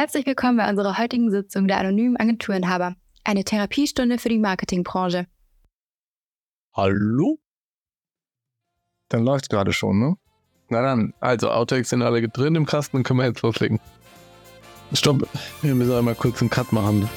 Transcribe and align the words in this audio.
Herzlich 0.00 0.26
willkommen 0.26 0.58
bei 0.58 0.70
unserer 0.70 0.96
heutigen 0.96 1.28
Sitzung 1.32 1.66
der 1.66 1.78
anonymen 1.78 2.16
Agenturinhaber, 2.16 2.94
eine 3.24 3.42
Therapiestunde 3.42 4.18
für 4.18 4.28
die 4.28 4.38
Marketingbranche. 4.38 5.26
Hallo? 6.72 7.40
Dann 9.08 9.24
läuft 9.24 9.50
gerade 9.50 9.72
schon, 9.72 9.98
ne? 9.98 10.16
Na 10.68 10.82
dann, 10.82 11.14
also 11.18 11.50
Outtakes 11.50 11.88
sind 11.88 12.02
alle 12.02 12.28
drin 12.28 12.54
im 12.54 12.64
Kasten, 12.64 13.02
können 13.02 13.18
wir 13.18 13.26
jetzt 13.26 13.42
loslegen. 13.42 13.80
Stopp, 14.92 15.28
wir 15.62 15.74
müssen 15.74 15.92
einmal 15.92 16.14
kurz 16.14 16.40
einen 16.42 16.50
Cut 16.50 16.72
machen. 16.72 17.08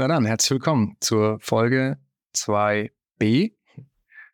Na 0.00 0.08
dann, 0.08 0.24
herzlich 0.24 0.52
willkommen 0.52 0.96
zur 1.00 1.38
Folge 1.40 1.98
2b. 2.34 3.52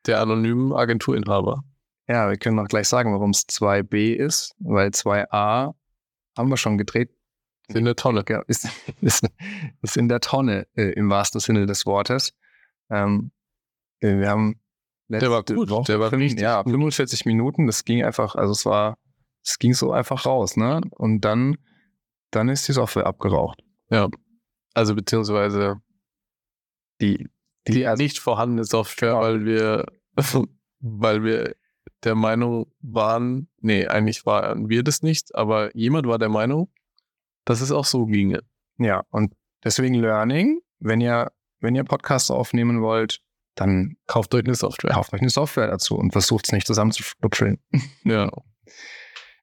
Der 0.06 0.20
anonymen 0.20 0.72
Agenturinhaber. 0.72 1.64
Ja, 2.06 2.30
wir 2.30 2.36
können 2.36 2.56
auch 2.60 2.68
gleich 2.68 2.86
sagen, 2.86 3.12
warum 3.12 3.30
es 3.30 3.48
2b 3.48 4.14
ist, 4.14 4.54
weil 4.60 4.90
2a 4.90 5.74
haben 6.38 6.48
wir 6.48 6.56
schon 6.56 6.78
gedreht. 6.78 7.10
Ist 7.66 7.74
in 7.74 7.84
der 7.84 7.96
Tonne. 7.96 8.24
Ja, 8.28 8.42
ist, 8.46 8.68
ist, 9.00 9.26
ist 9.82 9.96
in 9.96 10.08
der 10.08 10.20
Tonne 10.20 10.68
äh, 10.76 10.92
im 10.92 11.10
wahrsten 11.10 11.40
Sinne 11.40 11.66
des 11.66 11.84
Wortes. 11.84 12.32
Ähm, 12.88 13.32
äh, 13.98 14.18
wir 14.18 14.30
haben 14.30 14.60
Der 15.08 15.32
war 15.32 15.42
gut, 15.42 15.68
Woche, 15.68 15.86
der 15.88 15.98
war 15.98 16.10
fünf- 16.10 16.22
richtig 16.22 16.42
ja, 16.42 16.62
gut. 16.62 16.74
45 16.74 17.24
Minuten, 17.24 17.66
das 17.66 17.84
ging 17.84 18.04
einfach, 18.04 18.36
also 18.36 18.52
es 18.52 18.64
war, 18.66 18.98
es 19.44 19.58
ging 19.58 19.74
so 19.74 19.90
einfach 19.90 20.26
raus, 20.26 20.56
ne? 20.56 20.80
Und 20.90 21.22
dann, 21.22 21.58
dann 22.30 22.50
ist 22.50 22.68
die 22.68 22.72
Software 22.72 23.06
abgeraucht. 23.06 23.64
Also 24.76 24.94
beziehungsweise 24.94 25.80
Die, 27.00 27.28
die, 27.66 27.86
also- 27.86 28.02
nicht 28.02 28.18
vorhandene 28.18 28.64
Software, 28.64 29.10
Genau. 29.12 29.22
weil 29.22 29.44
wir, 29.44 29.86
weil 30.80 31.24
wir 31.24 31.56
der 32.04 32.14
Meinung 32.14 32.70
waren, 32.80 33.48
nee, 33.60 33.86
eigentlich 33.86 34.26
waren 34.26 34.68
wir 34.68 34.82
das 34.82 35.02
nicht, 35.02 35.34
aber 35.34 35.74
jemand 35.74 36.06
war 36.06 36.18
der 36.18 36.28
Meinung, 36.28 36.70
dass 37.44 37.60
es 37.60 37.72
auch 37.72 37.84
so 37.84 38.06
ginge. 38.06 38.40
Ja, 38.78 39.02
und 39.10 39.34
deswegen 39.64 39.94
Learning, 39.94 40.60
wenn 40.78 41.00
ihr, 41.00 41.32
wenn 41.60 41.74
ihr 41.74 41.84
Podcasts 41.84 42.30
aufnehmen 42.30 42.82
wollt, 42.82 43.20
dann 43.54 43.96
Kauft 44.06 44.34
euch 44.34 44.44
eine 44.44 44.54
Software. 44.54 44.92
kauft 44.92 45.14
euch 45.14 45.20
eine 45.22 45.30
Software 45.30 45.68
dazu 45.68 45.96
und 45.96 46.12
versucht 46.12 46.46
es 46.46 46.52
nicht 46.52 46.66
zusammenzuschlupfeln. 46.66 47.58
Ja. 48.04 48.30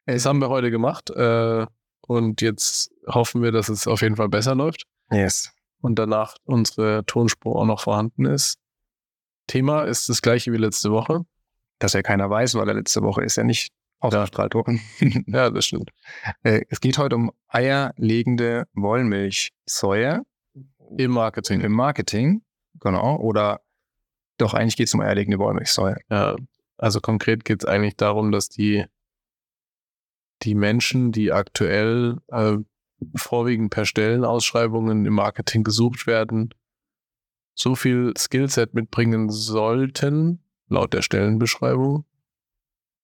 Das 0.06 0.26
haben 0.26 0.40
wir 0.40 0.50
heute 0.50 0.70
gemacht 0.70 1.10
äh, 1.10 1.66
und 2.08 2.42
jetzt 2.42 2.92
hoffen 3.08 3.42
wir, 3.42 3.52
dass 3.52 3.70
es 3.70 3.88
auf 3.88 4.02
jeden 4.02 4.16
Fall 4.18 4.30
besser 4.30 4.54
läuft 4.54 4.84
Yes. 5.14 5.52
und 5.82 6.00
danach 6.00 6.36
unsere 6.46 7.06
Tonspur 7.06 7.56
auch 7.58 7.66
noch 7.66 7.82
vorhanden 7.82 8.26
ist. 8.26 8.58
Thema 9.48 9.84
ist 9.84 10.10
das 10.10 10.22
gleiche 10.22 10.52
wie 10.54 10.58
letzte 10.58 10.92
Woche. 10.92 11.26
Dass 11.80 11.94
ja 11.94 12.02
keiner 12.02 12.30
weiß, 12.30 12.56
weil 12.56 12.68
er 12.70 12.76
letzte 12.76 13.02
Woche 13.02 13.24
ist 13.24 13.36
ja 13.36 13.44
nicht 13.44 13.74
ausgestrahlt 14.00 14.54
worden. 14.54 14.80
Ja, 15.28 15.50
das 15.50 15.66
stimmt. 15.66 15.92
Äh, 16.44 16.62
es 16.70 16.80
geht 16.80 16.98
heute 16.98 17.16
um 17.16 17.32
eierlegende 17.48 18.66
Wollmilchsäue 18.74 20.22
Im 20.98 21.12
Marketing. 21.12 21.62
im 21.62 21.72
Marketing. 21.74 22.44
Genau. 22.80 23.18
Oder 23.18 23.62
doch, 24.38 24.54
eigentlich 24.54 24.78
geht 24.78 24.88
es 24.88 24.94
um 24.94 25.02
eierlegende 25.02 25.40
Wollmilchsäue. 25.40 25.98
Ja, 26.10 26.36
also 26.78 27.00
konkret 27.02 27.46
geht 27.46 27.64
es 27.64 27.70
eigentlich 27.70 27.96
darum, 27.96 28.32
dass 28.32 28.50
die, 28.50 28.86
die 30.44 30.56
Menschen, 30.56 31.12
die 31.12 31.32
aktuell 31.32 32.18
äh, 32.28 32.58
vorwiegend 33.16 33.72
per 33.72 33.86
Stellenausschreibungen 33.86 35.06
im 35.06 35.14
Marketing 35.14 35.64
gesucht 35.64 36.08
werden, 36.08 36.54
so 37.56 37.76
viel 37.76 38.14
Skillset 38.18 38.74
mitbringen 38.74 39.30
sollten, 39.30 40.44
laut 40.68 40.94
der 40.94 41.02
Stellenbeschreibung, 41.02 42.06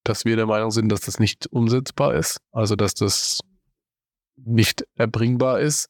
dass 0.04 0.24
wir 0.24 0.36
der 0.36 0.46
Meinung 0.46 0.70
sind, 0.70 0.90
dass 0.90 1.02
das 1.02 1.18
nicht 1.18 1.46
umsetzbar 1.48 2.14
ist, 2.14 2.40
also 2.52 2.76
dass 2.76 2.94
das 2.94 3.40
nicht 4.36 4.86
erbringbar 4.96 5.60
ist. 5.60 5.88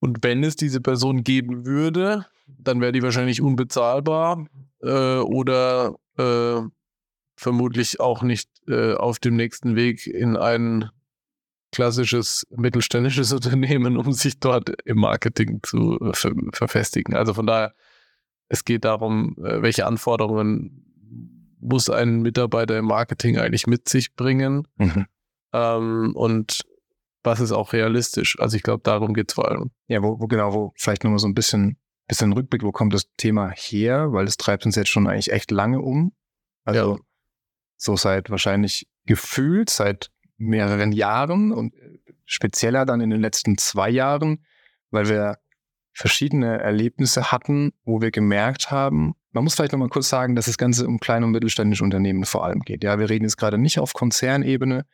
Und 0.00 0.24
wenn 0.24 0.42
es 0.42 0.56
diese 0.56 0.80
Person 0.80 1.22
geben 1.22 1.64
würde, 1.64 2.26
dann 2.46 2.80
wäre 2.80 2.92
die 2.92 3.02
wahrscheinlich 3.02 3.40
unbezahlbar 3.40 4.46
äh, 4.80 5.18
oder 5.18 5.94
äh, 6.16 6.60
vermutlich 7.36 8.00
auch 8.00 8.22
nicht 8.22 8.50
äh, 8.68 8.94
auf 8.94 9.18
dem 9.18 9.36
nächsten 9.36 9.76
Weg 9.76 10.06
in 10.06 10.36
ein 10.36 10.90
klassisches 11.72 12.46
mittelständisches 12.50 13.32
Unternehmen, 13.38 13.96
um 13.96 14.12
sich 14.12 14.38
dort 14.38 14.70
im 14.84 14.98
Marketing 14.98 15.60
zu 15.62 15.98
äh, 16.00 16.12
ver 16.14 16.32
verfestigen. 16.52 17.14
Also 17.16 17.34
von 17.34 17.46
daher, 17.46 17.74
es 18.48 18.64
geht 18.64 18.84
darum, 18.84 19.36
äh, 19.38 19.62
welche 19.62 19.86
Anforderungen 19.86 20.86
muss 21.60 21.88
ein 21.90 22.22
Mitarbeiter 22.22 22.76
im 22.78 22.86
Marketing 22.86 23.38
eigentlich 23.38 23.66
mit 23.66 23.88
sich 23.88 24.14
bringen 24.14 24.66
ähm, 25.52 26.12
und 26.14 26.60
was 27.24 27.38
ist 27.38 27.52
auch 27.52 27.72
realistisch. 27.72 28.36
Also 28.40 28.56
ich 28.56 28.64
glaube, 28.64 28.82
darum 28.82 29.14
geht 29.14 29.30
es 29.30 29.34
vor 29.34 29.48
allem. 29.48 29.70
Ja, 29.86 30.02
wo, 30.02 30.18
wo 30.18 30.26
genau, 30.26 30.52
wo 30.54 30.72
vielleicht 30.76 31.04
nochmal 31.04 31.20
so 31.20 31.28
ein 31.28 31.34
bisschen, 31.34 31.76
bisschen 32.08 32.32
Rückblick, 32.32 32.64
wo 32.64 32.72
kommt 32.72 32.92
das 32.94 33.06
Thema 33.16 33.50
her? 33.50 34.12
Weil 34.12 34.24
das 34.24 34.36
treibt 34.36 34.66
uns 34.66 34.74
jetzt 34.74 34.88
schon 34.90 35.06
eigentlich 35.06 35.30
echt 35.30 35.52
lange 35.52 35.80
um. 35.80 36.12
Also 36.64 36.94
Ja. 36.94 37.00
so 37.76 37.96
seit 37.96 38.28
wahrscheinlich 38.28 38.88
gefühlt 39.06 39.70
seit 39.70 40.10
mehreren 40.42 40.92
Jahren 40.92 41.52
und 41.52 41.74
spezieller 42.24 42.86
dann 42.86 43.00
in 43.00 43.10
den 43.10 43.20
letzten 43.20 43.58
zwei 43.58 43.90
Jahren, 43.90 44.44
weil 44.90 45.08
wir 45.08 45.38
verschiedene 45.92 46.58
Erlebnisse 46.58 47.32
hatten, 47.32 47.72
wo 47.84 48.00
wir 48.00 48.10
gemerkt 48.10 48.70
haben, 48.70 49.14
man 49.32 49.44
muss 49.44 49.54
vielleicht 49.54 49.72
nochmal 49.72 49.88
kurz 49.88 50.08
sagen, 50.08 50.36
dass 50.36 50.46
das 50.46 50.58
Ganze 50.58 50.86
um 50.86 51.00
kleine 51.00 51.26
und 51.26 51.32
mittelständische 51.32 51.84
Unternehmen 51.84 52.24
vor 52.24 52.44
allem 52.44 52.60
geht. 52.60 52.84
Ja, 52.84 52.98
wir 52.98 53.08
reden 53.08 53.24
jetzt 53.24 53.36
gerade 53.36 53.58
nicht 53.58 53.78
auf 53.78 53.94
Konzernebene, 53.94 54.84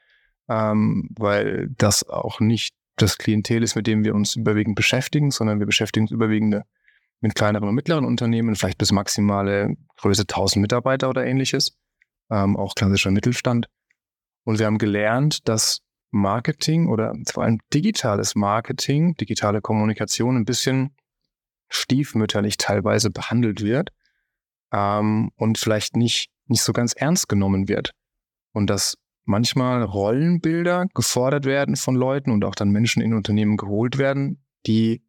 ähm, 0.49 1.09
weil 1.17 1.69
das 1.77 2.09
auch 2.09 2.41
nicht 2.41 2.75
das 2.97 3.19
Klientel 3.19 3.63
ist, 3.63 3.75
mit 3.75 3.87
dem 3.87 4.05
wir 4.05 4.15
uns 4.15 4.37
überwiegend 4.37 4.77
beschäftigen, 4.77 5.31
sondern 5.31 5.59
wir 5.59 5.67
beschäftigen 5.67 6.05
uns 6.05 6.13
überwiegend 6.13 6.63
mit 7.21 7.35
kleineren 7.35 7.69
und 7.69 7.75
mittleren 7.75 8.05
Unternehmen, 8.05 8.55
vielleicht 8.55 8.79
bis 8.79 8.93
maximale 8.93 9.77
Größe 9.97 10.23
1000 10.23 10.63
Mitarbeiter 10.63 11.09
oder 11.09 11.27
ähnliches, 11.27 11.77
ähm, 12.31 12.57
auch 12.57 12.75
klassischer 12.75 13.11
Mittelstand. 13.11 13.69
Und 14.49 14.59
wir 14.59 14.65
haben 14.65 14.79
gelernt, 14.79 15.47
dass 15.47 15.81
Marketing 16.11 16.89
oder 16.89 17.15
vor 17.31 17.43
allem 17.43 17.59
digitales 17.75 18.35
Marketing, 18.35 19.15
digitale 19.17 19.61
Kommunikation 19.61 20.39
ein 20.39 20.47
bisschen 20.47 20.97
stiefmütterlich 21.69 22.57
teilweise 22.57 23.11
behandelt 23.11 23.61
wird 23.61 23.91
ähm, 24.73 25.33
und 25.37 25.59
vielleicht 25.59 25.97
nicht, 25.97 26.31
nicht 26.47 26.63
so 26.63 26.73
ganz 26.73 26.95
ernst 26.95 27.29
genommen 27.29 27.69
wird. 27.69 27.91
Und 28.55 28.71
dass 28.71 28.97
manchmal 29.27 29.83
Rollenbilder 29.83 30.87
gefordert 30.95 31.45
werden 31.45 31.77
von 31.77 31.95
Leuten 31.95 32.31
und 32.31 32.43
auch 32.43 32.55
dann 32.55 32.71
Menschen 32.71 33.03
in 33.03 33.13
Unternehmen 33.13 33.59
geholt 33.59 33.99
werden, 33.99 34.43
die 34.67 35.03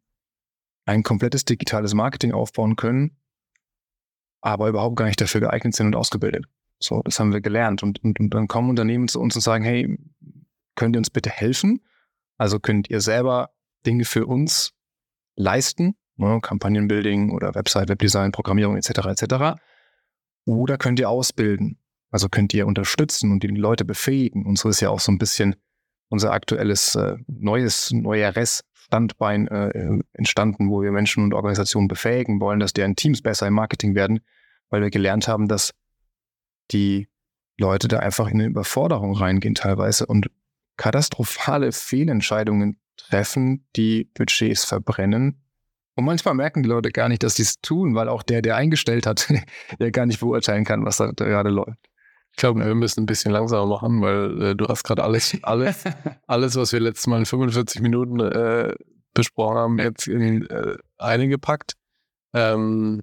ein 0.84 1.02
komplettes 1.02 1.46
digitales 1.46 1.94
Marketing 1.94 2.32
aufbauen 2.32 2.76
können, 2.76 3.16
aber 4.42 4.68
überhaupt 4.68 4.96
gar 4.96 5.06
nicht 5.06 5.22
dafür 5.22 5.40
geeignet 5.40 5.74
sind 5.74 5.86
und 5.86 5.96
ausgebildet. 5.96 6.44
So, 6.82 7.02
das 7.04 7.20
haben 7.20 7.32
wir 7.32 7.40
gelernt. 7.40 7.82
Und, 7.82 8.02
und, 8.02 8.18
und 8.18 8.30
dann 8.30 8.48
kommen 8.48 8.70
Unternehmen 8.70 9.08
zu 9.08 9.20
uns 9.20 9.34
und 9.36 9.42
sagen, 9.42 9.64
hey, 9.64 9.98
könnt 10.74 10.96
ihr 10.96 10.98
uns 10.98 11.10
bitte 11.10 11.30
helfen? 11.30 11.80
Also 12.38 12.58
könnt 12.58 12.88
ihr 12.88 13.00
selber 13.00 13.50
Dinge 13.86 14.04
für 14.04 14.26
uns 14.26 14.72
leisten, 15.36 15.94
ne, 16.16 16.40
Kampagnenbuilding 16.40 17.32
oder 17.32 17.54
Website, 17.54 17.88
Webdesign, 17.88 18.32
Programmierung 18.32 18.76
etc. 18.76 18.90
etc. 19.06 19.60
Oder 20.46 20.78
könnt 20.78 20.98
ihr 20.98 21.10
ausbilden? 21.10 21.78
Also 22.10 22.28
könnt 22.28 22.54
ihr 22.54 22.66
unterstützen 22.66 23.30
und 23.30 23.42
die 23.42 23.48
Leute 23.48 23.84
befähigen. 23.84 24.46
Und 24.46 24.58
so 24.58 24.68
ist 24.68 24.80
ja 24.80 24.90
auch 24.90 25.00
so 25.00 25.12
ein 25.12 25.18
bisschen 25.18 25.54
unser 26.08 26.32
aktuelles 26.32 26.94
äh, 26.96 27.16
neues, 27.28 27.92
neueres 27.92 28.64
Standbein 28.72 29.46
äh, 29.46 30.00
entstanden, 30.14 30.70
wo 30.70 30.82
wir 30.82 30.90
Menschen 30.90 31.22
und 31.22 31.34
Organisationen 31.34 31.86
befähigen 31.86 32.40
wollen, 32.40 32.58
dass 32.58 32.72
deren 32.72 32.96
Teams 32.96 33.22
besser 33.22 33.46
im 33.46 33.54
Marketing 33.54 33.94
werden, 33.94 34.20
weil 34.70 34.82
wir 34.82 34.90
gelernt 34.90 35.28
haben, 35.28 35.46
dass 35.46 35.72
die 36.70 37.08
Leute 37.58 37.88
da 37.88 37.98
einfach 37.98 38.28
in 38.28 38.40
eine 38.40 38.46
Überforderung 38.46 39.14
reingehen 39.14 39.54
teilweise 39.54 40.06
und 40.06 40.30
katastrophale 40.76 41.72
Fehlentscheidungen 41.72 42.80
treffen, 42.96 43.66
die 43.76 44.04
Budgets 44.14 44.64
verbrennen. 44.64 45.42
Und 45.94 46.04
manchmal 46.04 46.34
merken 46.34 46.62
die 46.62 46.68
Leute 46.68 46.90
gar 46.90 47.08
nicht, 47.08 47.22
dass 47.22 47.34
sie 47.34 47.42
es 47.42 47.60
tun, 47.60 47.94
weil 47.94 48.08
auch 48.08 48.22
der, 48.22 48.40
der 48.40 48.56
eingestellt 48.56 49.06
hat, 49.06 49.28
der 49.80 49.90
gar 49.90 50.06
nicht 50.06 50.20
beurteilen 50.20 50.64
kann, 50.64 50.84
was 50.84 50.96
da 50.96 51.10
gerade 51.12 51.50
läuft. 51.50 51.78
Ich 52.32 52.36
glaube, 52.36 52.64
wir 52.64 52.74
müssen 52.74 53.02
ein 53.02 53.06
bisschen 53.06 53.32
langsamer 53.32 53.66
machen, 53.66 54.00
weil 54.00 54.42
äh, 54.42 54.56
du 54.56 54.68
hast 54.68 54.84
gerade 54.84 55.02
alles, 55.02 55.36
alles, 55.42 55.84
alles, 56.26 56.56
was 56.56 56.72
wir 56.72 56.80
letztes 56.80 57.06
Mal 57.08 57.18
in 57.18 57.26
45 57.26 57.82
Minuten 57.82 58.20
äh, 58.20 58.72
besprochen 59.12 59.56
haben, 59.56 59.78
jetzt 59.78 60.06
in 60.06 60.46
äh, 60.48 60.76
eine 60.96 61.28
gepackt. 61.28 61.74
Ähm, 62.32 63.02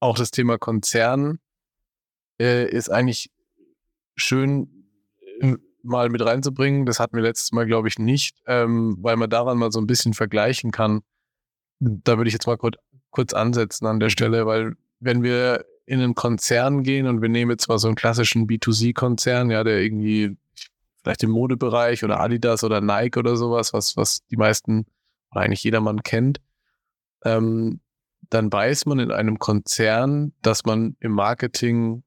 auch 0.00 0.18
das 0.18 0.32
Thema 0.32 0.58
Konzern 0.58 1.38
äh, 2.42 2.68
ist 2.68 2.90
eigentlich 2.90 3.30
schön, 4.16 4.68
mal 5.82 6.08
mit 6.08 6.24
reinzubringen. 6.24 6.86
Das 6.86 7.00
hatten 7.00 7.16
wir 7.16 7.22
letztes 7.22 7.52
Mal, 7.52 7.66
glaube 7.66 7.88
ich, 7.88 7.98
nicht, 7.98 8.36
ähm, 8.46 8.96
weil 9.00 9.16
man 9.16 9.30
daran 9.30 9.58
mal 9.58 9.72
so 9.72 9.80
ein 9.80 9.86
bisschen 9.86 10.14
vergleichen 10.14 10.70
kann. 10.70 11.02
Da 11.80 12.16
würde 12.16 12.28
ich 12.28 12.34
jetzt 12.34 12.46
mal 12.46 12.56
kurz, 12.56 12.76
kurz 13.10 13.32
ansetzen 13.32 13.86
an 13.86 14.00
der 14.00 14.10
Stelle, 14.10 14.46
weil 14.46 14.74
wenn 15.00 15.22
wir 15.22 15.64
in 15.86 16.00
einen 16.00 16.14
Konzern 16.14 16.82
gehen 16.82 17.06
und 17.06 17.22
wir 17.22 17.28
nehmen 17.28 17.50
jetzt 17.50 17.68
mal 17.68 17.78
so 17.78 17.88
einen 17.88 17.96
klassischen 17.96 18.46
B2C-Konzern, 18.46 19.50
ja, 19.50 19.64
der 19.64 19.80
irgendwie 19.80 20.36
vielleicht 21.02 21.24
im 21.24 21.30
Modebereich 21.30 22.04
oder 22.04 22.20
Adidas 22.20 22.62
oder 22.62 22.80
Nike 22.80 23.18
oder 23.18 23.36
sowas, 23.36 23.72
was, 23.72 23.96
was 23.96 24.24
die 24.30 24.36
meisten 24.36 24.86
oder 25.32 25.40
eigentlich 25.40 25.64
jedermann 25.64 26.02
kennt, 26.04 26.40
ähm, 27.24 27.80
dann 28.30 28.52
weiß 28.52 28.86
man 28.86 29.00
in 29.00 29.10
einem 29.10 29.38
Konzern, 29.40 30.32
dass 30.42 30.64
man 30.64 30.96
im 31.00 31.12
Marketing 31.12 32.04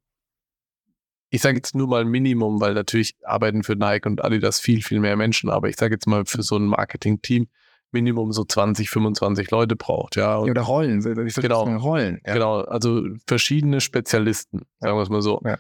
ich 1.36 1.42
sage 1.42 1.58
jetzt 1.58 1.76
nur 1.76 1.88
mal 1.88 2.06
Minimum, 2.06 2.62
weil 2.62 2.74
natürlich 2.74 3.16
arbeiten 3.24 3.64
für 3.64 3.76
Nike 3.76 4.08
und 4.08 4.24
Adidas 4.24 4.60
viel, 4.60 4.82
viel 4.82 5.00
mehr 5.00 5.18
Menschen, 5.18 5.50
aber 5.50 5.68
ich 5.68 5.76
sage 5.76 5.96
jetzt 5.96 6.08
mal 6.08 6.26
für 6.26 6.44
so 6.44 6.58
ein 6.58 6.66
Marketing-Team 6.66 7.48
Minimum 7.92 8.32
so 8.32 8.44
20, 8.44 8.90
25 8.90 9.52
Leute 9.52 9.76
braucht, 9.76 10.16
ja. 10.16 10.46
Ja 10.46 10.52
oder 10.52 10.62
Rollen, 10.62 11.02
genau, 11.02 11.64
Rollen. 11.78 12.20
Ja. 12.26 12.34
Genau, 12.34 12.62
also 12.62 13.04
verschiedene 13.28 13.80
Spezialisten, 13.80 14.62
sagen 14.80 14.98
wir 14.98 15.02
es 15.02 15.10
mal 15.10 15.22
so. 15.22 15.42
Ja. 15.46 15.58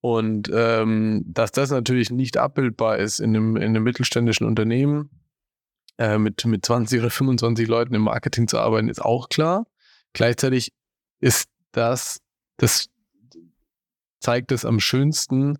Und 0.00 0.50
ähm, 0.54 1.24
dass 1.26 1.50
das 1.50 1.70
natürlich 1.70 2.10
nicht 2.10 2.36
abbildbar 2.36 2.98
ist 2.98 3.18
in 3.18 3.34
einem, 3.36 3.56
in 3.56 3.64
einem 3.64 3.82
mittelständischen 3.82 4.46
Unternehmen, 4.46 5.10
äh, 5.98 6.18
mit, 6.18 6.44
mit 6.44 6.64
20 6.64 7.00
oder 7.00 7.10
25 7.10 7.68
Leuten 7.68 7.94
im 7.94 8.02
Marketing 8.02 8.48
zu 8.48 8.58
arbeiten, 8.58 8.88
ist 8.88 9.02
auch 9.02 9.28
klar. 9.28 9.66
Gleichzeitig 10.12 10.72
ist 11.20 11.48
das 11.72 12.20
das 12.58 12.88
zeigt 14.26 14.50
es 14.50 14.64
am 14.64 14.80
schönsten, 14.80 15.56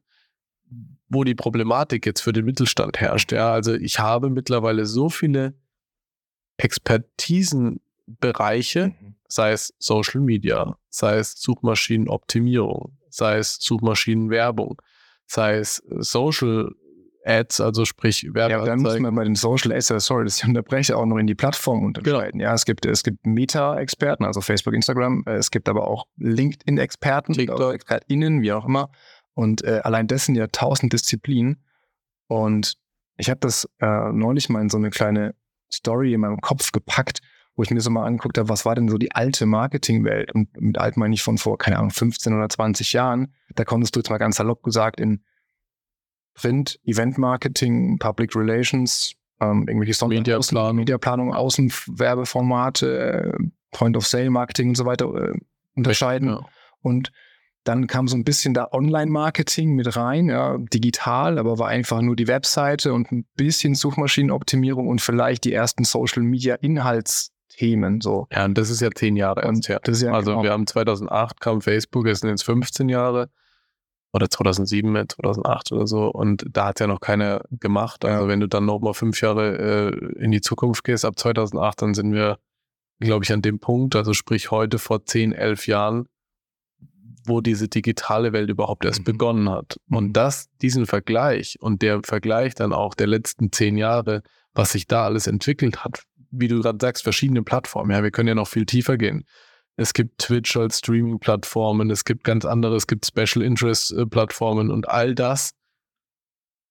wo 1.08 1.22
die 1.22 1.36
Problematik 1.36 2.04
jetzt 2.04 2.20
für 2.20 2.32
den 2.32 2.44
Mittelstand 2.44 2.98
herrscht. 2.98 3.30
Ja, 3.30 3.52
also 3.52 3.74
ich 3.74 4.00
habe 4.00 4.28
mittlerweile 4.28 4.86
so 4.86 5.08
viele 5.08 5.54
Expertisenbereiche, 6.56 8.88
mhm. 8.88 9.14
sei 9.28 9.52
es 9.52 9.72
Social 9.78 10.20
Media, 10.20 10.76
sei 10.88 11.18
es 11.18 11.40
Suchmaschinenoptimierung, 11.40 12.98
sei 13.08 13.38
es 13.38 13.58
Suchmaschinenwerbung, 13.60 14.82
sei 15.26 15.58
es 15.58 15.80
Social 16.00 16.72
Ads, 17.26 17.60
also 17.60 17.84
sprich 17.84 18.24
Werbeanzeigen. 18.24 18.66
Ja, 18.66 18.66
dann 18.66 18.82
muss 18.82 18.98
man 18.98 19.14
bei 19.14 19.24
den 19.24 19.34
Social 19.34 19.72
Ads, 19.72 19.88
sorry, 20.04 20.24
dass 20.24 20.38
ich 20.38 20.48
unterbreche, 20.48 20.96
auch 20.96 21.06
noch 21.06 21.16
in 21.18 21.26
die 21.26 21.34
Plattform 21.34 21.84
unterscheiden. 21.84 22.38
Genau. 22.38 22.44
Ja, 22.44 22.54
es 22.54 22.64
gibt, 22.64 22.86
es 22.86 23.02
gibt 23.02 23.26
Meta-Experten, 23.26 24.24
also 24.24 24.40
Facebook, 24.40 24.74
Instagram, 24.74 25.24
äh, 25.26 25.34
es 25.34 25.50
gibt 25.50 25.68
aber 25.68 25.88
auch 25.88 26.06
LinkedIn-Experten, 26.18 27.34
ExpertInnen, 27.38 28.42
wie 28.42 28.52
auch 28.52 28.66
immer. 28.66 28.90
Und 29.34 29.64
äh, 29.64 29.80
allein 29.82 30.06
das 30.06 30.24
sind 30.24 30.36
ja 30.36 30.46
tausend 30.46 30.92
Disziplinen. 30.92 31.62
Und 32.28 32.74
ich 33.18 33.28
habe 33.28 33.40
das 33.40 33.68
äh, 33.80 34.12
neulich 34.12 34.48
mal 34.48 34.62
in 34.62 34.70
so 34.70 34.78
eine 34.78 34.90
kleine 34.90 35.34
Story 35.70 36.14
in 36.14 36.20
meinem 36.20 36.40
Kopf 36.40 36.72
gepackt, 36.72 37.20
wo 37.54 37.62
ich 37.62 37.70
mir 37.70 37.80
so 37.80 37.90
mal 37.90 38.06
angeguckt 38.06 38.38
habe, 38.38 38.48
was 38.48 38.64
war 38.64 38.74
denn 38.74 38.88
so 38.88 38.98
die 38.98 39.12
alte 39.12 39.46
Marketingwelt? 39.46 40.32
Und 40.32 40.60
mit 40.60 40.78
alt 40.78 40.96
meine 40.96 41.14
ich 41.14 41.22
von 41.22 41.38
vor, 41.38 41.58
keine 41.58 41.78
Ahnung, 41.78 41.90
15 41.90 42.34
oder 42.34 42.48
20 42.48 42.92
Jahren. 42.92 43.34
Da 43.54 43.64
konntest 43.64 43.96
du 43.96 44.00
jetzt 44.00 44.10
mal 44.10 44.18
ganz 44.18 44.36
salopp 44.36 44.62
gesagt 44.62 45.00
in 45.00 45.22
Print, 46.36 46.78
Event-Marketing, 46.84 47.98
Public 47.98 48.36
Relations, 48.36 49.14
ähm, 49.40 49.66
irgendwelche 49.66 50.06
Mediaplanung, 50.06 50.76
Mediaplanung 50.76 51.34
Außenwerbeformate, 51.34 52.98
äh, 52.98 53.32
Point-of-Sale-Marketing 53.72 54.68
und 54.70 54.76
so 54.76 54.86
weiter 54.86 55.12
äh, 55.14 55.32
unterscheiden. 55.74 56.28
Ja. 56.28 56.46
Und 56.80 57.12
dann 57.64 57.88
kam 57.88 58.06
so 58.06 58.16
ein 58.16 58.24
bisschen 58.24 58.54
da 58.54 58.68
Online-Marketing 58.70 59.74
mit 59.74 59.96
rein, 59.96 60.28
ja, 60.28 60.56
digital, 60.58 61.38
aber 61.38 61.58
war 61.58 61.68
einfach 61.68 62.00
nur 62.00 62.14
die 62.14 62.28
Webseite 62.28 62.92
und 62.92 63.10
ein 63.10 63.26
bisschen 63.34 63.74
Suchmaschinenoptimierung 63.74 64.86
und 64.88 65.00
vielleicht 65.00 65.44
die 65.44 65.52
ersten 65.52 65.84
Social-Media-Inhaltsthemen. 65.84 68.00
So. 68.00 68.28
Ja, 68.30 68.44
und 68.44 68.56
das 68.56 68.70
ist 68.70 68.80
ja 68.80 68.90
zehn 68.92 69.16
Jahre 69.16 69.42
erst 69.42 69.68
her. 69.68 69.80
Ja 69.84 70.12
also 70.12 70.30
genau. 70.30 70.44
wir 70.44 70.52
haben 70.52 70.66
2008 70.66 71.40
kam 71.40 71.60
Facebook, 71.60 72.06
es 72.06 72.20
sind 72.20 72.30
jetzt 72.30 72.44
15 72.44 72.88
Jahre 72.88 73.30
oder 74.12 74.30
2007, 74.30 75.08
2008 75.08 75.72
oder 75.72 75.86
so. 75.86 76.08
Und 76.08 76.46
da 76.50 76.66
hat 76.66 76.80
ja 76.80 76.86
noch 76.86 77.00
keiner 77.00 77.42
gemacht. 77.50 78.04
Also 78.04 78.24
ja. 78.24 78.28
wenn 78.28 78.40
du 78.40 78.48
dann 78.48 78.64
nochmal 78.64 78.94
fünf 78.94 79.20
Jahre 79.20 79.92
äh, 79.92 80.22
in 80.22 80.30
die 80.30 80.40
Zukunft 80.40 80.84
gehst, 80.84 81.04
ab 81.04 81.18
2008, 81.18 81.82
dann 81.82 81.94
sind 81.94 82.12
wir, 82.12 82.38
glaube 83.00 83.24
ich, 83.24 83.32
an 83.32 83.42
dem 83.42 83.58
Punkt, 83.58 83.94
also 83.96 84.14
sprich 84.14 84.50
heute 84.50 84.78
vor 84.78 85.04
10, 85.04 85.32
11 85.32 85.66
Jahren, 85.66 86.06
wo 87.26 87.40
diese 87.40 87.68
digitale 87.68 88.32
Welt 88.32 88.48
überhaupt 88.48 88.84
erst 88.84 89.00
mhm. 89.00 89.04
begonnen 89.04 89.50
hat. 89.50 89.78
Und 89.90 90.08
mhm. 90.08 90.12
das, 90.12 90.48
diesen 90.62 90.86
Vergleich 90.86 91.56
und 91.60 91.82
der 91.82 92.00
Vergleich 92.04 92.54
dann 92.54 92.72
auch 92.72 92.94
der 92.94 93.08
letzten 93.08 93.52
zehn 93.52 93.76
Jahre, 93.76 94.22
was 94.54 94.72
sich 94.72 94.86
da 94.86 95.04
alles 95.04 95.26
entwickelt 95.26 95.84
hat, 95.84 96.02
wie 96.30 96.48
du 96.48 96.60
gerade 96.60 96.78
sagst, 96.80 97.02
verschiedene 97.02 97.42
Plattformen. 97.42 97.90
Ja, 97.90 98.02
wir 98.02 98.10
können 98.10 98.28
ja 98.28 98.34
noch 98.34 98.48
viel 98.48 98.66
tiefer 98.66 98.96
gehen. 98.96 99.24
Es 99.76 99.92
gibt 99.92 100.18
Twitch 100.18 100.56
als 100.56 100.78
Streaming-Plattformen, 100.78 101.90
es 101.90 102.04
gibt 102.04 102.24
ganz 102.24 102.44
andere, 102.44 102.76
es 102.76 102.86
gibt 102.86 103.06
Special 103.06 103.44
Interest-Plattformen 103.44 104.70
und 104.70 104.88
all 104.88 105.14
das 105.14 105.52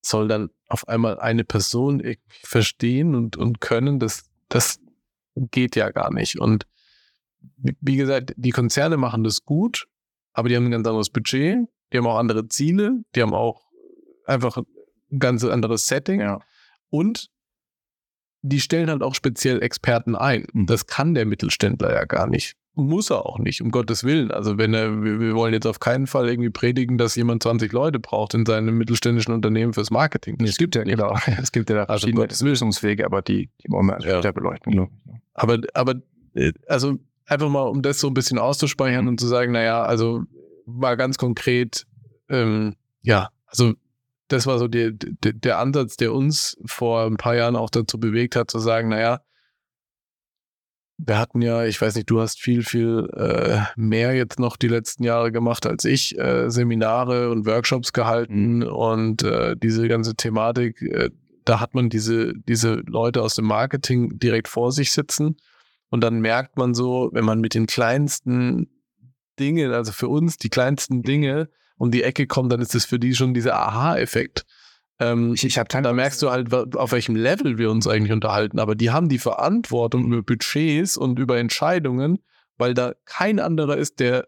soll 0.02 0.28
dann 0.28 0.50
auf 0.68 0.88
einmal 0.88 1.19
eine 1.19 1.44
Person 1.44 2.02
verstehen 2.28 3.16
und, 3.16 3.38
und 3.38 3.62
können. 3.62 4.00
Das, 4.00 4.24
das 4.50 4.80
geht 5.36 5.75
ja 5.75 5.92
gar 5.92 6.12
nicht. 6.12 6.40
Und 6.40 6.66
wie 7.81 7.96
gesagt, 7.96 8.34
die 8.38 8.52
Konzerne 8.52 8.98
machen 8.98 9.24
das 9.24 9.46
gut, 9.46 9.88
aber 10.34 10.50
die 10.50 10.56
haben 10.56 10.66
ein 10.66 10.72
ganz 10.72 10.88
anderes 10.88 11.10
Budget, 11.10 11.68
die 11.92 11.98
haben 11.98 12.08
auch 12.08 12.18
andere 12.18 12.48
Ziele, 12.48 13.04
die 13.16 13.22
haben 13.22 13.34
auch 13.34 13.66
einfach 14.25 14.58
ein 14.58 15.19
ganz 15.19 15.44
anderes 15.44 15.88
Setting. 15.88 16.22
Ja. 16.22 16.40
Und 16.90 17.30
die 18.45 18.59
stellen 18.59 18.89
halt 18.89 19.01
auch 19.01 19.15
speziell 19.15 19.62
Experten 19.62 20.15
ein. 20.15 20.45
Mhm. 20.53 20.65
Das 20.68 20.86
kann 20.86 21.13
der 21.13 21.25
Mittelständler 21.25 21.94
ja 21.94 22.06
gar 22.06 22.27
nicht. 22.27 22.53
Muss 22.77 23.09
er 23.09 23.25
auch 23.25 23.39
nicht, 23.39 23.62
um 23.62 23.71
Gottes 23.71 24.03
Willen. 24.03 24.31
Also 24.31 24.57
wenn 24.57 24.74
er, 24.74 25.01
wir, 25.01 25.33
wollen 25.33 25.53
jetzt 25.53 25.65
auf 25.65 25.80
keinen 25.80 26.07
Fall 26.07 26.30
irgendwie 26.30 26.50
predigen, 26.50 26.97
dass 26.97 27.15
jemand 27.15 27.42
20 27.42 27.71
Leute 27.71 28.00
braucht 28.00 28.33
in 28.33 28.45
seinem 28.45 28.77
mittelständischen 28.77 29.33
Unternehmen 29.33 29.74
fürs 29.74 29.92
Marketing. 29.92 30.38
Das 30.38 30.51
es 30.51 30.57
gibt 30.57 30.75
ja, 30.75 30.83
nicht. 30.83 30.97
genau. 30.97 31.18
Es 31.42 31.51
gibt 31.53 31.69
ja 31.69 31.77
da 31.77 31.83
also 31.83 32.01
verschiedene 32.01 32.27
also, 32.27 32.45
Lösungswege, 32.45 33.06
aber 33.06 33.21
die, 33.21 33.50
die 33.63 33.71
wollen 33.71 33.88
wir 33.88 34.00
ja. 34.01 34.31
beleuchten, 34.31 34.74
glaube 34.74 34.91
ich. 35.06 35.13
Aber, 35.33 35.59
aber, 35.74 35.95
äh, 36.33 36.51
also 36.68 37.00
einfach 37.25 37.50
mal, 37.50 37.63
um 37.63 37.81
das 37.81 38.00
so 38.00 38.07
ein 38.07 38.13
bisschen 38.13 38.38
auszuspeichern 38.38 39.03
mhm. 39.03 39.09
und 39.09 39.19
zu 39.21 39.27
sagen, 39.27 39.53
naja, 39.53 39.81
also 39.83 40.24
mal 40.65 40.98
ganz 40.98 41.18
konkret, 41.18 41.86
ähm, 42.30 42.75
ja, 43.01 43.30
also 43.45 43.74
das 44.27 44.48
war 44.48 44.57
so 44.60 44.68
der, 44.68 44.92
der, 44.92 45.33
der 45.33 45.60
Ansatz, 45.60 45.98
der 45.98 46.13
uns 46.13 46.57
vor 46.66 47.05
ein 47.05 47.17
paar 47.17 47.36
Jahren 47.36 47.55
auch 47.55 47.70
dazu 47.70 48.00
bewegt 48.00 48.36
hat, 48.36 48.50
zu 48.50 48.60
sagen, 48.60 48.89
naja, 48.89 49.22
wir 50.98 51.20
hatten 51.20 51.41
ja, 51.41 51.65
ich 51.65 51.82
weiß 51.82 51.96
nicht, 51.96 52.10
du 52.10 52.22
hast 52.22 52.39
viel, 52.39 52.63
viel 52.63 53.10
äh, 53.15 53.62
mehr 53.75 54.13
jetzt 54.15 54.39
noch 54.39 54.55
die 54.55 54.70
letzten 54.70 55.03
Jahre 55.03 55.32
gemacht 55.32 55.65
als 55.65 55.84
ich, 55.84 56.17
äh, 56.17 56.50
Seminare 56.50 57.32
und 57.32 57.46
Workshops 57.46 57.91
gehalten 57.91 58.58
mhm. 58.58 58.67
und 58.67 59.24
äh, 59.24 59.55
diese 59.58 59.88
ganze 59.88 60.15
Thematik, 60.15 60.82
äh, 60.82 61.10
da 61.44 61.60
hat 61.60 61.75
man 61.75 61.89
diese, 61.89 62.34
diese 62.34 62.75
Leute 62.88 63.22
aus 63.22 63.36
dem 63.36 63.46
Marketing 63.46 64.17
direkt 64.17 64.48
vor 64.48 64.72
sich 64.72 64.91
sitzen 64.91 65.36
und 65.89 66.01
dann 66.01 66.20
merkt 66.20 66.58
man 66.58 66.74
so, 66.74 67.10
wenn 67.12 67.25
man 67.25 67.41
mit 67.41 67.53
den 67.53 67.67
kleinsten 67.67 68.70
Dingen, 69.38 69.72
also 69.72 69.91
für 69.91 70.08
uns 70.08 70.38
die 70.38 70.50
kleinsten 70.50 71.03
Dinge 71.03 71.50
um 71.77 71.91
die 71.91 72.03
Ecke 72.03 72.27
kommt, 72.27 72.51
dann 72.51 72.62
ist 72.62 72.75
das 72.75 72.86
für 72.86 73.00
die 73.00 73.15
schon 73.15 73.34
dieser 73.34 73.55
Aha-Effekt. 73.55 74.46
Ähm, 75.00 75.34
ich, 75.34 75.46
ich 75.46 75.55
da 75.55 75.94
merkst 75.94 76.22
du 76.22 76.29
halt, 76.29 76.53
auf 76.53 76.91
welchem 76.91 77.15
Level 77.15 77.58
wir 77.58 77.70
uns 77.70 77.88
eigentlich 77.88 78.12
unterhalten. 78.12 78.60
Aber 78.60 78.75
die 78.75 78.91
haben 78.91 79.10
die 79.10 79.20
Verantwortung 79.20 80.05
über 80.05 80.24
Budgets 80.24 80.98
und 80.98 81.20
über 81.20 81.38
Entscheidungen, 81.38 82.20
weil 82.58 82.74
da 82.74 82.94
kein 83.05 83.39
anderer 83.39 83.77
ist, 83.77 84.00
der 84.00 84.27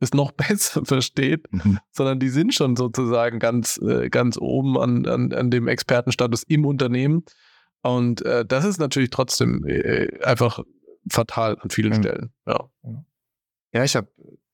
es 0.00 0.12
noch 0.12 0.32
besser 0.48 0.84
versteht, 0.84 1.52
mhm. 1.52 1.78
sondern 1.90 2.18
die 2.18 2.28
sind 2.28 2.54
schon 2.54 2.76
sozusagen 2.76 3.38
ganz, 3.38 3.78
äh, 3.78 4.08
ganz 4.08 4.36
oben 4.38 4.78
an, 4.78 5.06
an, 5.06 5.32
an 5.32 5.50
dem 5.50 5.68
Expertenstatus 5.68 6.42
im 6.44 6.64
Unternehmen. 6.64 7.24
Und 7.82 8.22
äh, 8.22 8.44
das 8.44 8.64
ist 8.64 8.78
natürlich 8.78 9.10
trotzdem 9.10 9.64
äh, 9.66 10.08
einfach 10.24 10.60
fatal 11.08 11.58
an 11.60 11.70
vielen 11.70 11.92
mhm. 11.92 12.02
Stellen. 12.02 12.32
Ja, 12.46 12.68
ja 13.72 13.84
ich 13.84 13.94
habe 13.94 14.08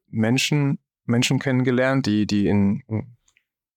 Menschen, 0.09 0.79
Menschen 1.07 1.39
kennengelernt, 1.39 2.07
die, 2.07 2.27
die 2.27 2.47
in 2.47 2.83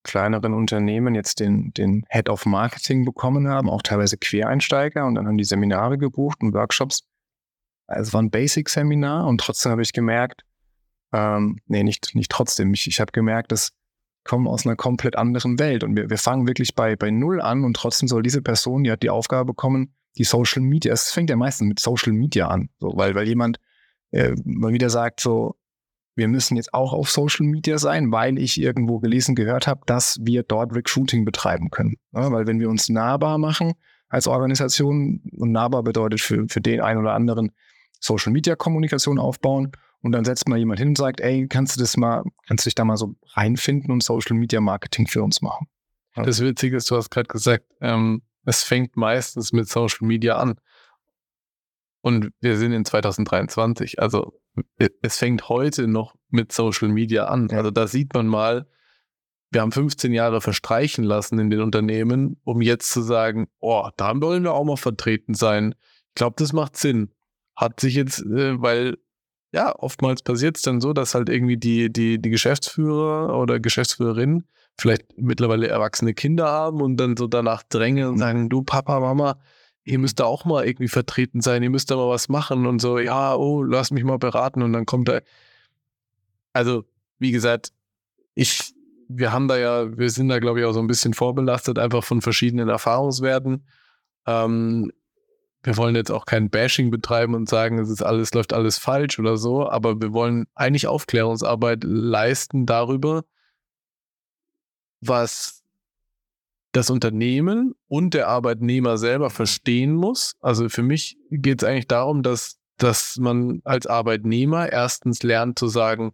kleineren 0.04 0.54
Unternehmen 0.54 1.16
jetzt 1.16 1.40
den, 1.40 1.74
den 1.74 2.06
Head 2.10 2.30
of 2.30 2.46
Marketing 2.46 3.04
bekommen 3.04 3.48
haben, 3.48 3.70
auch 3.70 3.82
teilweise 3.82 4.18
Quereinsteiger. 4.18 5.06
Und 5.06 5.16
dann 5.16 5.28
haben 5.28 5.38
die 5.38 5.44
Seminare 5.44 5.98
gebucht 5.98 6.42
und 6.42 6.54
Workshops. 6.54 7.04
Also 7.88 8.10
es 8.10 8.14
war 8.14 8.22
ein 8.22 8.32
Basic-Seminar 8.32 9.28
und 9.28 9.42
trotzdem 9.42 9.72
habe 9.72 9.82
ich 9.82 9.94
gemerkt, 9.94 10.44
ähm, 11.14 11.60
nee, 11.68 11.84
nicht, 11.84 12.16
nicht 12.16 12.32
trotzdem, 12.32 12.74
ich, 12.74 12.88
ich 12.88 13.00
habe 13.00 13.12
gemerkt, 13.12 13.52
dass 13.52 13.74
kommen 14.28 14.46
aus 14.46 14.66
einer 14.66 14.76
komplett 14.76 15.16
anderen 15.16 15.58
Welt. 15.58 15.84
Und 15.84 15.96
wir, 15.96 16.10
wir 16.12 16.18
fangen 16.20 16.46
wirklich 16.46 16.76
bei, 16.76 16.96
bei 16.96 17.10
Null 17.10 17.42
an 17.42 17.64
und 17.64 17.76
trotzdem 17.76 18.08
soll 18.08 18.22
diese 18.22 18.44
Person, 18.44 18.84
die 18.84 18.92
hat 18.92 19.02
die 19.02 19.10
Aufgabe 19.10 19.46
bekommen, 19.46 19.96
die 20.18 20.24
Social 20.24 20.62
Media, 20.62 20.94
es 20.94 21.12
fängt 21.12 21.30
ja 21.32 21.36
meistens 21.36 21.68
mit 21.68 21.80
Social 21.80 22.14
Media 22.14 22.48
an, 22.48 22.70
so, 22.80 22.92
weil, 22.96 23.16
weil 23.16 23.28
jemand 23.28 23.60
äh, 24.12 24.36
mal 24.44 24.74
wieder 24.74 24.90
sagt 24.90 25.20
so, 25.20 25.56
wir 26.18 26.28
müssen 26.28 26.58
jetzt 26.58 26.74
auch 26.74 26.94
auf 26.94 27.10
Social 27.10 27.46
Media 27.46 27.78
sein, 27.78 28.12
weil 28.12 28.40
ich 28.40 28.60
irgendwo 28.60 29.00
gelesen 29.00 29.36
gehört 29.36 29.68
habe, 29.68 29.82
dass 29.86 30.18
wir 30.22 30.44
dort 30.44 30.76
Recruiting 30.76 31.26
betreiben 31.26 31.70
können. 31.70 31.96
Ja, 32.12 32.32
weil 32.32 32.48
wenn 32.48 32.60
wir 32.60 32.70
uns 32.70 32.90
nahbar 32.90 33.38
machen 33.38 33.74
als 34.10 34.28
Organisation 34.28 35.22
und 35.38 35.52
nahbar 35.52 35.84
bedeutet 35.84 36.20
für, 36.20 36.48
für 36.50 36.60
den 36.60 36.82
einen 36.82 37.00
oder 37.00 37.14
anderen 37.14 37.52
Social 38.00 38.34
Media 38.34 38.56
Kommunikation 38.56 39.20
aufbauen 39.20 39.72
und 40.02 40.12
dann 40.12 40.26
setzt 40.26 40.50
mal 40.50 40.58
jemand 40.58 40.80
hin 40.80 40.90
und 40.90 40.98
sagt, 40.98 41.22
ey, 41.22 41.48
kannst 41.48 41.76
du 41.76 41.80
das 41.80 41.98
mal, 41.98 42.24
kannst 42.48 42.66
du 42.66 42.70
dich 42.70 42.76
da 42.76 42.84
mal 42.84 42.98
so 42.98 43.16
reinfinden 43.34 43.92
und 43.92 44.02
Social 44.02 44.36
Media 44.36 44.60
Marketing 44.60 45.08
für 45.08 45.22
uns 45.22 45.42
machen? 45.42 45.68
Ja. 46.16 46.24
Das 46.24 46.42
Witzige 46.42 46.78
ist, 46.78 46.90
du 46.90 46.96
hast 46.96 47.12
gerade 47.12 47.28
gesagt, 47.28 47.66
ähm, 47.80 48.24
es 48.44 48.64
fängt 48.64 48.98
meistens 48.98 49.54
mit 49.54 49.70
Social 49.70 50.08
Media 50.08 50.38
an. 50.38 50.56
Und 52.02 52.32
wir 52.40 52.58
sind 52.58 52.72
in 52.72 52.86
2023. 52.86 54.00
Also 54.00 54.40
es 55.02 55.18
fängt 55.18 55.50
heute 55.50 55.88
noch 55.88 56.16
mit 56.30 56.52
Social 56.52 56.90
Media 56.90 57.26
an. 57.26 57.50
Also 57.52 57.72
da 57.72 57.88
sieht 57.88 58.14
man 58.14 58.28
mal, 58.28 58.68
wir 59.52 59.62
haben 59.62 59.72
15 59.72 60.14
Jahre 60.14 60.42
verstreichen 60.42 61.04
lassen 61.04 61.40
in 61.40 61.50
den 61.50 61.62
Unternehmen, 61.62 62.40
um 62.44 62.62
jetzt 62.62 62.92
zu 62.92 63.02
sagen, 63.02 63.48
oh, 63.60 63.90
da 63.96 64.20
wollen 64.20 64.44
wir 64.44 64.54
auch 64.54 64.66
mal 64.66 64.78
vertreten 64.78 65.34
sein. 65.34 65.76
Ich 66.10 66.16
glaube, 66.16 66.36
das 66.38 66.54
macht 66.54 66.76
Sinn. 66.76 67.12
Hat 67.56 67.80
sich 67.80 67.96
jetzt, 67.96 68.20
äh, 68.20 68.62
weil 68.62 68.98
ja, 69.54 69.74
oftmals 69.78 70.22
passiert 70.22 70.58
es 70.58 70.64
dann 70.64 70.82
so, 70.82 70.94
dass 70.94 71.16
halt 71.16 71.30
irgendwie 71.30 71.58
die, 71.58 71.92
die, 71.92 72.22
die 72.22 72.30
Geschäftsführer 72.30 73.40
oder 73.40 73.60
Geschäftsführerin 73.60 74.44
vielleicht 74.80 75.18
mittlerweile 75.18 75.68
erwachsene 75.68 76.14
Kinder 76.14 76.48
haben 76.48 76.82
und 76.82 76.98
dann 76.98 77.18
so 77.18 77.28
danach 77.28 77.64
drängen 77.64 78.10
und 78.10 78.18
sagen, 78.20 78.50
du 78.50 78.62
Papa, 78.62 79.00
Mama, 79.00 79.40
ihr 79.88 80.00
müsst 80.00 80.20
da 80.20 80.26
auch 80.26 80.44
mal 80.44 80.66
irgendwie 80.66 80.90
vertreten 80.90 81.42
sein, 81.42 81.64
ihr 81.64 81.70
müsst 81.70 81.90
da 81.90 81.96
mal 81.96 82.10
was 82.10 82.28
machen 82.28 82.66
und 82.68 82.80
so, 82.80 83.00
ja, 83.00 83.36
oh, 83.36 83.64
lass 83.64 83.92
mich 83.92 84.04
mal 84.04 84.20
beraten 84.20 84.62
und 84.62 84.74
dann 84.74 84.86
kommt 84.86 85.08
da. 85.08 85.22
Also, 86.54 86.84
wie 87.20 87.32
gesagt, 87.32 87.72
ich, 88.36 88.74
wir 89.08 89.32
haben 89.32 89.48
da 89.48 89.58
ja, 89.58 89.98
wir 89.98 90.10
sind 90.10 90.28
da, 90.28 90.40
glaube 90.40 90.60
ich, 90.60 90.66
auch 90.66 90.74
so 90.74 90.82
ein 90.82 90.88
bisschen 90.88 91.14
vorbelastet, 91.14 91.80
einfach 91.80 92.04
von 92.04 92.22
verschiedenen 92.22 92.68
Erfahrungswerten. 92.68 93.66
Ähm, 94.26 94.92
wir 95.64 95.78
wollen 95.78 95.96
jetzt 95.96 96.12
auch 96.12 96.26
kein 96.26 96.50
Bashing 96.50 96.92
betreiben 96.92 97.34
und 97.34 97.48
sagen, 97.48 97.80
es 97.80 97.90
ist 97.90 98.04
alles, 98.04 98.34
läuft 98.34 98.54
alles 98.54 98.78
falsch 98.78 99.20
oder 99.20 99.38
so, 99.38 99.70
aber 99.70 100.02
wir 100.02 100.12
wollen 100.12 100.48
eigentlich 100.54 100.88
Aufklärungsarbeit 100.88 101.84
leisten 101.84 102.66
darüber, 102.66 103.24
was 105.00 105.64
das 106.72 106.90
Unternehmen 106.90 107.74
und 107.88 108.14
der 108.14 108.28
Arbeitnehmer 108.28 108.98
selber 108.98 109.30
verstehen 109.30 109.96
muss. 109.96 110.36
Also 110.42 110.70
für 110.70 110.84
mich 110.84 111.18
geht 111.32 111.62
es 111.62 111.68
eigentlich 111.68 111.88
darum, 111.88 112.24
dass, 112.24 112.58
dass 112.78 113.18
man 113.18 113.62
als 113.64 113.88
Arbeitnehmer 113.88 114.72
erstens 114.72 115.24
lernt 115.24 115.58
zu 115.58 115.68
sagen, 115.68 116.12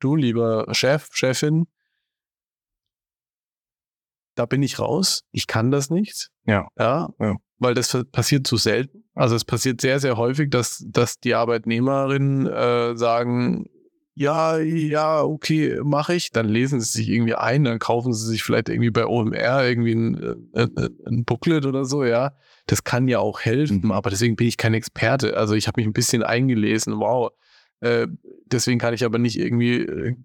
du 0.00 0.16
lieber 0.16 0.66
Chef, 0.72 1.08
Chefin, 1.12 1.66
da 4.34 4.46
bin 4.46 4.62
ich 4.62 4.78
raus, 4.78 5.24
ich 5.30 5.46
kann 5.46 5.70
das 5.70 5.90
nicht. 5.90 6.30
Ja. 6.44 6.68
Ja. 6.78 7.10
ja. 7.18 7.36
Weil 7.58 7.74
das 7.74 7.96
passiert 8.10 8.46
zu 8.46 8.56
selten. 8.56 9.04
Also 9.14 9.36
es 9.36 9.44
passiert 9.44 9.80
sehr, 9.80 10.00
sehr 10.00 10.16
häufig, 10.16 10.50
dass, 10.50 10.84
dass 10.88 11.20
die 11.20 11.34
Arbeitnehmerinnen 11.34 12.46
äh, 12.46 12.96
sagen, 12.96 13.66
ja, 14.14 14.58
ja, 14.58 15.22
okay, 15.22 15.80
mache 15.82 16.14
ich. 16.14 16.30
Dann 16.30 16.48
lesen 16.48 16.80
sie 16.80 16.98
sich 16.98 17.08
irgendwie 17.08 17.34
ein, 17.34 17.64
dann 17.64 17.78
kaufen 17.78 18.12
sie 18.12 18.26
sich 18.26 18.42
vielleicht 18.42 18.68
irgendwie 18.68 18.90
bei 18.90 19.06
OMR 19.06 19.66
irgendwie 19.66 19.94
ein, 19.94 20.14
ein, 20.54 20.76
äh, 20.76 20.82
äh, 20.82 20.90
ein 21.06 21.24
Booklet 21.24 21.64
oder 21.64 21.84
so, 21.84 22.04
ja. 22.04 22.36
Das 22.66 22.84
kann 22.84 23.08
ja 23.08 23.20
auch 23.20 23.40
helfen, 23.40 23.80
mhm. 23.84 23.92
aber 23.92 24.10
deswegen 24.10 24.36
bin 24.36 24.46
ich 24.46 24.58
kein 24.58 24.74
Experte. 24.74 25.36
Also 25.36 25.54
ich 25.54 25.66
habe 25.66 25.80
mich 25.80 25.86
ein 25.86 25.94
bisschen 25.94 26.22
eingelesen, 26.22 26.98
wow. 26.98 27.30
Äh, 27.80 28.06
deswegen 28.46 28.78
kann 28.78 28.94
ich 28.94 29.04
aber 29.04 29.18
nicht 29.18 29.38
irgendwie 29.38 29.80
äh, 29.80 30.16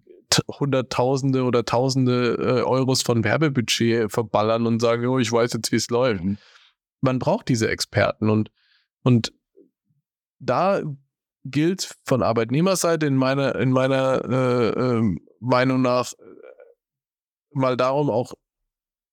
Hunderttausende 0.60 1.44
oder 1.44 1.64
Tausende 1.64 2.36
äh, 2.40 2.62
Euros 2.64 3.02
von 3.02 3.24
Werbebudget 3.24 4.12
verballern 4.12 4.68
und 4.68 4.82
sagen, 4.82 5.06
oh, 5.08 5.18
ich 5.18 5.32
weiß 5.32 5.54
jetzt, 5.54 5.72
wie 5.72 5.78
es 5.78 5.90
läuft. 5.90 6.24
Mhm. 6.24 6.38
Man 7.00 7.20
braucht 7.20 7.48
diese 7.48 7.70
Experten 7.70 8.30
und, 8.30 8.52
und 9.04 9.32
da 10.40 10.82
gilt 11.52 11.96
von 12.06 12.24
Arbeitnehmerseite 12.24 13.06
in 13.06 13.16
meiner, 13.16 13.56
in 13.56 13.72
meiner 13.72 14.22
äh, 14.26 14.70
äh, 14.70 15.16
Meinung 15.40 15.82
nach 15.82 16.14
äh, 16.14 16.26
mal 17.52 17.78
darum, 17.78 18.10
auch 18.10 18.34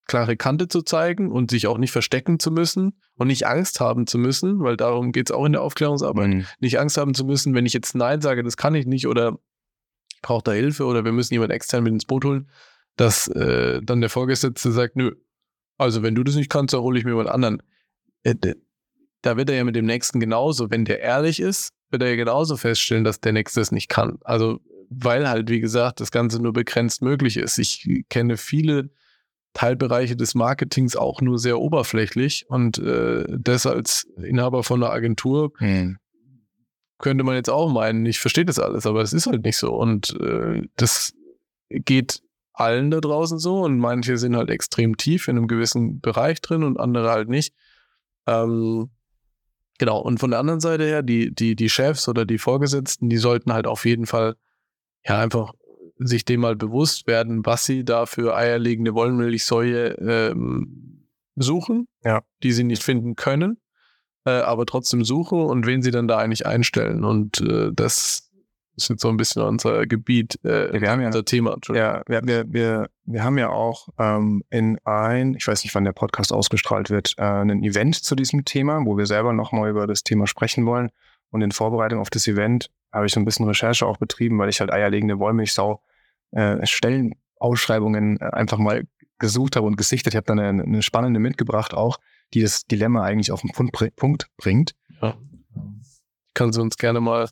klare 0.07 0.37
Kante 0.37 0.67
zu 0.67 0.83
zeigen 0.83 1.31
und 1.31 1.49
sich 1.49 1.67
auch 1.67 1.77
nicht 1.77 1.91
verstecken 1.91 2.39
zu 2.39 2.51
müssen 2.51 2.99
und 3.15 3.27
nicht 3.27 3.47
Angst 3.47 3.79
haben 3.79 4.05
zu 4.05 4.17
müssen, 4.17 4.59
weil 4.61 4.77
darum 4.77 5.11
geht 5.11 5.29
es 5.29 5.35
auch 5.35 5.45
in 5.45 5.53
der 5.53 5.61
Aufklärungsarbeit, 5.61 6.27
mhm. 6.27 6.45
nicht 6.59 6.79
Angst 6.79 6.97
haben 6.97 7.13
zu 7.13 7.25
müssen, 7.25 7.55
wenn 7.55 7.65
ich 7.65 7.73
jetzt 7.73 7.95
Nein 7.95 8.21
sage, 8.21 8.43
das 8.43 8.57
kann 8.57 8.75
ich 8.75 8.85
nicht 8.85 9.07
oder 9.07 9.39
braucht 10.21 10.47
da 10.47 10.51
Hilfe 10.51 10.85
oder 10.85 11.05
wir 11.05 11.11
müssen 11.11 11.33
jemanden 11.33 11.53
extern 11.53 11.83
mit 11.83 11.93
ins 11.93 12.05
Boot 12.05 12.25
holen, 12.25 12.49
dass 12.97 13.27
äh, 13.27 13.81
dann 13.83 14.01
der 14.01 14.09
Vorgesetzte 14.09 14.71
sagt, 14.71 14.95
nö, 14.95 15.11
also 15.77 16.03
wenn 16.03 16.15
du 16.15 16.23
das 16.23 16.35
nicht 16.35 16.49
kannst, 16.49 16.73
dann 16.73 16.81
hole 16.81 16.97
ich 16.97 17.05
mir 17.05 17.11
jemand 17.11 17.29
anderen. 17.29 17.61
Äh, 18.23 18.35
da 19.21 19.37
wird 19.37 19.49
er 19.49 19.55
ja 19.55 19.63
mit 19.63 19.75
dem 19.75 19.85
Nächsten 19.85 20.19
genauso, 20.19 20.69
wenn 20.69 20.85
der 20.85 20.99
ehrlich 20.99 21.39
ist 21.39 21.73
wird 21.95 22.03
er 22.03 22.09
ja 22.09 22.15
genauso 22.17 22.57
feststellen, 22.57 23.05
dass 23.05 23.21
der 23.21 23.31
Nächste 23.31 23.61
es 23.61 23.71
nicht 23.71 23.87
kann. 23.87 24.17
Also, 24.25 24.59
weil 24.89 25.29
halt, 25.29 25.49
wie 25.49 25.61
gesagt, 25.61 26.01
das 26.01 26.11
Ganze 26.11 26.41
nur 26.41 26.51
begrenzt 26.51 27.01
möglich 27.01 27.37
ist. 27.37 27.57
Ich 27.57 27.87
kenne 28.09 28.35
viele 28.35 28.89
Teilbereiche 29.53 30.17
des 30.17 30.35
Marketings 30.35 30.97
auch 30.97 31.21
nur 31.21 31.39
sehr 31.39 31.59
oberflächlich 31.59 32.45
und 32.49 32.77
äh, 32.79 33.23
das 33.29 33.65
als 33.65 34.05
Inhaber 34.21 34.63
von 34.63 34.83
einer 34.83 34.91
Agentur 34.91 35.53
hm. 35.57 35.97
könnte 36.99 37.23
man 37.23 37.35
jetzt 37.35 37.49
auch 37.49 37.71
meinen, 37.71 38.05
ich 38.05 38.19
verstehe 38.19 38.43
das 38.43 38.59
alles, 38.59 38.85
aber 38.85 39.01
es 39.01 39.13
ist 39.13 39.27
halt 39.27 39.45
nicht 39.45 39.57
so. 39.57 39.73
Und 39.73 40.19
äh, 40.19 40.63
das 40.75 41.13
geht 41.69 42.21
allen 42.51 42.91
da 42.91 42.99
draußen 42.99 43.39
so 43.39 43.61
und 43.61 43.79
manche 43.79 44.17
sind 44.17 44.35
halt 44.35 44.49
extrem 44.49 44.97
tief 44.97 45.29
in 45.29 45.37
einem 45.37 45.47
gewissen 45.47 46.01
Bereich 46.01 46.41
drin 46.41 46.63
und 46.63 46.77
andere 46.77 47.09
halt 47.09 47.29
nicht. 47.29 47.53
Ähm, 48.27 48.89
Genau, 49.77 49.99
und 49.99 50.19
von 50.19 50.31
der 50.31 50.39
anderen 50.39 50.61
Seite 50.61 50.85
her, 50.85 51.03
die, 51.03 51.33
die, 51.33 51.55
die 51.55 51.69
Chefs 51.69 52.07
oder 52.07 52.25
die 52.25 52.37
Vorgesetzten, 52.37 53.09
die 53.09 53.17
sollten 53.17 53.53
halt 53.53 53.67
auf 53.67 53.85
jeden 53.85 54.05
Fall 54.05 54.35
ja 55.05 55.19
einfach 55.19 55.53
sich 55.97 56.25
dem 56.25 56.41
mal 56.41 56.55
bewusst 56.55 57.07
werden, 57.07 57.45
was 57.45 57.65
sie 57.65 57.83
da 57.83 58.05
für 58.05 58.35
eierlegende 58.35 58.93
Wollmilchsäue 58.93 59.95
ähm, 59.99 61.07
suchen, 61.35 61.87
ja. 62.03 62.21
die 62.43 62.51
sie 62.51 62.63
nicht 62.63 62.83
finden 62.83 63.15
können, 63.15 63.57
äh, 64.25 64.31
aber 64.31 64.65
trotzdem 64.65 65.03
suchen 65.03 65.41
und 65.41 65.65
wen 65.65 65.81
sie 65.81 65.91
dann 65.91 66.07
da 66.07 66.17
eigentlich 66.17 66.45
einstellen. 66.45 67.03
Und 67.03 67.41
äh, 67.41 67.71
das 67.73 68.31
ist 68.75 68.89
jetzt 68.89 69.01
so 69.01 69.09
ein 69.09 69.17
bisschen 69.17 69.41
unser 69.41 69.85
Gebiet, 69.85 70.43
äh, 70.43 70.79
wir 70.79 70.89
haben 70.89 71.01
ja, 71.01 71.07
unser 71.07 71.25
Thema. 71.25 71.57
Ja, 71.73 72.01
wir, 72.07 72.21
wir, 72.23 72.45
wir, 72.47 72.89
wir 73.05 73.23
haben 73.23 73.37
ja 73.37 73.49
auch 73.49 73.89
ähm, 73.97 74.43
in 74.49 74.77
ein, 74.83 75.35
ich 75.35 75.47
weiß 75.47 75.63
nicht, 75.63 75.73
wann 75.75 75.85
der 75.85 75.93
Podcast 75.93 76.33
ausgestrahlt 76.33 76.89
wird, 76.89 77.13
äh, 77.17 77.23
ein 77.23 77.63
Event 77.63 77.95
zu 77.95 78.15
diesem 78.15 78.45
Thema, 78.45 78.85
wo 78.85 78.97
wir 78.97 79.05
selber 79.05 79.33
nochmal 79.33 79.69
über 79.69 79.87
das 79.87 80.03
Thema 80.03 80.27
sprechen 80.27 80.65
wollen. 80.65 80.89
Und 81.31 81.41
in 81.41 81.51
Vorbereitung 81.51 81.99
auf 81.99 82.09
das 82.09 82.27
Event 82.27 82.69
habe 82.91 83.05
ich 83.05 83.13
so 83.13 83.19
ein 83.19 83.25
bisschen 83.25 83.45
Recherche 83.45 83.85
auch 83.85 83.97
betrieben, 83.97 84.37
weil 84.39 84.49
ich 84.49 84.59
halt 84.59 84.71
eierlegende 84.71 85.19
Wollmilchsau 85.19 85.81
äh, 86.31 86.65
Stellenausschreibungen 86.65 88.19
äh, 88.19 88.25
einfach 88.25 88.57
mal 88.57 88.83
gesucht 89.19 89.55
habe 89.55 89.67
und 89.67 89.77
gesichtet. 89.77 90.13
Ich 90.13 90.17
habe 90.17 90.25
dann 90.25 90.39
eine, 90.39 90.63
eine 90.63 90.81
spannende 90.81 91.19
mitgebracht 91.19 91.73
auch, 91.73 91.97
die 92.33 92.41
das 92.41 92.65
Dilemma 92.65 93.03
eigentlich 93.03 93.31
auf 93.31 93.41
den 93.41 93.51
Punkt 93.51 94.29
bringt. 94.37 94.75
Ja. 95.01 95.15
Kannst 96.33 96.57
du 96.57 96.61
uns 96.61 96.77
gerne 96.77 96.99
mal 96.99 97.29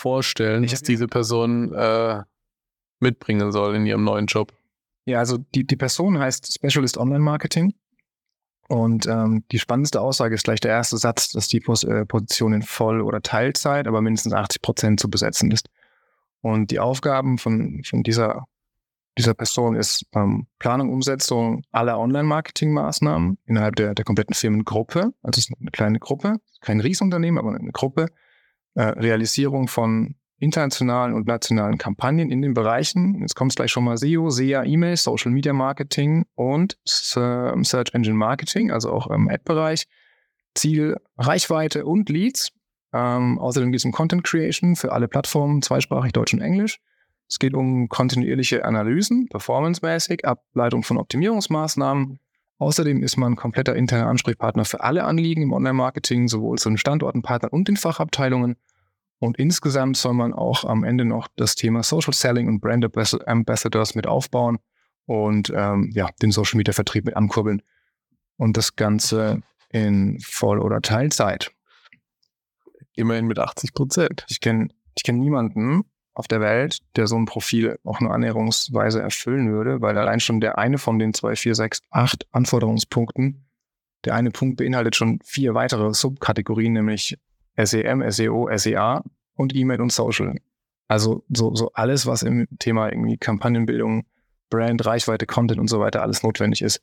vorstellen, 0.00 0.66
dass 0.66 0.82
diese 0.82 1.06
Person 1.06 1.72
äh, 1.74 2.22
mitbringen 3.00 3.52
soll 3.52 3.76
in 3.76 3.86
ihrem 3.86 4.04
neuen 4.04 4.26
Job? 4.26 4.52
Ja, 5.04 5.18
also 5.18 5.38
die, 5.38 5.66
die 5.66 5.76
Person 5.76 6.18
heißt 6.18 6.52
Specialist 6.54 6.98
Online 6.98 7.20
Marketing. 7.20 7.74
Und 8.68 9.06
ähm, 9.08 9.44
die 9.50 9.58
spannendste 9.58 10.00
Aussage 10.00 10.36
ist 10.36 10.44
gleich 10.44 10.60
der 10.60 10.70
erste 10.70 10.96
Satz, 10.96 11.30
dass 11.30 11.48
die 11.48 11.58
Pos 11.58 11.82
äh, 11.82 12.06
Position 12.06 12.52
in 12.52 12.62
Voll- 12.62 13.00
oder 13.00 13.20
Teilzeit, 13.20 13.88
aber 13.88 14.00
mindestens 14.00 14.32
80 14.32 14.62
Prozent 14.62 15.00
zu 15.00 15.10
besetzen 15.10 15.50
ist. 15.50 15.68
Und 16.40 16.70
die 16.70 16.78
Aufgaben 16.78 17.38
von, 17.38 17.82
von 17.84 18.04
dieser, 18.04 18.46
dieser 19.18 19.34
Person 19.34 19.74
ist 19.74 20.06
ähm, 20.14 20.46
Planung, 20.60 20.92
Umsetzung 20.92 21.64
aller 21.72 21.98
Online-Marketing-Maßnahmen 21.98 23.38
innerhalb 23.44 23.74
der, 23.74 23.94
der 23.94 24.04
kompletten 24.04 24.34
Firmengruppe. 24.34 25.12
Also 25.22 25.38
es 25.38 25.50
ist 25.50 25.52
eine 25.60 25.72
kleine 25.72 25.98
Gruppe, 25.98 26.36
kein 26.60 26.80
Riesenunternehmen, 26.80 27.38
aber 27.40 27.56
eine 27.56 27.72
Gruppe 27.72 28.06
äh, 28.74 28.82
Realisierung 28.82 29.68
von 29.68 30.14
internationalen 30.38 31.14
und 31.14 31.26
nationalen 31.26 31.76
Kampagnen 31.76 32.30
in 32.30 32.40
den 32.40 32.54
Bereichen, 32.54 33.20
jetzt 33.20 33.36
kommt 33.36 33.52
es 33.52 33.56
gleich 33.56 33.70
schon 33.70 33.84
mal 33.84 33.98
SEO, 33.98 34.30
SEA, 34.30 34.64
E-Mail, 34.64 34.96
Social 34.96 35.30
Media 35.30 35.52
Marketing 35.52 36.24
und 36.34 36.78
ähm, 37.16 37.62
Search 37.64 37.94
Engine 37.94 38.16
Marketing, 38.16 38.70
also 38.70 38.90
auch 38.90 39.08
im 39.08 39.28
Ad-Bereich, 39.28 39.86
Ziel, 40.54 40.96
Reichweite 41.18 41.84
und 41.84 42.08
Leads. 42.08 42.52
Ähm, 42.92 43.38
außerdem 43.38 43.70
geht 43.70 43.80
es 43.80 43.84
um 43.84 43.92
Content 43.92 44.24
Creation 44.24 44.76
für 44.76 44.92
alle 44.92 45.08
Plattformen, 45.08 45.62
zweisprachig 45.62 46.12
Deutsch 46.12 46.32
und 46.32 46.40
Englisch. 46.40 46.80
Es 47.28 47.38
geht 47.38 47.54
um 47.54 47.88
kontinuierliche 47.88 48.64
Analysen, 48.64 49.28
performancemäßig, 49.28 50.24
Ableitung 50.24 50.82
von 50.82 50.98
Optimierungsmaßnahmen, 50.98 52.18
Außerdem 52.60 53.02
ist 53.02 53.16
man 53.16 53.36
kompletter 53.36 53.74
interner 53.74 54.08
Ansprechpartner 54.08 54.66
für 54.66 54.82
alle 54.82 55.04
Anliegen 55.04 55.40
im 55.40 55.52
Online-Marketing, 55.54 56.28
sowohl 56.28 56.58
zu 56.58 56.68
den 56.68 56.76
Standorten, 56.76 57.22
Partnern 57.22 57.52
und 57.52 57.68
den 57.68 57.78
Fachabteilungen. 57.78 58.56
Und 59.18 59.38
insgesamt 59.38 59.96
soll 59.96 60.12
man 60.12 60.34
auch 60.34 60.64
am 60.64 60.84
Ende 60.84 61.06
noch 61.06 61.28
das 61.36 61.54
Thema 61.54 61.82
Social 61.82 62.12
Selling 62.12 62.48
und 62.48 62.60
Brand 62.60 62.84
Ambassadors 63.26 63.94
mit 63.94 64.06
aufbauen 64.06 64.58
und 65.06 65.50
ähm, 65.56 65.90
ja, 65.94 66.10
den 66.20 66.32
Social 66.32 66.58
Media 66.58 66.74
Vertrieb 66.74 67.06
mit 67.06 67.16
ankurbeln. 67.16 67.62
Und 68.36 68.58
das 68.58 68.76
Ganze 68.76 69.40
in 69.70 70.20
Voll- 70.20 70.60
oder 70.60 70.82
Teilzeit. 70.82 71.52
Immerhin 72.94 73.26
mit 73.26 73.38
80 73.38 73.72
Prozent. 73.72 74.26
Ich 74.28 74.40
kenne 74.40 74.68
ich 74.94 75.02
kenn 75.02 75.18
niemanden 75.18 75.84
auf 76.20 76.28
der 76.28 76.40
Welt, 76.40 76.78
der 76.96 77.06
so 77.06 77.16
ein 77.16 77.24
Profil 77.24 77.78
auch 77.82 78.00
nur 78.00 78.12
annäherungsweise 78.12 79.00
erfüllen 79.00 79.50
würde, 79.50 79.80
weil 79.80 79.98
allein 79.98 80.20
schon 80.20 80.40
der 80.40 80.58
eine 80.58 80.78
von 80.78 80.98
den 80.98 81.14
zwei, 81.14 81.34
vier, 81.34 81.54
sechs, 81.54 81.80
acht 81.90 82.26
Anforderungspunkten, 82.30 83.46
der 84.04 84.14
eine 84.14 84.30
Punkt 84.30 84.58
beinhaltet 84.58 84.96
schon 84.96 85.18
vier 85.24 85.54
weitere 85.54 85.92
Subkategorien, 85.92 86.74
nämlich 86.74 87.18
SEM, 87.56 88.08
SEO, 88.10 88.48
SEA 88.54 89.02
und 89.34 89.56
E-Mail 89.56 89.80
und 89.80 89.92
Social. 89.92 90.36
Also 90.88 91.24
so, 91.30 91.54
so 91.54 91.72
alles, 91.72 92.06
was 92.06 92.22
im 92.22 92.46
Thema 92.58 92.90
irgendwie 92.90 93.16
Kampagnenbildung, 93.16 94.04
Brand, 94.50 94.84
Reichweite, 94.84 95.24
Content 95.26 95.58
und 95.58 95.68
so 95.68 95.80
weiter 95.80 96.02
alles 96.02 96.22
notwendig 96.22 96.60
ist. 96.62 96.82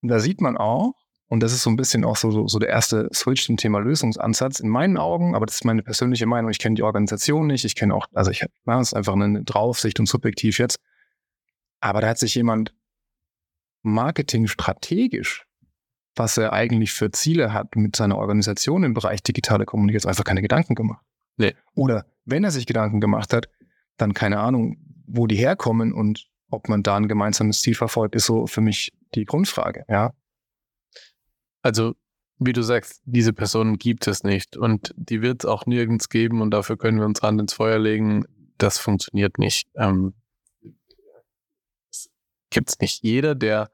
Und 0.00 0.08
da 0.08 0.20
sieht 0.20 0.40
man 0.40 0.56
auch, 0.56 0.94
und 1.28 1.40
das 1.40 1.52
ist 1.52 1.62
so 1.62 1.70
ein 1.70 1.76
bisschen 1.76 2.04
auch 2.04 2.16
so, 2.16 2.30
so, 2.30 2.48
so 2.48 2.58
der 2.58 2.70
erste 2.70 3.08
Switch 3.12 3.44
zum 3.44 3.58
Thema 3.58 3.78
Lösungsansatz 3.78 4.60
in 4.60 4.68
meinen 4.68 4.96
Augen, 4.96 5.34
aber 5.34 5.44
das 5.44 5.56
ist 5.56 5.64
meine 5.64 5.82
persönliche 5.82 6.26
Meinung. 6.26 6.50
Ich 6.50 6.58
kenne 6.58 6.74
die 6.74 6.82
Organisation 6.82 7.46
nicht, 7.46 7.64
ich 7.66 7.74
kenne 7.74 7.94
auch, 7.94 8.06
also 8.14 8.30
ich 8.30 8.46
mache 8.64 8.80
es 8.80 8.94
einfach 8.94 9.12
eine 9.12 9.44
Draufsicht 9.44 10.00
und 10.00 10.06
subjektiv 10.06 10.58
jetzt. 10.58 10.80
Aber 11.80 12.00
da 12.00 12.08
hat 12.08 12.18
sich 12.18 12.34
jemand 12.34 12.74
marketingstrategisch, 13.82 15.46
was 16.16 16.38
er 16.38 16.54
eigentlich 16.54 16.92
für 16.92 17.10
Ziele 17.10 17.52
hat 17.52 17.76
mit 17.76 17.94
seiner 17.94 18.16
Organisation 18.16 18.82
im 18.82 18.94
Bereich 18.94 19.22
digitale 19.22 19.66
Kommunikation, 19.66 20.08
einfach 20.08 20.24
keine 20.24 20.42
Gedanken 20.42 20.74
gemacht. 20.74 21.04
Nee. 21.36 21.54
Oder 21.74 22.06
wenn 22.24 22.42
er 22.42 22.50
sich 22.50 22.66
Gedanken 22.66 23.00
gemacht 23.00 23.34
hat, 23.34 23.48
dann 23.98 24.14
keine 24.14 24.40
Ahnung, 24.40 24.78
wo 25.06 25.26
die 25.26 25.36
herkommen 25.36 25.92
und 25.92 26.26
ob 26.50 26.68
man 26.70 26.82
da 26.82 26.96
ein 26.96 27.08
gemeinsames 27.08 27.60
Ziel 27.60 27.74
verfolgt, 27.74 28.14
ist 28.14 28.24
so 28.24 28.46
für 28.46 28.62
mich 28.62 28.92
die 29.14 29.26
Grundfrage, 29.26 29.84
ja. 29.88 30.14
Also, 31.62 31.94
wie 32.38 32.52
du 32.52 32.62
sagst, 32.62 33.02
diese 33.04 33.32
Personen 33.32 33.78
gibt 33.78 34.06
es 34.06 34.22
nicht 34.22 34.56
und 34.56 34.94
die 34.96 35.22
wird 35.22 35.44
es 35.44 35.50
auch 35.50 35.66
nirgends 35.66 36.08
geben 36.08 36.40
und 36.40 36.52
dafür 36.52 36.76
können 36.76 36.98
wir 36.98 37.06
uns 37.06 37.22
Hand 37.22 37.40
ins 37.40 37.52
Feuer 37.52 37.78
legen. 37.78 38.24
Das 38.58 38.78
funktioniert 38.78 39.38
nicht. 39.38 39.68
Ähm, 39.74 40.14
gibt 42.50 42.70
es 42.70 42.78
nicht. 42.78 43.02
Jeder, 43.02 43.34
der 43.34 43.70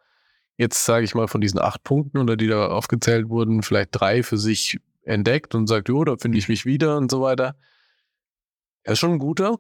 jetzt, 0.56 0.84
sage 0.84 1.04
ich 1.04 1.14
mal, 1.14 1.28
von 1.28 1.40
diesen 1.40 1.60
acht 1.60 1.82
Punkten 1.84 2.18
oder 2.18 2.36
die 2.36 2.46
da 2.46 2.68
aufgezählt 2.68 3.28
wurden, 3.28 3.62
vielleicht 3.62 3.90
drei 3.92 4.22
für 4.22 4.38
sich 4.38 4.78
entdeckt 5.02 5.54
und 5.54 5.66
sagt, 5.66 5.88
jo, 5.88 6.04
da 6.04 6.16
finde 6.16 6.38
ich 6.38 6.48
mich 6.48 6.64
wieder 6.64 6.96
und 6.96 7.10
so 7.10 7.20
weiter. 7.20 7.56
Er 8.82 8.92
ist 8.92 8.98
schon 8.98 9.12
ein 9.12 9.18
guter 9.18 9.58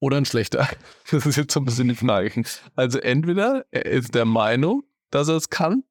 oder 0.00 0.16
ein 0.16 0.24
schlechter. 0.24 0.68
Das 1.10 1.26
ist 1.26 1.36
jetzt 1.36 1.52
so 1.52 1.60
ein 1.60 1.64
bisschen 1.64 1.88
die 1.88 1.94
Frage. 1.94 2.42
Also 2.74 2.98
entweder 2.98 3.64
er 3.70 3.86
ist 3.86 4.14
der 4.14 4.24
Meinung, 4.24 4.84
dass 5.10 5.28
er 5.28 5.36
es 5.36 5.50
kann, 5.50 5.84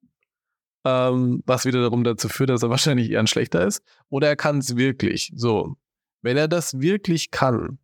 ähm, 1.11 1.43
was 1.45 1.65
wieder 1.65 1.81
darum 1.81 2.03
dazu 2.03 2.29
führt, 2.29 2.49
dass 2.49 2.63
er 2.63 2.69
wahrscheinlich 2.69 3.09
eher 3.11 3.19
ein 3.19 3.27
schlechter 3.27 3.65
ist, 3.65 3.81
oder 4.09 4.27
er 4.27 4.35
kann 4.35 4.59
es 4.59 4.75
wirklich. 4.75 5.31
So, 5.35 5.75
wenn 6.21 6.37
er 6.37 6.47
das 6.47 6.79
wirklich 6.79 7.31
kann, 7.31 7.79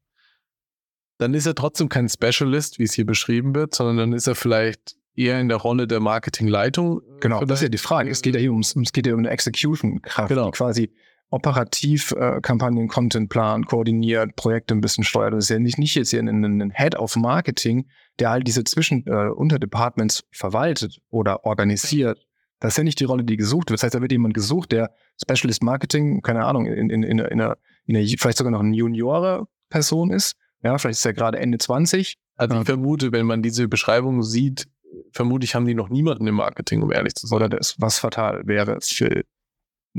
dann 1.18 1.34
ist 1.34 1.46
er 1.46 1.56
trotzdem 1.56 1.90
kein 1.90 2.10
Specialist, 2.10 2.78
wie 2.80 2.84
es 2.84 2.94
hier 2.94 3.06
beschrieben 3.06 3.56
wird, 3.56 3.74
sondern 3.74 3.98
dann 3.98 4.14
ist 4.14 4.28
er 4.28 4.36
vielleicht 4.36 4.96
eher 5.16 5.40
in 5.40 5.48
der 5.48 5.58
Rolle 5.58 5.88
der 5.88 6.02
Marketingleitung. 6.02 7.02
Genau, 7.22 7.46
das 7.46 7.60
ist 7.60 7.64
ja 7.64 7.70
die 7.70 7.78
Frage. 7.78 8.10
Es 8.10 8.22
geht 8.22 8.36
ja 8.36 8.42
hier 8.42 8.52
ums, 8.52 8.76
es 8.76 8.92
geht 8.92 9.08
ja 9.08 9.14
um 9.14 9.20
eine 9.20 9.30
Execution-Kraft, 9.30 10.28
Genau. 10.30 10.52
quasi 10.52 10.92
operativ 11.30 12.12
äh, 12.12 12.40
Kampagnen, 12.42 12.88
Content 12.90 13.30
plant, 13.30 13.66
koordiniert, 13.68 14.36
Projekte 14.36 14.76
ein 14.76 14.82
bisschen 14.82 15.04
steuert. 15.06 15.34
Das 15.34 15.46
ist 15.46 15.50
ja 15.50 15.60
nicht, 15.60 15.78
nicht 15.80 15.96
jetzt 15.96 16.10
hier 16.12 16.20
ein, 16.20 16.44
ein 16.44 16.72
Head 16.76 16.96
of 16.98 17.16
Marketing, 17.16 17.88
der 18.20 18.32
all 18.32 18.44
diese 18.44 18.64
Zwischen- 18.64 19.06
äh, 19.08 19.30
Unterdepartments 19.30 20.26
verwaltet 20.32 21.00
oder 21.10 21.46
organisiert. 21.46 22.26
Das 22.65 22.74
ist 22.74 22.77
ja 22.77 22.84
nicht 22.84 23.00
die 23.00 23.05
Rolle, 23.05 23.24
die 23.24 23.38
gesucht 23.38 23.69
wird. 23.69 23.79
Das 23.79 23.84
heißt, 23.84 23.95
da 23.95 24.01
wird 24.01 24.12
jemand 24.12 24.34
gesucht, 24.34 24.71
der 24.71 24.91
Specialist 25.21 25.63
Marketing, 25.63 26.21
keine 26.21 26.45
Ahnung, 26.45 26.65
in, 26.65 26.89
in, 26.89 27.04
in, 27.04 27.04
in, 27.04 27.19
einer, 27.21 27.58
in 27.86 27.95
einer, 27.95 28.08
vielleicht 28.19 28.38
sogar 28.38 28.51
noch 28.51 28.60
eine 28.62 28.75
Juniore 28.75 29.47
Person 29.69 30.12
ist. 30.12 30.36
Ja, 30.63 30.78
vielleicht 30.78 30.97
ist 30.99 31.06
er 31.06 31.13
gerade 31.13 31.38
Ende 31.39 31.58
20. 31.58 32.17
Also 32.36 32.60
ich 32.60 32.65
vermute, 32.65 33.12
wenn 33.12 33.25
man 33.25 33.41
diese 33.43 33.67
Beschreibung 33.67 34.23
sieht, 34.23 34.67
vermutlich 35.12 35.56
haben 35.56 35.65
die 35.65 35.75
noch 35.75 35.89
niemanden 35.89 36.28
im 36.28 36.36
Marketing, 36.36 36.82
um 36.82 36.91
ehrlich 36.91 37.13
zu 37.15 37.28
sein. 37.28 37.38
Oder 37.38 37.49
das, 37.49 37.75
was 37.80 37.99
fatal 37.99 38.41
wäre 38.45 38.80
für 38.82 39.23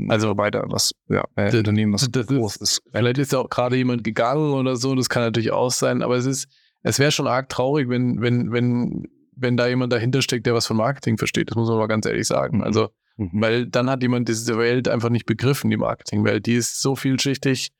Also 0.09 0.37
weiter, 0.37 0.65
was 0.67 0.91
ja, 1.09 1.23
Das- 1.35 1.53
Unternehmen, 1.55 1.93
was 1.93 2.07
das 2.11 2.27
groß 2.27 2.57
ist, 2.57 2.61
ist. 2.61 2.81
vielleicht 2.91 3.17
ist 3.17 3.31
ja 3.31 3.39
auch 3.39 3.49
gerade 3.49 3.75
jemand 3.77 4.03
gegangen 4.03 4.51
oder 4.53 4.75
so, 4.75 4.93
das 4.93 5.09
kann 5.09 5.23
natürlich 5.23 5.51
auch 5.51 5.71
sein, 5.71 6.01
aber 6.03 6.15
es 6.17 6.25
ist, 6.25 6.47
es 6.83 6.99
wäre 6.99 7.11
schon 7.11 7.27
arg 7.27 7.49
traurig, 7.49 7.89
wenn, 7.89 8.21
wenn, 8.21 8.51
wenn, 8.51 9.07
wenn 9.37 9.57
da 9.57 9.67
jemand 9.67 9.93
dahinter 9.93 10.21
steckt, 10.21 10.45
der 10.45 10.53
was 10.53 10.67
von 10.67 10.77
Marketing 10.77 11.17
versteht. 11.17 11.49
Das 11.49 11.55
muss 11.55 11.69
man 11.69 11.77
mal 11.77 11.87
ganz 11.87 12.05
ehrlich 12.05 12.27
sagen. 12.27 12.63
Also, 12.63 12.89
Mhm. 13.17 13.41
weil 13.41 13.65
dann 13.67 13.89
hat 13.89 14.03
jemand 14.03 14.29
diese 14.29 14.57
Welt 14.57 14.87
einfach 14.87 15.09
nicht 15.09 15.25
begriffen, 15.25 15.69
die 15.69 15.77
Marketingwelt. 15.77 16.45
Die 16.45 16.53
ist 16.53 16.79
so 16.81 16.95
vielschichtig, 16.95 17.71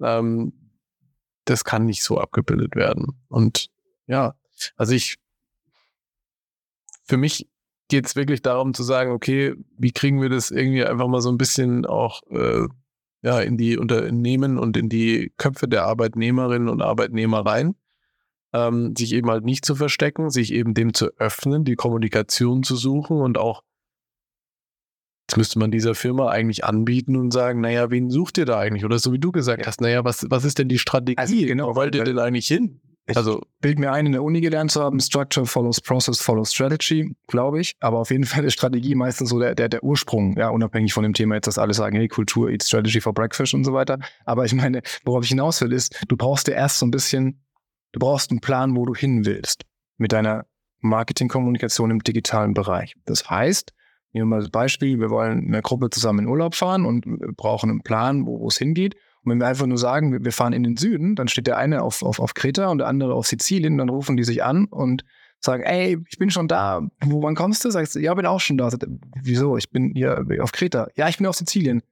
ähm, 0.00 0.52
das 1.44 1.64
kann 1.64 1.84
nicht 1.84 2.02
so 2.04 2.18
abgebildet 2.18 2.76
werden. 2.76 3.08
Und 3.28 3.68
ja, 4.06 4.34
also 4.76 4.92
ich, 4.94 5.16
für 7.04 7.16
mich 7.16 7.48
geht 7.88 8.06
es 8.06 8.16
wirklich 8.16 8.40
darum 8.40 8.72
zu 8.72 8.82
sagen, 8.82 9.10
okay, 9.10 9.54
wie 9.76 9.92
kriegen 9.92 10.22
wir 10.22 10.28
das 10.28 10.50
irgendwie 10.50 10.84
einfach 10.84 11.08
mal 11.08 11.20
so 11.20 11.28
ein 11.30 11.38
bisschen 11.38 11.84
auch 11.86 12.22
äh, 12.30 12.66
ja, 13.22 13.40
in 13.40 13.56
die 13.56 13.76
Unternehmen 13.76 14.58
und 14.58 14.76
in 14.76 14.88
die 14.88 15.32
Köpfe 15.36 15.66
der 15.66 15.84
Arbeitnehmerinnen 15.84 16.68
und 16.68 16.82
Arbeitnehmer 16.82 17.44
rein, 17.44 17.74
ähm, 18.54 18.94
sich 18.96 19.12
eben 19.12 19.28
halt 19.28 19.44
nicht 19.44 19.64
zu 19.66 19.74
verstecken, 19.74 20.30
sich 20.30 20.52
eben 20.52 20.72
dem 20.72 20.94
zu 20.94 21.10
öffnen, 21.18 21.64
die 21.64 21.74
Kommunikation 21.74 22.62
zu 22.62 22.76
suchen 22.76 23.20
und 23.20 23.36
auch 23.36 23.62
Jetzt 25.28 25.38
müsste 25.38 25.58
man 25.58 25.70
dieser 25.70 25.94
Firma 25.94 26.28
eigentlich 26.28 26.64
anbieten 26.66 27.16
und 27.16 27.32
sagen, 27.32 27.62
naja, 27.62 27.90
wen 27.90 28.10
sucht 28.10 28.36
ihr 28.36 28.44
da 28.44 28.58
eigentlich? 28.58 28.84
Oder 28.84 28.98
so 28.98 29.10
wie 29.10 29.18
du 29.18 29.32
gesagt 29.32 29.66
hast, 29.66 29.80
naja, 29.80 30.04
was, 30.04 30.26
was 30.28 30.44
ist 30.44 30.58
denn 30.58 30.68
die 30.68 30.78
Strategie? 30.78 31.16
Also 31.16 31.34
genau, 31.34 31.70
Wo 31.70 31.76
wollt 31.76 31.94
ihr 31.94 32.04
denn 32.04 32.18
eigentlich 32.18 32.46
hin? 32.46 32.82
Ich 33.06 33.16
Also, 33.16 33.42
bild 33.60 33.78
mir 33.78 33.92
ein, 33.92 34.06
in 34.06 34.12
der 34.12 34.22
Uni 34.22 34.40
gelernt 34.40 34.70
zu 34.70 34.82
haben, 34.82 34.98
Structure 34.98 35.44
follows 35.44 35.80
Process 35.80 36.20
follows 36.20 36.54
Strategy, 36.54 37.14
glaube 37.26 37.60
ich. 37.60 37.74
Aber 37.80 37.98
auf 37.98 38.10
jeden 38.10 38.24
Fall 38.24 38.44
ist 38.44 38.54
Strategie 38.54 38.94
meistens 38.94 39.30
so 39.30 39.38
der, 39.38 39.54
der, 39.54 39.68
der 39.68 39.82
Ursprung, 39.82 40.36
ja, 40.38 40.48
unabhängig 40.48 40.92
von 40.92 41.02
dem 41.02 41.14
Thema 41.14 41.34
jetzt, 41.34 41.46
dass 41.46 41.58
alle 41.58 41.74
sagen, 41.74 41.96
hey, 41.96 42.08
Kultur, 42.08 42.50
eat 42.50 42.62
Strategy 42.62 43.00
for 43.00 43.12
Breakfast 43.12 43.54
und 43.54 43.64
so 43.64 43.72
weiter. 43.72 43.98
Aber 44.24 44.44
ich 44.44 44.54
meine, 44.54 44.82
worauf 45.04 45.24
ich 45.24 45.30
hinaus 45.30 45.60
will, 45.60 45.72
ist, 45.72 45.98
du 46.08 46.16
brauchst 46.16 46.46
dir 46.46 46.52
erst 46.52 46.78
so 46.78 46.86
ein 46.86 46.90
bisschen, 46.90 47.43
du 47.94 48.00
brauchst 48.00 48.30
einen 48.30 48.40
Plan, 48.40 48.76
wo 48.76 48.84
du 48.84 48.94
hin 48.94 49.24
willst 49.24 49.62
mit 49.96 50.12
deiner 50.12 50.46
Marketingkommunikation 50.80 51.90
im 51.90 52.00
digitalen 52.00 52.54
Bereich. 52.54 52.94
Das 53.04 53.28
heißt, 53.30 53.72
nehmen 54.12 54.28
wir 54.28 54.36
mal 54.36 54.40
das 54.40 54.50
Beispiel, 54.50 54.98
wir 55.00 55.10
wollen 55.10 55.44
in 55.44 55.48
einer 55.48 55.62
Gruppe 55.62 55.90
zusammen 55.90 56.20
in 56.20 56.26
Urlaub 56.26 56.54
fahren 56.54 56.84
und 56.84 57.04
brauchen 57.36 57.70
einen 57.70 57.82
Plan, 57.82 58.26
wo 58.26 58.46
es 58.48 58.58
hingeht. 58.58 58.94
Und 59.22 59.30
wenn 59.30 59.38
wir 59.40 59.46
einfach 59.46 59.66
nur 59.66 59.78
sagen, 59.78 60.24
wir- 60.24 60.32
fahren 60.32 60.52
in 60.52 60.62
den 60.64 60.76
Süden, 60.76 61.14
dann 61.14 61.28
steht 61.28 61.46
der 61.46 61.56
eine 61.56 61.82
auf, 61.82 62.02
auf, 62.02 62.18
auf 62.18 62.34
Kreta 62.34 62.68
und 62.68 62.78
der 62.78 62.88
andere 62.88 63.14
auf 63.14 63.26
Sizilien, 63.26 63.78
dann 63.78 63.88
rufen 63.88 64.16
die 64.16 64.24
sich 64.24 64.44
an 64.44 64.66
und 64.66 65.04
sagen, 65.40 65.62
ey, 65.62 65.98
ich 66.08 66.18
bin 66.18 66.30
schon 66.30 66.48
da. 66.48 66.82
Wo, 67.04 67.22
wann 67.22 67.34
kommst 67.34 67.64
du? 67.64 67.70
Sagst 67.70 67.94
du, 67.94 68.00
ja, 68.00 68.12
bin 68.14 68.26
auch 68.26 68.40
schon 68.40 68.58
da. 68.58 68.70
Sagt 68.70 68.86
Wieso? 69.22 69.56
Ich 69.56 69.70
bin 69.70 69.92
hier 69.94 70.24
auf 70.40 70.52
Kreta. 70.52 70.88
Ja, 70.96 71.08
ich 71.08 71.18
bin 71.18 71.26
auf 71.26 71.36
Sizilien. 71.36 71.82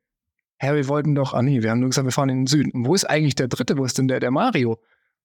Hä, 0.59 0.75
wir 0.75 0.89
wollten 0.89 1.15
doch, 1.15 1.35
ah 1.35 1.43
nee, 1.43 1.63
wir 1.63 1.71
haben 1.71 1.81
nur 1.81 1.89
gesagt, 1.89 2.07
wir 2.07 2.13
fahren 2.13 2.29
in 2.29 2.41
den 2.43 2.47
Süden. 2.47 2.71
Und 2.73 2.87
wo 2.87 2.95
ist 2.95 3.05
eigentlich 3.05 3.35
der 3.35 3.49
Dritte? 3.49 3.77
Wo 3.79 3.85
ist 3.85 3.99
denn 3.99 4.09
der, 4.09 4.21
der 4.21 4.31
Mario? 4.31 4.79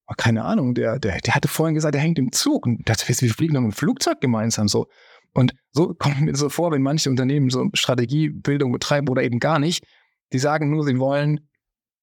Oh, 0.08 0.14
keine 0.16 0.46
Ahnung, 0.46 0.74
der, 0.74 1.00
der, 1.00 1.20
der 1.20 1.36
hatte 1.36 1.48
vorhin 1.48 1.76
gesagt, 1.76 1.94
der 1.94 2.02
hängt 2.02 2.18
im 2.18 2.32
Zug. 2.32 2.66
Und 2.66 2.88
dachte, 2.88 3.08
wir 3.08 3.34
fliegen 3.34 3.54
doch 3.54 3.62
mit 3.62 3.72
dem 3.72 3.76
Flugzeug 3.76 4.22
gemeinsam 4.22 4.68
so. 4.68 4.88
Und 5.34 5.54
so 5.72 5.94
kommt 5.94 6.22
mir 6.22 6.36
so 6.36 6.50
vor, 6.50 6.72
wenn 6.72 6.82
manche 6.82 7.10
Unternehmen 7.10 7.50
so 7.50 7.70
Strategiebildung 7.74 8.72
betreiben 8.72 9.10
oder 9.10 9.24
eben 9.24 9.40
gar 9.40 9.60
nicht, 9.60 9.86
die 10.34 10.40
sagen 10.40 10.70
nur, 10.70 10.84
sie 10.84 10.98
wollen 10.98 11.42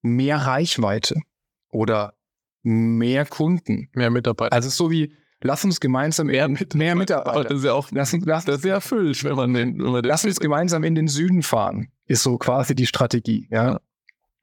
mehr 0.02 0.36
Reichweite 0.36 1.16
oder 1.70 2.14
mehr 2.62 3.26
Kunden. 3.26 3.88
mehr 3.94 4.10
Mitarbeiter. 4.10 4.54
Also 4.54 4.68
so 4.68 4.90
wie, 4.90 5.14
lass 5.40 5.64
uns 5.64 5.80
gemeinsam 5.80 6.28
mehr, 6.28 6.48
mehr 6.48 6.92
Aber 6.92 6.98
Mitarbeiter. 6.98 7.44
das 7.44 7.58
ist 7.58 7.64
ja 7.64 7.72
auch, 7.72 7.88
Lass 7.90 8.12
uns, 8.12 8.24
lass, 8.26 8.44
das 8.44 8.56
ist 8.58 8.64
ja 8.64 8.80
Fülsch, 8.80 9.24
wenn 9.24 9.36
man 9.36 9.54
den, 9.54 9.78
wenn 9.78 9.92
man 9.92 10.02
den 10.02 10.08
lass 10.08 10.24
uns 10.24 10.40
gemeinsam 10.40 10.84
in 10.84 10.94
den 10.94 11.08
Süden 11.08 11.42
fahren, 11.42 11.88
ist 12.06 12.22
so 12.22 12.38
quasi 12.38 12.74
die 12.74 12.86
Strategie, 12.86 13.48
ja. 13.50 13.80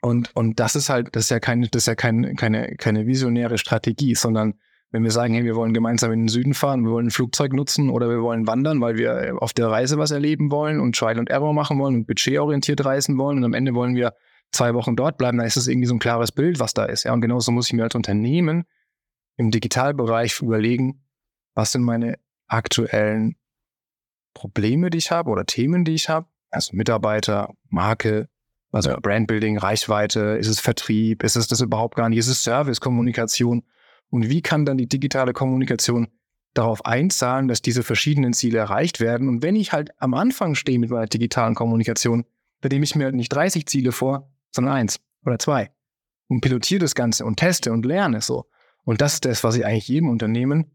Und, 0.02 0.36
und 0.36 0.60
das 0.60 0.76
ist 0.76 0.90
halt, 0.90 1.16
das 1.16 1.26
ist 1.26 1.30
ja 1.30 1.40
keine, 1.40 1.68
das 1.68 1.84
ist 1.84 1.88
ja 1.88 1.96
keine, 1.96 2.34
keine, 2.36 2.76
keine 2.76 3.06
visionäre 3.06 3.58
Strategie, 3.58 4.16
sondern 4.16 4.56
wenn 4.90 5.04
wir 5.04 5.12
sagen, 5.12 5.34
hey, 5.34 5.46
wir 5.46 5.56
wollen 5.56 5.74
gemeinsam 5.74 6.12
in 6.12 6.22
den 6.24 6.28
Süden 6.28 6.54
fahren, 6.54 6.84
wir 6.84 6.92
wollen 6.92 7.08
ein 7.08 7.12
Flugzeug 7.12 7.54
nutzen 7.54 7.90
oder 7.90 8.10
wir 8.10 8.22
wollen 8.22 8.48
wandern, 8.48 8.82
weil 8.82 8.98
wir 8.98 9.38
auf 9.40 9.54
der 9.54 9.68
Reise 9.68 9.98
was 9.98 10.12
erleben 10.12 10.52
wollen 10.52 10.80
und 10.80 10.98
Trial 10.98 11.20
and 11.20 11.30
Error 11.30 11.54
machen 11.54 11.80
wollen 11.80 11.96
und 11.96 12.08
budgetorientiert 12.08 12.84
reisen 12.84 13.18
wollen 13.18 13.38
und 13.38 13.46
am 13.46 13.54
Ende 13.54 13.74
wollen 13.74 13.96
wir 13.96 14.14
zwei 14.52 14.74
Wochen 14.74 14.96
dort 14.96 15.18
bleiben, 15.18 15.38
dann 15.38 15.48
ist 15.48 15.56
es 15.56 15.68
irgendwie 15.68 15.88
so 15.88 15.96
ein 15.96 16.00
klares 16.00 16.32
Bild, 16.32 16.60
was 16.60 16.74
da 16.74 16.86
ist. 16.86 17.04
Ja, 17.04 17.14
und 17.14 17.22
genauso 17.22 17.52
muss 17.52 17.68
ich 17.68 17.74
mir 17.74 17.84
als 17.84 17.96
Unternehmen 17.96 18.66
im 19.38 19.50
Digitalbereich 19.50 20.42
überlegen, 20.42 21.06
was 21.54 21.72
sind 21.72 21.84
meine 21.84 22.18
aktuellen 22.48 23.38
Probleme, 24.34 24.90
die 24.90 24.98
ich 24.98 25.12
habe 25.12 25.30
oder 25.30 25.46
Themen, 25.46 25.86
die 25.86 25.94
ich 25.94 26.10
habe. 26.10 26.28
Also 26.50 26.76
Mitarbeiter, 26.76 27.54
Marke, 27.70 28.28
Also 28.72 28.92
ja. 28.92 29.00
Brandbuilding, 29.00 29.58
Reichweite, 29.58 30.38
ist 30.40 30.48
es 30.48 30.60
Vertrieb, 30.60 31.24
ist 31.24 31.36
es 31.36 31.48
das 31.48 31.62
überhaupt 31.62 31.96
gar 31.96 32.10
nicht, 32.10 32.20
ist 32.20 32.28
es 32.28 32.44
Service-Kommunikation? 32.44 33.64
Und 34.10 34.30
wie 34.30 34.42
kann 34.42 34.66
dann 34.66 34.78
die 34.78 34.88
digitale 34.88 35.34
Kommunikation 35.34 36.08
darauf 36.54 36.86
einzahlen, 36.86 37.48
dass 37.48 37.62
diese 37.62 37.84
verschiedenen 37.84 38.34
Ziele 38.34 38.60
erreicht 38.60 39.00
werden? 39.00 39.28
Und 39.28 39.44
wenn 39.44 39.56
ich 39.56 39.74
halt 39.74 39.92
am 39.98 40.14
Anfang 40.14 40.56
stehe 40.56 40.80
mit 40.80 40.90
meiner 40.90 41.08
digitalen 41.08 41.56
Kommunikation, 41.56 42.26
dann 42.62 42.70
nehme 42.70 42.86
ich 42.86 42.96
mir 42.96 43.06
halt 43.06 43.16
nicht 43.16 43.30
30 43.30 43.66
Ziele 43.66 43.92
vor, 43.92 44.32
sondern 44.52 44.76
eins 44.76 45.00
oder 45.26 45.40
zwei 45.40 45.72
und 46.32 46.42
pilotiere 46.42 46.80
das 46.80 46.96
Ganze 46.96 47.26
und 47.26 47.38
teste 47.38 47.74
und 47.74 47.86
lerne 47.86 48.22
so. 48.22 48.46
Und 48.84 49.02
das 49.02 49.16
ist 49.16 49.26
das, 49.26 49.44
was 49.44 49.56
ich 49.56 49.66
eigentlich 49.66 49.88
jedem 49.88 50.10
Unternehmen, 50.10 50.72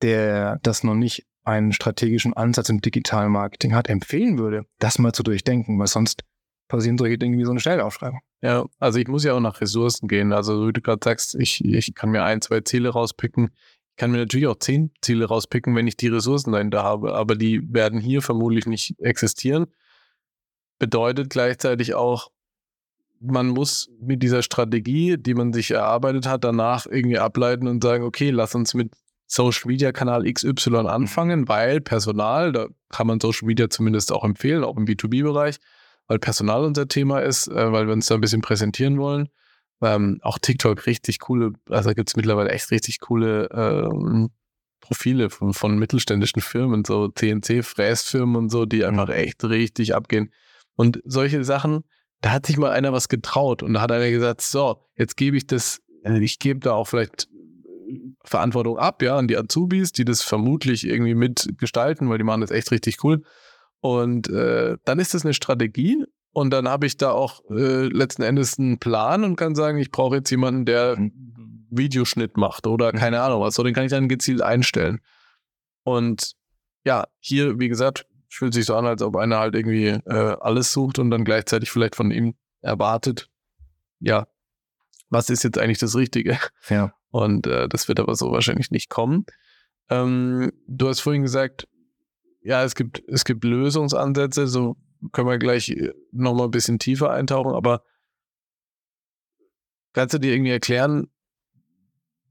der 0.00 0.58
das 0.62 0.84
noch 0.84 0.94
nicht 0.94 1.26
einen 1.42 1.72
strategischen 1.72 2.34
Ansatz 2.34 2.68
im 2.68 2.80
digitalen 2.80 3.32
Marketing 3.32 3.74
hat, 3.74 3.88
empfehlen 3.88 4.38
würde, 4.38 4.64
das 4.78 4.98
mal 4.98 5.12
zu 5.12 5.22
durchdenken, 5.22 5.78
weil 5.78 5.86
sonst 5.86 6.22
passieren 6.68 6.98
solche 6.98 7.18
Dinge 7.18 7.38
wie 7.38 7.44
so 7.44 7.50
eine 7.50 7.60
Stellenausschreibung. 7.60 8.20
Ja, 8.42 8.66
also 8.78 8.98
ich 8.98 9.08
muss 9.08 9.24
ja 9.24 9.34
auch 9.34 9.40
nach 9.40 9.60
Ressourcen 9.60 10.08
gehen. 10.08 10.32
Also 10.32 10.68
wie 10.68 10.72
du 10.72 10.80
gerade 10.80 11.00
sagst, 11.02 11.34
ich, 11.34 11.64
ich 11.64 11.94
kann 11.94 12.10
mir 12.10 12.24
ein, 12.24 12.40
zwei 12.42 12.60
Ziele 12.60 12.90
rauspicken. 12.90 13.50
Ich 13.90 13.96
kann 13.96 14.10
mir 14.10 14.18
natürlich 14.18 14.46
auch 14.46 14.58
zehn 14.58 14.90
Ziele 15.00 15.26
rauspicken, 15.26 15.74
wenn 15.74 15.86
ich 15.86 15.96
die 15.96 16.08
Ressourcen 16.08 16.52
dahinter 16.52 16.82
habe, 16.82 17.14
aber 17.14 17.34
die 17.34 17.72
werden 17.72 17.98
hier 17.98 18.20
vermutlich 18.20 18.66
nicht 18.66 18.94
existieren. 19.00 19.66
Bedeutet 20.78 21.30
gleichzeitig 21.30 21.94
auch, 21.94 22.30
man 23.20 23.48
muss 23.48 23.90
mit 23.98 24.22
dieser 24.22 24.42
Strategie, 24.42 25.16
die 25.16 25.32
man 25.32 25.54
sich 25.54 25.70
erarbeitet 25.70 26.26
hat, 26.26 26.44
danach 26.44 26.86
irgendwie 26.86 27.18
ableiten 27.18 27.66
und 27.66 27.82
sagen, 27.82 28.04
okay, 28.04 28.28
lass 28.28 28.54
uns 28.54 28.74
mit 28.74 28.92
Social 29.26 29.68
Media 29.68 29.92
Kanal 29.92 30.30
XY 30.30 30.86
anfangen, 30.86 31.48
weil 31.48 31.80
Personal, 31.80 32.52
da 32.52 32.66
kann 32.90 33.06
man 33.06 33.18
Social 33.18 33.46
Media 33.46 33.68
zumindest 33.70 34.12
auch 34.12 34.24
empfehlen, 34.24 34.62
auch 34.62 34.76
im 34.76 34.84
B2B-Bereich, 34.84 35.56
weil 36.08 36.18
Personal 36.18 36.64
unser 36.64 36.88
Thema 36.88 37.20
ist, 37.20 37.48
äh, 37.48 37.72
weil 37.72 37.86
wir 37.86 37.92
uns 37.92 38.06
da 38.06 38.14
ein 38.14 38.20
bisschen 38.20 38.42
präsentieren 38.42 38.98
wollen. 38.98 39.28
Ähm, 39.82 40.18
auch 40.22 40.38
TikTok 40.38 40.86
richtig 40.86 41.20
coole, 41.20 41.52
also 41.68 41.92
gibt 41.92 42.08
es 42.08 42.16
mittlerweile 42.16 42.50
echt 42.50 42.70
richtig 42.70 43.00
coole 43.00 43.48
ähm, 43.52 44.30
Profile 44.80 45.30
von, 45.30 45.52
von 45.52 45.78
mittelständischen 45.78 46.40
Firmen, 46.40 46.84
so 46.84 47.08
CNC-Fräsfirmen 47.08 48.36
und 48.36 48.50
so, 48.50 48.64
die 48.64 48.84
einfach 48.84 49.08
echt 49.08 49.44
richtig 49.44 49.94
abgehen. 49.94 50.32
Und 50.76 51.02
solche 51.04 51.44
Sachen, 51.44 51.84
da 52.20 52.30
hat 52.30 52.46
sich 52.46 52.56
mal 52.56 52.70
einer 52.70 52.92
was 52.92 53.08
getraut 53.08 53.62
und 53.62 53.74
da 53.74 53.80
hat 53.80 53.92
einer 53.92 54.10
gesagt, 54.10 54.40
so, 54.40 54.82
jetzt 54.96 55.16
gebe 55.16 55.36
ich 55.36 55.46
das, 55.46 55.82
äh, 56.04 56.18
ich 56.20 56.38
gebe 56.38 56.60
da 56.60 56.72
auch 56.72 56.86
vielleicht 56.86 57.28
Verantwortung 58.24 58.78
ab, 58.78 59.02
ja, 59.02 59.16
an 59.16 59.28
die 59.28 59.36
Azubis, 59.36 59.92
die 59.92 60.04
das 60.04 60.22
vermutlich 60.22 60.86
irgendwie 60.86 61.14
mitgestalten, 61.14 62.08
weil 62.08 62.18
die 62.18 62.24
machen 62.24 62.40
das 62.40 62.50
echt 62.50 62.70
richtig 62.70 63.02
cool. 63.04 63.22
Und 63.80 64.28
äh, 64.28 64.76
dann 64.84 64.98
ist 64.98 65.14
das 65.14 65.24
eine 65.24 65.34
Strategie 65.34 66.04
und 66.32 66.50
dann 66.50 66.68
habe 66.68 66.86
ich 66.86 66.96
da 66.96 67.12
auch 67.12 67.42
äh, 67.50 67.86
letzten 67.86 68.22
Endes 68.22 68.58
einen 68.58 68.78
Plan 68.78 69.24
und 69.24 69.36
kann 69.36 69.54
sagen, 69.54 69.78
ich 69.78 69.90
brauche 69.90 70.16
jetzt 70.16 70.30
jemanden, 70.30 70.64
der 70.64 70.96
mhm. 70.98 71.66
Videoschnitt 71.70 72.36
macht 72.36 72.66
oder 72.66 72.92
mhm. 72.92 72.98
keine 72.98 73.22
Ahnung 73.22 73.42
was. 73.42 73.54
So, 73.54 73.62
den 73.62 73.74
kann 73.74 73.84
ich 73.84 73.90
dann 73.90 74.08
gezielt 74.08 74.42
einstellen. 74.42 75.00
Und 75.82 76.32
ja, 76.84 77.06
hier, 77.20 77.58
wie 77.58 77.68
gesagt, 77.68 78.06
fühlt 78.28 78.54
sich 78.54 78.66
so 78.66 78.76
an, 78.76 78.86
als 78.86 79.02
ob 79.02 79.16
einer 79.16 79.38
halt 79.38 79.54
irgendwie 79.54 79.86
äh, 79.86 80.36
alles 80.40 80.72
sucht 80.72 80.98
und 80.98 81.10
dann 81.10 81.24
gleichzeitig 81.24 81.70
vielleicht 81.70 81.96
von 81.96 82.10
ihm 82.10 82.34
erwartet, 82.60 83.28
ja, 84.00 84.26
was 85.08 85.30
ist 85.30 85.44
jetzt 85.44 85.58
eigentlich 85.58 85.78
das 85.78 85.94
Richtige? 85.96 86.38
Ja. 86.68 86.92
Und 87.10 87.46
äh, 87.46 87.68
das 87.68 87.88
wird 87.88 88.00
aber 88.00 88.14
so 88.14 88.30
wahrscheinlich 88.30 88.70
nicht 88.70 88.90
kommen. 88.90 89.24
Ähm, 89.88 90.52
du 90.66 90.88
hast 90.88 91.00
vorhin 91.00 91.22
gesagt, 91.22 91.66
ja, 92.46 92.62
es 92.62 92.76
gibt, 92.76 93.02
es 93.08 93.24
gibt 93.24 93.42
Lösungsansätze, 93.42 94.46
so 94.46 94.76
können 95.12 95.28
wir 95.28 95.38
gleich 95.38 95.68
äh, 95.70 95.92
nochmal 96.12 96.46
ein 96.46 96.52
bisschen 96.52 96.78
tiefer 96.78 97.10
eintauchen, 97.10 97.52
aber 97.52 97.82
kannst 99.92 100.14
du 100.14 100.18
dir 100.18 100.32
irgendwie 100.32 100.52
erklären, 100.52 101.10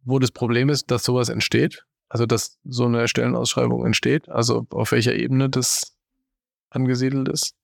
wo 0.04 0.18
das 0.20 0.32
Problem 0.32 0.70
ist, 0.70 0.90
dass 0.90 1.04
sowas 1.04 1.28
entsteht? 1.28 1.86
Also, 2.08 2.26
dass 2.26 2.60
so 2.64 2.86
eine 2.86 3.08
Stellenausschreibung 3.10 3.86
entsteht? 3.86 4.30
Also, 4.30 4.66
auf 4.70 4.94
welcher 4.94 5.16
Ebene 5.16 5.50
das 5.50 5.98
angesiedelt 6.70 7.28
ist? 7.28 7.56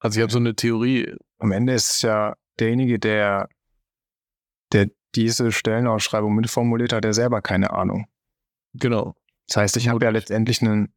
Also, 0.00 0.18
ich 0.18 0.22
habe 0.22 0.32
so 0.32 0.38
eine 0.38 0.54
Theorie. 0.54 1.14
Am 1.38 1.52
Ende 1.52 1.72
ist 1.72 1.90
es 1.92 2.02
ja 2.02 2.34
derjenige, 2.58 2.98
der, 2.98 3.48
der 4.72 4.90
diese 5.14 5.50
Stellenausschreibung 5.50 6.34
mitformuliert 6.34 6.92
hat, 6.92 7.04
der 7.04 7.14
selber 7.14 7.40
keine 7.40 7.70
Ahnung. 7.72 8.06
Genau. 8.74 9.14
Das 9.46 9.56
heißt, 9.56 9.76
ich 9.78 9.88
habe 9.88 10.04
ja 10.04 10.10
letztendlich 10.10 10.60
einen 10.60 10.92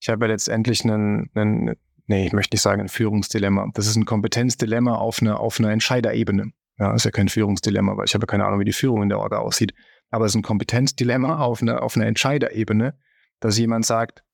ich 0.00 0.08
habe 0.08 0.24
ja 0.24 0.32
letztendlich 0.32 0.82
einen, 0.84 1.30
einen, 1.34 1.76
nee, 2.06 2.26
ich 2.26 2.32
möchte 2.32 2.54
nicht 2.54 2.62
sagen 2.62 2.80
ein 2.80 2.88
Führungsdilemma. 2.88 3.70
Das 3.74 3.86
ist 3.86 3.96
ein 3.96 4.06
Kompetenzdilemma 4.06 4.96
auf 4.96 5.20
einer, 5.20 5.40
auf 5.40 5.60
einer 5.60 5.70
Entscheiderebene. 5.70 6.52
Ja, 6.78 6.94
ist 6.94 7.04
ja 7.04 7.10
kein 7.10 7.28
Führungsdilemma, 7.28 7.96
weil 7.96 8.06
ich 8.06 8.14
habe 8.14 8.22
ja 8.22 8.26
keine 8.26 8.46
Ahnung, 8.46 8.60
wie 8.60 8.64
die 8.64 8.72
Führung 8.72 9.02
in 9.02 9.10
der 9.10 9.18
Orga 9.18 9.38
aussieht. 9.38 9.74
Aber 10.10 10.24
es 10.24 10.32
ist 10.32 10.36
ein 10.36 10.42
Kompetenzdilemma 10.42 11.38
auf 11.38 11.60
einer, 11.60 11.82
auf 11.82 11.96
einer 11.96 12.06
Entscheiderebene, 12.06 12.98
dass 13.40 13.58
jemand 13.58 13.84
sagt, 13.84 14.24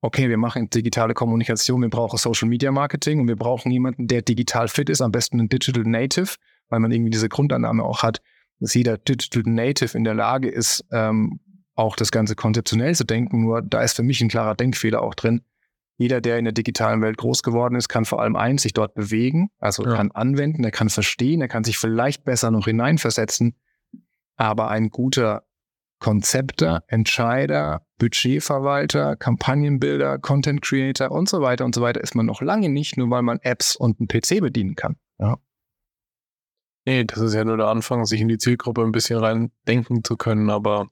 okay, 0.00 0.28
wir 0.28 0.36
machen 0.36 0.68
digitale 0.68 1.14
Kommunikation, 1.14 1.80
wir 1.80 1.88
brauchen 1.88 2.18
Social 2.18 2.48
Media 2.48 2.72
Marketing 2.72 3.20
und 3.20 3.28
wir 3.28 3.36
brauchen 3.36 3.70
jemanden, 3.70 4.08
der 4.08 4.22
digital 4.22 4.66
fit 4.66 4.90
ist, 4.90 5.00
am 5.00 5.12
besten 5.12 5.40
ein 5.40 5.48
Digital 5.48 5.84
Native, 5.84 6.34
weil 6.68 6.80
man 6.80 6.90
irgendwie 6.90 7.10
diese 7.10 7.28
Grundannahme 7.28 7.84
auch 7.84 8.02
hat, 8.02 8.20
dass 8.58 8.74
jeder 8.74 8.98
Digital 8.98 9.44
Native 9.46 9.96
in 9.96 10.02
der 10.02 10.14
Lage 10.14 10.48
ist, 10.48 10.84
ähm, 10.90 11.38
auch 11.74 11.96
das 11.96 12.10
Ganze 12.10 12.34
konzeptionell 12.34 12.94
zu 12.94 13.04
denken. 13.04 13.42
Nur 13.42 13.62
da 13.62 13.82
ist 13.82 13.94
für 13.94 14.02
mich 14.02 14.20
ein 14.20 14.28
klarer 14.28 14.54
Denkfehler 14.54 15.02
auch 15.02 15.14
drin. 15.14 15.42
Jeder, 15.96 16.20
der 16.20 16.38
in 16.38 16.44
der 16.44 16.52
digitalen 16.52 17.02
Welt 17.02 17.16
groß 17.18 17.42
geworden 17.42 17.76
ist, 17.76 17.88
kann 17.88 18.04
vor 18.04 18.20
allem 18.20 18.34
eins, 18.34 18.62
sich 18.62 18.72
dort 18.72 18.94
bewegen, 18.94 19.50
also 19.58 19.84
ja. 19.84 19.94
kann 19.94 20.10
anwenden, 20.10 20.64
er 20.64 20.70
kann 20.70 20.88
verstehen, 20.88 21.40
er 21.40 21.48
kann 21.48 21.64
sich 21.64 21.78
vielleicht 21.78 22.24
besser 22.24 22.50
noch 22.50 22.64
hineinversetzen. 22.64 23.56
Aber 24.36 24.68
ein 24.68 24.88
guter 24.90 25.44
Konzepter, 26.00 26.82
Entscheider, 26.88 27.86
Budgetverwalter, 27.98 29.14
Kampagnenbilder, 29.14 30.18
Content 30.18 30.60
Creator 30.62 31.12
und 31.12 31.28
so 31.28 31.40
weiter 31.42 31.64
und 31.64 31.74
so 31.74 31.82
weiter 31.82 32.00
ist 32.00 32.16
man 32.16 32.26
noch 32.26 32.42
lange 32.42 32.68
nicht, 32.68 32.96
nur 32.96 33.08
weil 33.10 33.22
man 33.22 33.38
Apps 33.42 33.76
und 33.76 34.00
einen 34.00 34.08
PC 34.08 34.40
bedienen 34.40 34.74
kann. 34.74 34.96
Ja. 35.20 35.38
Nee, 36.84 37.04
das 37.04 37.18
ist 37.18 37.34
ja 37.34 37.44
nur 37.44 37.56
der 37.56 37.68
Anfang, 37.68 38.04
sich 38.04 38.20
in 38.20 38.26
die 38.26 38.38
Zielgruppe 38.38 38.82
ein 38.82 38.90
bisschen 38.90 39.20
rein 39.20 39.52
denken 39.68 40.02
zu 40.02 40.16
können, 40.16 40.50
aber 40.50 40.88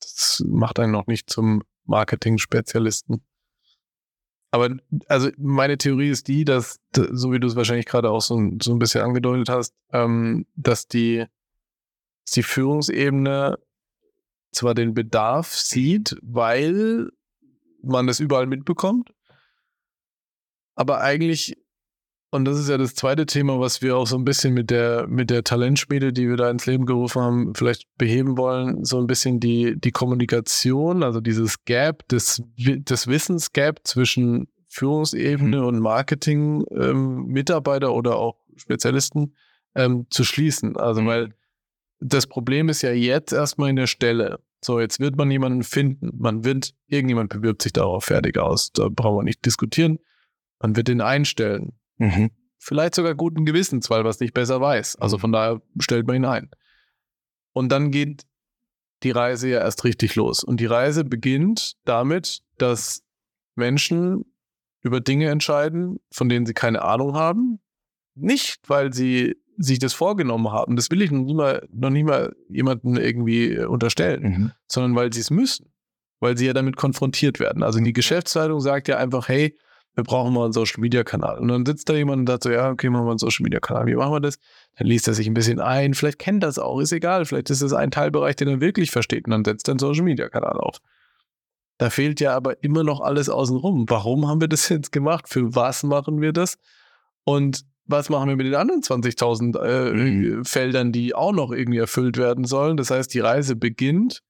das 0.00 0.42
macht 0.46 0.78
einen 0.78 0.92
noch 0.92 1.06
nicht 1.06 1.30
zum 1.30 1.62
Marketing-Spezialisten. 1.84 3.22
Aber 4.52 4.76
also 5.06 5.30
meine 5.38 5.78
Theorie 5.78 6.08
ist 6.08 6.26
die, 6.26 6.44
dass, 6.44 6.80
so 6.92 7.32
wie 7.32 7.38
du 7.38 7.46
es 7.46 7.56
wahrscheinlich 7.56 7.86
gerade 7.86 8.10
auch 8.10 8.20
so, 8.20 8.36
so 8.60 8.72
ein 8.72 8.78
bisschen 8.78 9.02
angedeutet 9.02 9.48
hast, 9.48 9.74
ähm, 9.92 10.46
dass 10.56 10.88
die, 10.88 11.24
dass 12.24 12.34
die 12.34 12.42
Führungsebene 12.42 13.58
zwar 14.52 14.74
den 14.74 14.94
Bedarf 14.94 15.54
sieht, 15.54 16.16
weil 16.22 17.10
man 17.82 18.08
das 18.08 18.18
überall 18.18 18.46
mitbekommt, 18.46 19.12
aber 20.74 21.00
eigentlich 21.00 21.56
und 22.30 22.44
das 22.44 22.60
ist 22.60 22.68
ja 22.68 22.78
das 22.78 22.94
zweite 22.94 23.26
Thema, 23.26 23.58
was 23.58 23.82
wir 23.82 23.96
auch 23.96 24.06
so 24.06 24.16
ein 24.16 24.24
bisschen 24.24 24.54
mit 24.54 24.70
der, 24.70 25.08
mit 25.08 25.30
der 25.30 25.42
Talentschmiede, 25.42 26.12
die 26.12 26.28
wir 26.28 26.36
da 26.36 26.48
ins 26.48 26.66
Leben 26.66 26.86
gerufen 26.86 27.20
haben, 27.20 27.52
vielleicht 27.56 27.88
beheben 27.98 28.38
wollen. 28.38 28.84
So 28.84 29.00
ein 29.00 29.08
bisschen 29.08 29.40
die, 29.40 29.74
die 29.78 29.90
Kommunikation, 29.90 31.02
also 31.02 31.20
dieses 31.20 31.64
Gap, 31.64 32.04
das, 32.06 32.40
das 32.56 33.08
Wissensgap 33.08 33.80
zwischen 33.82 34.46
Führungsebene 34.68 35.58
mhm. 35.58 35.66
und 35.66 35.80
Marketing-Mitarbeiter 35.80 37.88
ähm, 37.88 37.94
oder 37.94 38.14
auch 38.16 38.36
Spezialisten 38.54 39.34
ähm, 39.74 40.06
zu 40.10 40.22
schließen. 40.22 40.76
Also, 40.76 41.02
mhm. 41.02 41.06
weil 41.06 41.34
das 41.98 42.28
Problem 42.28 42.68
ist 42.68 42.82
ja 42.82 42.92
jetzt 42.92 43.32
erstmal 43.32 43.70
in 43.70 43.76
der 43.76 43.88
Stelle. 43.88 44.38
So, 44.64 44.78
jetzt 44.78 45.00
wird 45.00 45.16
man 45.16 45.32
jemanden 45.32 45.64
finden. 45.64 46.12
Man 46.16 46.44
wird, 46.44 46.74
irgendjemand 46.86 47.30
bewirbt 47.30 47.62
sich 47.62 47.72
darauf 47.72 48.04
fertig 48.04 48.38
aus. 48.38 48.70
Da 48.72 48.88
brauchen 48.88 49.18
wir 49.18 49.24
nicht 49.24 49.44
diskutieren. 49.44 49.98
Man 50.60 50.76
wird 50.76 50.88
ihn 50.88 51.00
einstellen. 51.00 51.72
Mhm. 52.00 52.30
Vielleicht 52.58 52.94
sogar 52.94 53.14
guten 53.14 53.44
Gewissens, 53.44 53.88
weil 53.90 54.04
es 54.06 54.20
nicht 54.20 54.34
besser 54.34 54.60
weiß. 54.60 54.96
Also 54.96 55.16
mhm. 55.16 55.20
von 55.20 55.32
daher 55.32 55.62
stellt 55.78 56.06
man 56.06 56.16
ihn 56.16 56.24
ein. 56.24 56.50
Und 57.52 57.70
dann 57.70 57.90
geht 57.90 58.26
die 59.02 59.10
Reise 59.10 59.48
ja 59.48 59.60
erst 59.60 59.84
richtig 59.84 60.14
los. 60.14 60.44
Und 60.44 60.60
die 60.60 60.66
Reise 60.66 61.04
beginnt 61.04 61.74
damit, 61.84 62.40
dass 62.58 63.02
Menschen 63.54 64.24
über 64.82 65.00
Dinge 65.00 65.28
entscheiden, 65.28 65.98
von 66.10 66.28
denen 66.28 66.46
sie 66.46 66.54
keine 66.54 66.82
Ahnung 66.82 67.14
haben. 67.14 67.60
Nicht, 68.14 68.68
weil 68.68 68.92
sie 68.92 69.36
sich 69.56 69.78
das 69.78 69.92
vorgenommen 69.92 70.50
haben. 70.52 70.76
Das 70.76 70.90
will 70.90 71.02
ich 71.02 71.10
noch 71.10 71.22
nie 71.22 71.34
mal, 71.34 71.66
noch 71.70 71.90
nie 71.90 72.04
mal 72.04 72.34
jemanden 72.48 72.96
irgendwie 72.96 73.58
unterstellen, 73.58 74.22
mhm. 74.22 74.52
sondern 74.66 74.94
weil 74.96 75.12
sie 75.12 75.20
es 75.20 75.30
müssen. 75.30 75.72
Weil 76.18 76.36
sie 76.36 76.46
ja 76.46 76.52
damit 76.52 76.76
konfrontiert 76.76 77.40
werden. 77.40 77.62
Also 77.62 77.80
die 77.80 77.92
Geschäftsleitung 77.92 78.60
sagt 78.60 78.88
ja 78.88 78.98
einfach, 78.98 79.28
hey, 79.28 79.56
wir 79.94 80.04
brauchen 80.04 80.32
mal 80.32 80.44
einen 80.44 80.52
Social 80.52 80.80
Media 80.80 81.02
Kanal. 81.02 81.38
Und 81.38 81.48
dann 81.48 81.66
sitzt 81.66 81.88
da 81.88 81.94
jemand 81.94 82.20
und 82.20 82.26
sagt 82.28 82.44
so, 82.44 82.50
ja, 82.50 82.70
okay, 82.70 82.88
machen 82.90 83.06
wir 83.06 83.10
einen 83.10 83.18
Social 83.18 83.42
Media 83.42 83.60
Kanal. 83.60 83.86
Wie 83.86 83.96
machen 83.96 84.12
wir 84.12 84.20
das? 84.20 84.38
Dann 84.76 84.86
liest 84.86 85.08
er 85.08 85.14
sich 85.14 85.26
ein 85.26 85.34
bisschen 85.34 85.60
ein. 85.60 85.94
Vielleicht 85.94 86.18
kennt 86.18 86.42
das 86.42 86.58
auch, 86.58 86.80
ist 86.80 86.92
egal. 86.92 87.24
Vielleicht 87.24 87.50
ist 87.50 87.60
es 87.60 87.72
ein 87.72 87.90
Teilbereich, 87.90 88.36
den 88.36 88.48
er 88.48 88.60
wirklich 88.60 88.90
versteht 88.90 89.26
und 89.26 89.32
dann 89.32 89.44
setzt 89.44 89.68
er 89.68 89.72
einen 89.72 89.78
Social 89.80 90.04
Media 90.04 90.28
Kanal 90.28 90.58
auf. 90.58 90.78
Da 91.78 91.90
fehlt 91.90 92.20
ja 92.20 92.36
aber 92.36 92.62
immer 92.62 92.84
noch 92.84 93.00
alles 93.00 93.28
außenrum. 93.28 93.86
Warum 93.88 94.28
haben 94.28 94.40
wir 94.40 94.48
das 94.48 94.68
jetzt 94.68 94.92
gemacht? 94.92 95.28
Für 95.28 95.54
was 95.54 95.82
machen 95.82 96.20
wir 96.20 96.32
das? 96.32 96.58
Und 97.24 97.64
was 97.86 98.08
machen 98.08 98.28
wir 98.28 98.36
mit 98.36 98.46
den 98.46 98.54
anderen 98.54 98.82
20.000 98.82 99.58
äh, 99.58 99.92
Mhm. 99.92 100.44
Feldern, 100.44 100.92
die 100.92 101.14
auch 101.14 101.32
noch 101.32 101.50
irgendwie 101.50 101.78
erfüllt 101.78 102.16
werden 102.16 102.44
sollen? 102.44 102.76
Das 102.76 102.90
heißt, 102.90 103.12
die 103.12 103.20
Reise 103.20 103.56
beginnt 103.56 104.22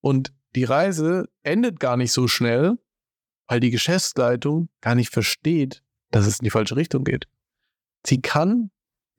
und 0.00 0.32
die 0.56 0.64
Reise 0.64 1.28
endet 1.42 1.78
gar 1.78 1.96
nicht 1.96 2.12
so 2.12 2.26
schnell, 2.26 2.78
weil 3.50 3.58
die 3.58 3.72
Geschäftsleitung 3.72 4.68
gar 4.80 4.94
nicht 4.94 5.12
versteht, 5.12 5.82
dass 6.12 6.24
es 6.24 6.38
in 6.38 6.44
die 6.44 6.50
falsche 6.50 6.76
Richtung 6.76 7.02
geht. 7.02 7.26
Sie 8.06 8.20
kann 8.20 8.70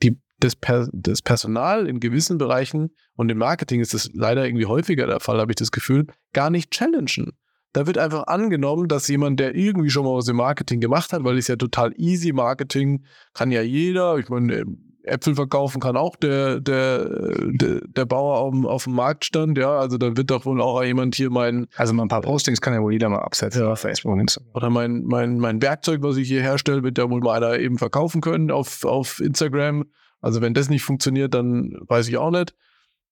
die, 0.02 0.17
das, 0.39 0.56
per, 0.56 0.88
das 0.94 1.22
Personal 1.22 1.86
in 1.86 2.00
gewissen 2.00 2.38
Bereichen 2.38 2.91
und 3.17 3.30
im 3.30 3.39
Marketing 3.39 3.82
ist 3.82 3.94
das 3.94 4.10
leider 4.13 4.46
irgendwie 4.46 4.67
häufiger 4.67 5.06
der 5.06 5.20
Fall, 5.20 5.38
habe 5.41 5.52
ich 5.52 5.58
das 5.58 5.72
Gefühl, 5.72 6.08
gar 6.32 6.50
nicht 6.50 6.72
challengen. 6.72 7.34
Da 7.74 7.88
wird 7.88 7.98
einfach 7.98 8.28
angenommen, 8.28 8.88
dass 8.88 9.10
jemand, 9.10 9.38
der 9.41 9.54
irgendwie 9.54 9.89
schon 9.89 10.06
mal 10.06 10.15
was 10.15 10.30
im 10.30 10.38
Marketing 10.38 10.80
gemacht 10.80 11.12
hat, 11.12 11.26
weil 11.26 11.38
es 11.38 11.50
ja 11.50 11.58
total 11.58 11.94
easy 11.98 12.32
Marketing 12.32 13.04
kann 13.34 13.52
ja 13.52 13.62
jeder. 13.62 14.17
Ich 14.17 14.30
meine, 14.30 14.65
Äpfel 15.04 15.36
verkaufen 15.36 15.80
kann 15.80 15.98
auch 15.98 16.16
der, 16.16 16.60
der, 16.60 17.10
der, 17.52 17.82
der 17.88 18.06
Bauer 18.06 18.38
auf 18.38 18.52
dem, 18.52 18.66
auf 18.66 18.84
dem 18.86 18.94
Marktstand, 18.94 19.58
ja. 19.58 19.78
Also 19.78 19.98
dann 19.98 20.18
wird 20.18 20.32
doch 20.32 20.46
wohl 20.46 20.62
auch 20.62 20.84
jemand 20.84 21.16
hier 21.16 21.30
mein, 21.30 21.68
Also 21.76 21.94
mal 21.94 22.04
ein 22.04 22.10
paar 22.10 22.22
Postings 22.22 22.62
kann 22.62 22.74
ja 22.74 22.82
wohl 22.82 22.94
jeder 22.94 23.10
mal 23.10 23.20
absetzen 23.20 23.62
Ja. 23.62 23.72
auf 23.72 23.80
Facebook 23.80 24.12
und 24.14 24.20
Instagram. 24.20 24.52
oder 24.54 24.70
mein, 24.70 25.04
mein, 25.04 25.38
mein 25.40 25.62
Werkzeug, 25.62 26.02
was 26.04 26.18
ich 26.18 26.28
hier 26.28 26.42
herstelle, 26.42 26.84
wird 26.84 26.98
ja 26.98 27.10
wohl 27.10 27.22
mal 27.22 27.44
einer 27.44 27.60
eben 27.60 27.78
verkaufen 27.78 28.22
können 28.22 28.52
auf, 28.52 28.84
auf 28.86 29.20
Instagram. 29.20 29.86
Also 30.22 30.42
wenn 30.42 30.54
das 30.54 30.70
nicht 30.70 30.84
funktioniert, 30.84 31.34
dann 31.34 31.76
weiß 31.88 32.08
ich 32.08 32.18
auch 32.18 32.32
nicht. 32.32 32.54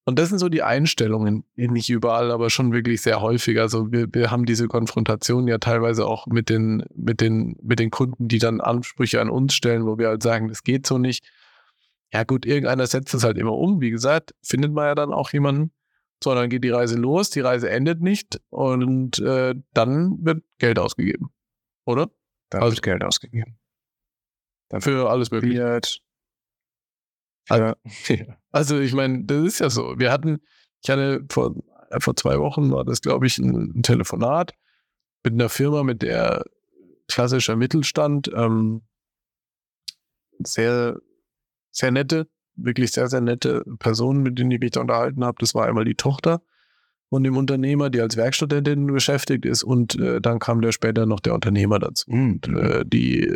Und 0.06 0.18
das 0.18 0.30
sind 0.30 0.40
so 0.40 0.50
die 0.50 0.64
Einstellungen, 0.64 1.44
nicht 1.56 1.90
überall, 1.90 2.32
aber 2.32 2.50
schon 2.50 2.74
wirklich 2.74 3.02
sehr 3.02 3.22
häufig. 3.22 3.60
Also 3.60 3.92
wir, 3.92 4.08
wir 4.12 4.32
haben 4.32 4.46
diese 4.46 4.68
Konfrontation 4.68 5.48
ja 5.48 5.60
teilweise 5.60 6.08
auch 6.08 6.26
mit 6.26 6.50
den, 6.50 6.84
mit 6.96 7.22
den, 7.22 7.58
mit 7.62 7.80
den 7.80 7.92
Kunden, 7.92 8.28
die 8.28 8.40
dann 8.40 8.60
Ansprüche 8.60 9.22
an 9.22 9.30
uns 9.30 9.54
stellen, 9.54 9.86
wo 9.86 10.00
wir 10.00 10.08
halt 10.08 10.24
sagen, 10.24 10.48
das 10.48 10.64
geht 10.64 10.88
so 10.88 10.98
nicht. 10.98 11.24
Ja 12.12 12.24
gut, 12.24 12.46
irgendeiner 12.46 12.88
setzt 12.88 13.14
das 13.14 13.24
halt 13.24 13.38
immer 13.38 13.54
um. 13.54 13.82
Wie 13.82 13.92
gesagt, 13.92 14.34
findet 14.42 14.72
man 14.74 14.86
ja 14.86 14.96
dann 14.96 15.14
auch 15.14 15.32
jemanden. 15.32 15.72
So, 16.24 16.34
dann 16.36 16.50
geht 16.50 16.64
die 16.64 16.70
Reise 16.70 16.98
los, 16.98 17.30
die 17.30 17.40
Reise 17.40 17.70
endet 17.70 18.02
nicht 18.02 18.42
und 18.50 19.20
äh, 19.20 19.56
dann 19.74 20.18
wird 20.26 20.44
Geld 20.58 20.78
ausgegeben. 20.80 21.30
Oder? 21.86 22.10
Da 22.50 22.60
Also- 22.60 22.76
wird 22.76 22.82
Geld 22.84 23.04
ausgegeben. 23.04 23.58
Für 24.80 25.10
alles 25.10 25.32
Mögliche. 25.32 25.64
Wird 25.64 26.02
für, 27.48 27.76
Also 28.52 28.80
ich 28.80 28.94
meine, 28.94 29.24
das 29.26 29.46
ist 29.46 29.60
ja 29.60 29.70
so. 29.70 29.98
Wir 29.98 30.12
hatten, 30.12 30.40
ich 30.84 30.90
hatte 30.90 31.26
vor, 31.30 31.56
äh, 31.90 32.00
vor 32.00 32.16
zwei 32.16 32.38
Wochen 32.40 32.72
war 32.72 32.86
das, 32.86 33.02
glaube 33.02 33.26
ich, 33.28 33.38
ein, 33.38 33.78
ein 33.78 33.84
Telefonat 33.84 34.54
mit 35.24 35.34
einer 35.34 35.50
Firma, 35.50 35.84
mit 35.84 36.02
der 36.02 36.44
klassischer 37.08 37.56
Mittelstand, 37.56 38.30
ähm, 38.36 38.84
sehr, 40.44 41.00
sehr 41.72 41.92
nette, 41.92 42.28
wirklich 42.56 42.92
sehr, 42.92 43.08
sehr 43.08 43.22
nette 43.22 43.64
Personen, 43.80 44.22
mit 44.24 44.38
denen 44.38 44.52
ich 44.52 44.60
mich 44.60 44.72
da 44.72 44.82
unterhalten 44.82 45.24
habe. 45.24 45.38
Das 45.40 45.56
war 45.56 45.66
einmal 45.66 45.86
die 45.86 45.96
Tochter 45.96 46.42
von 47.10 47.24
dem 47.24 47.38
Unternehmer, 47.38 47.90
die 47.90 48.02
als 48.02 48.18
Werkstudentin 48.18 48.88
beschäftigt 48.88 49.46
ist 49.46 49.64
und 49.64 50.00
äh, 50.00 50.22
dann 50.22 50.40
kam 50.40 50.62
der 50.62 50.72
später 50.72 51.06
noch 51.06 51.20
der 51.20 51.34
Unternehmer 51.34 51.80
dazu. 51.80 52.10
Mhm. 52.12 52.32
Und, 52.32 52.48
äh, 52.58 52.86
die, 52.86 53.36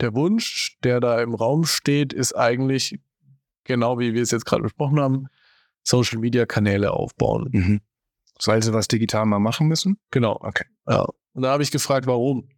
der 0.00 0.14
Wunsch, 0.14 0.78
der 0.84 1.00
da 1.00 1.20
im 1.20 1.34
Raum 1.34 1.64
steht, 1.64 2.12
ist 2.12 2.34
eigentlich 2.34 3.00
genau 3.68 4.00
wie 4.00 4.14
wir 4.14 4.22
es 4.22 4.32
jetzt 4.32 4.46
gerade 4.46 4.62
besprochen 4.62 4.98
haben, 4.98 5.26
Social 5.84 6.18
Media 6.18 6.46
Kanäle 6.46 6.92
aufbauen. 6.92 7.48
Mhm. 7.52 7.80
Weil 8.44 8.62
sie 8.62 8.72
was 8.72 8.88
digital 8.88 9.26
mal 9.26 9.38
machen 9.38 9.68
müssen? 9.68 9.98
Genau. 10.10 10.38
Okay. 10.40 10.64
Ja. 10.88 11.06
Und 11.32 11.42
da 11.42 11.50
habe 11.50 11.62
ich 11.62 11.70
gefragt, 11.70 12.06
warum. 12.06 12.48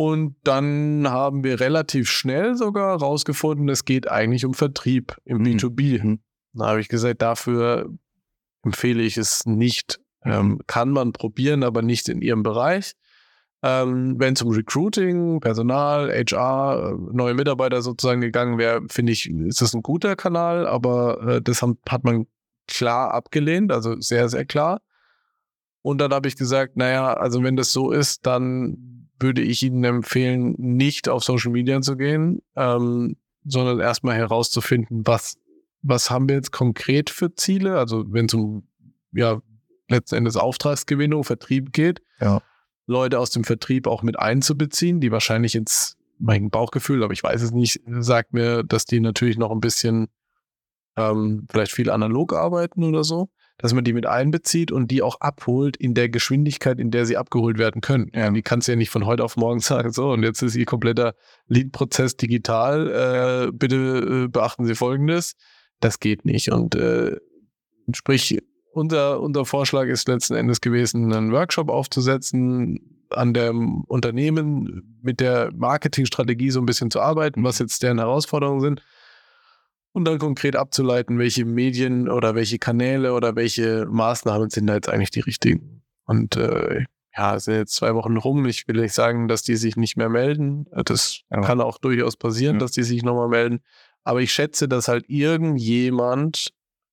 Und 0.00 0.36
dann 0.44 1.06
haben 1.10 1.44
wir 1.44 1.60
relativ 1.60 2.08
schnell 2.08 2.54
sogar 2.54 2.98
rausgefunden, 2.98 3.68
es 3.68 3.84
geht 3.84 4.10
eigentlich 4.10 4.46
um 4.46 4.54
Vertrieb 4.54 5.14
im 5.26 5.42
Mhm. 5.42 5.44
B2B. 5.44 6.02
Mhm. 6.02 6.20
Da 6.54 6.68
habe 6.68 6.80
ich 6.80 6.88
gesagt, 6.88 7.20
dafür 7.20 7.90
empfehle 8.64 9.02
ich 9.02 9.18
es 9.18 9.44
nicht. 9.44 10.00
Ähm, 10.24 10.58
kann 10.66 10.88
man 10.88 11.12
probieren, 11.12 11.62
aber 11.62 11.82
nicht 11.82 12.08
in 12.08 12.22
ihrem 12.22 12.42
Bereich. 12.42 12.94
Ähm, 13.62 14.18
Wenn 14.18 14.32
es 14.32 14.40
um 14.40 14.52
Recruiting, 14.52 15.38
Personal, 15.40 16.08
HR, 16.10 16.94
äh, 16.94 17.14
neue 17.14 17.34
Mitarbeiter 17.34 17.82
sozusagen 17.82 18.22
gegangen 18.22 18.56
wäre, 18.56 18.80
finde 18.88 19.12
ich, 19.12 19.28
ist 19.28 19.60
das 19.60 19.74
ein 19.74 19.82
guter 19.82 20.16
Kanal, 20.16 20.66
aber 20.66 21.20
äh, 21.28 21.42
das 21.42 21.60
haben, 21.60 21.76
hat 21.86 22.04
man 22.04 22.26
klar 22.66 23.12
abgelehnt, 23.12 23.70
also 23.70 24.00
sehr, 24.00 24.30
sehr 24.30 24.46
klar. 24.46 24.80
Und 25.82 25.98
dann 25.98 26.14
habe 26.14 26.26
ich 26.26 26.36
gesagt, 26.36 26.78
naja, 26.78 27.12
also 27.12 27.42
wenn 27.42 27.56
das 27.56 27.70
so 27.70 27.90
ist, 27.90 28.24
dann 28.24 28.99
würde 29.20 29.42
ich 29.42 29.62
Ihnen 29.62 29.84
empfehlen, 29.84 30.54
nicht 30.58 31.08
auf 31.08 31.24
Social 31.24 31.52
Media 31.52 31.80
zu 31.80 31.96
gehen, 31.96 32.42
ähm, 32.56 33.16
sondern 33.44 33.80
erstmal 33.80 34.16
herauszufinden, 34.16 35.06
was, 35.06 35.36
was 35.82 36.10
haben 36.10 36.28
wir 36.28 36.36
jetzt 36.36 36.52
konkret 36.52 37.10
für 37.10 37.34
Ziele? 37.34 37.78
Also 37.78 38.04
wenn 38.12 38.26
es 38.26 38.34
um 38.34 38.66
ja, 39.12 39.40
letzten 39.88 40.16
Endes 40.16 40.36
Auftragsgewinnung, 40.36 41.24
Vertrieb 41.24 41.72
geht, 41.72 42.02
Ja. 42.20 42.42
Leute 42.86 43.20
aus 43.20 43.30
dem 43.30 43.44
Vertrieb 43.44 43.86
auch 43.86 44.02
mit 44.02 44.18
einzubeziehen, 44.18 45.00
die 45.00 45.12
wahrscheinlich 45.12 45.54
jetzt 45.54 45.96
mein 46.18 46.50
Bauchgefühl, 46.50 47.04
aber 47.04 47.12
ich 47.12 47.22
weiß 47.22 47.40
es 47.40 47.52
nicht, 47.52 47.80
sagt 48.00 48.32
mir, 48.32 48.64
dass 48.64 48.84
die 48.84 49.00
natürlich 49.00 49.38
noch 49.38 49.52
ein 49.52 49.60
bisschen 49.60 50.08
ähm, 50.96 51.46
vielleicht 51.50 51.72
viel 51.72 51.88
analog 51.88 52.32
arbeiten 52.34 52.82
oder 52.82 53.04
so, 53.04 53.30
dass 53.60 53.74
man 53.74 53.84
die 53.84 53.92
mit 53.92 54.06
einbezieht 54.06 54.72
und 54.72 54.90
die 54.90 55.02
auch 55.02 55.20
abholt 55.20 55.76
in 55.76 55.92
der 55.92 56.08
Geschwindigkeit, 56.08 56.78
in 56.78 56.90
der 56.90 57.04
sie 57.04 57.18
abgeholt 57.18 57.58
werden 57.58 57.82
können. 57.82 58.10
Ja. 58.14 58.30
Die 58.30 58.42
kannst 58.42 58.68
du 58.68 58.72
ja 58.72 58.76
nicht 58.76 58.90
von 58.90 59.04
heute 59.04 59.22
auf 59.22 59.36
morgen 59.36 59.60
sagen, 59.60 59.92
so 59.92 60.10
und 60.12 60.22
jetzt 60.22 60.42
ist 60.42 60.56
ihr 60.56 60.64
kompletter 60.64 61.14
Lead-Prozess 61.46 62.16
digital, 62.16 63.48
äh, 63.48 63.52
bitte 63.52 64.24
äh, 64.24 64.28
beachten 64.28 64.64
Sie 64.64 64.74
Folgendes. 64.74 65.34
Das 65.80 66.00
geht 66.00 66.24
nicht 66.24 66.50
und 66.50 66.74
äh, 66.74 67.16
sprich, 67.92 68.38
unser, 68.72 69.20
unser 69.20 69.44
Vorschlag 69.44 69.86
ist 69.86 70.08
letzten 70.08 70.34
Endes 70.34 70.60
gewesen, 70.60 71.12
einen 71.12 71.32
Workshop 71.32 71.68
aufzusetzen, 71.68 72.96
an 73.10 73.34
dem 73.34 73.82
Unternehmen 73.84 74.98
mit 75.02 75.20
der 75.20 75.50
Marketingstrategie 75.52 76.50
so 76.50 76.60
ein 76.60 76.66
bisschen 76.66 76.90
zu 76.90 77.00
arbeiten, 77.00 77.42
was 77.42 77.58
jetzt 77.58 77.82
deren 77.82 77.98
Herausforderungen 77.98 78.60
sind 78.60 78.82
und 79.92 80.04
dann 80.04 80.18
konkret 80.18 80.56
abzuleiten, 80.56 81.18
welche 81.18 81.44
Medien 81.44 82.08
oder 82.08 82.34
welche 82.34 82.58
Kanäle 82.58 83.12
oder 83.14 83.36
welche 83.36 83.86
Maßnahmen 83.86 84.50
sind 84.50 84.66
da 84.66 84.74
jetzt 84.74 84.88
eigentlich 84.88 85.10
die 85.10 85.20
richtigen. 85.20 85.82
Und 86.06 86.36
äh, 86.36 86.84
ja, 87.16 87.34
es 87.36 87.44
sind 87.44 87.54
jetzt 87.54 87.74
zwei 87.74 87.94
Wochen 87.94 88.16
rum. 88.16 88.46
Ich 88.46 88.66
will 88.68 88.80
nicht 88.80 88.94
sagen, 88.94 89.26
dass 89.28 89.42
die 89.42 89.56
sich 89.56 89.76
nicht 89.76 89.96
mehr 89.96 90.08
melden. 90.08 90.66
Das 90.84 91.20
Ja. 91.30 91.40
kann 91.40 91.60
auch 91.60 91.78
durchaus 91.78 92.16
passieren, 92.16 92.56
Ja. 92.56 92.60
dass 92.60 92.72
die 92.72 92.82
sich 92.84 93.02
nochmal 93.02 93.28
melden. 93.28 93.60
Aber 94.04 94.20
ich 94.20 94.32
schätze, 94.32 94.68
dass 94.68 94.88
halt 94.88 95.04
irgendjemand 95.08 96.52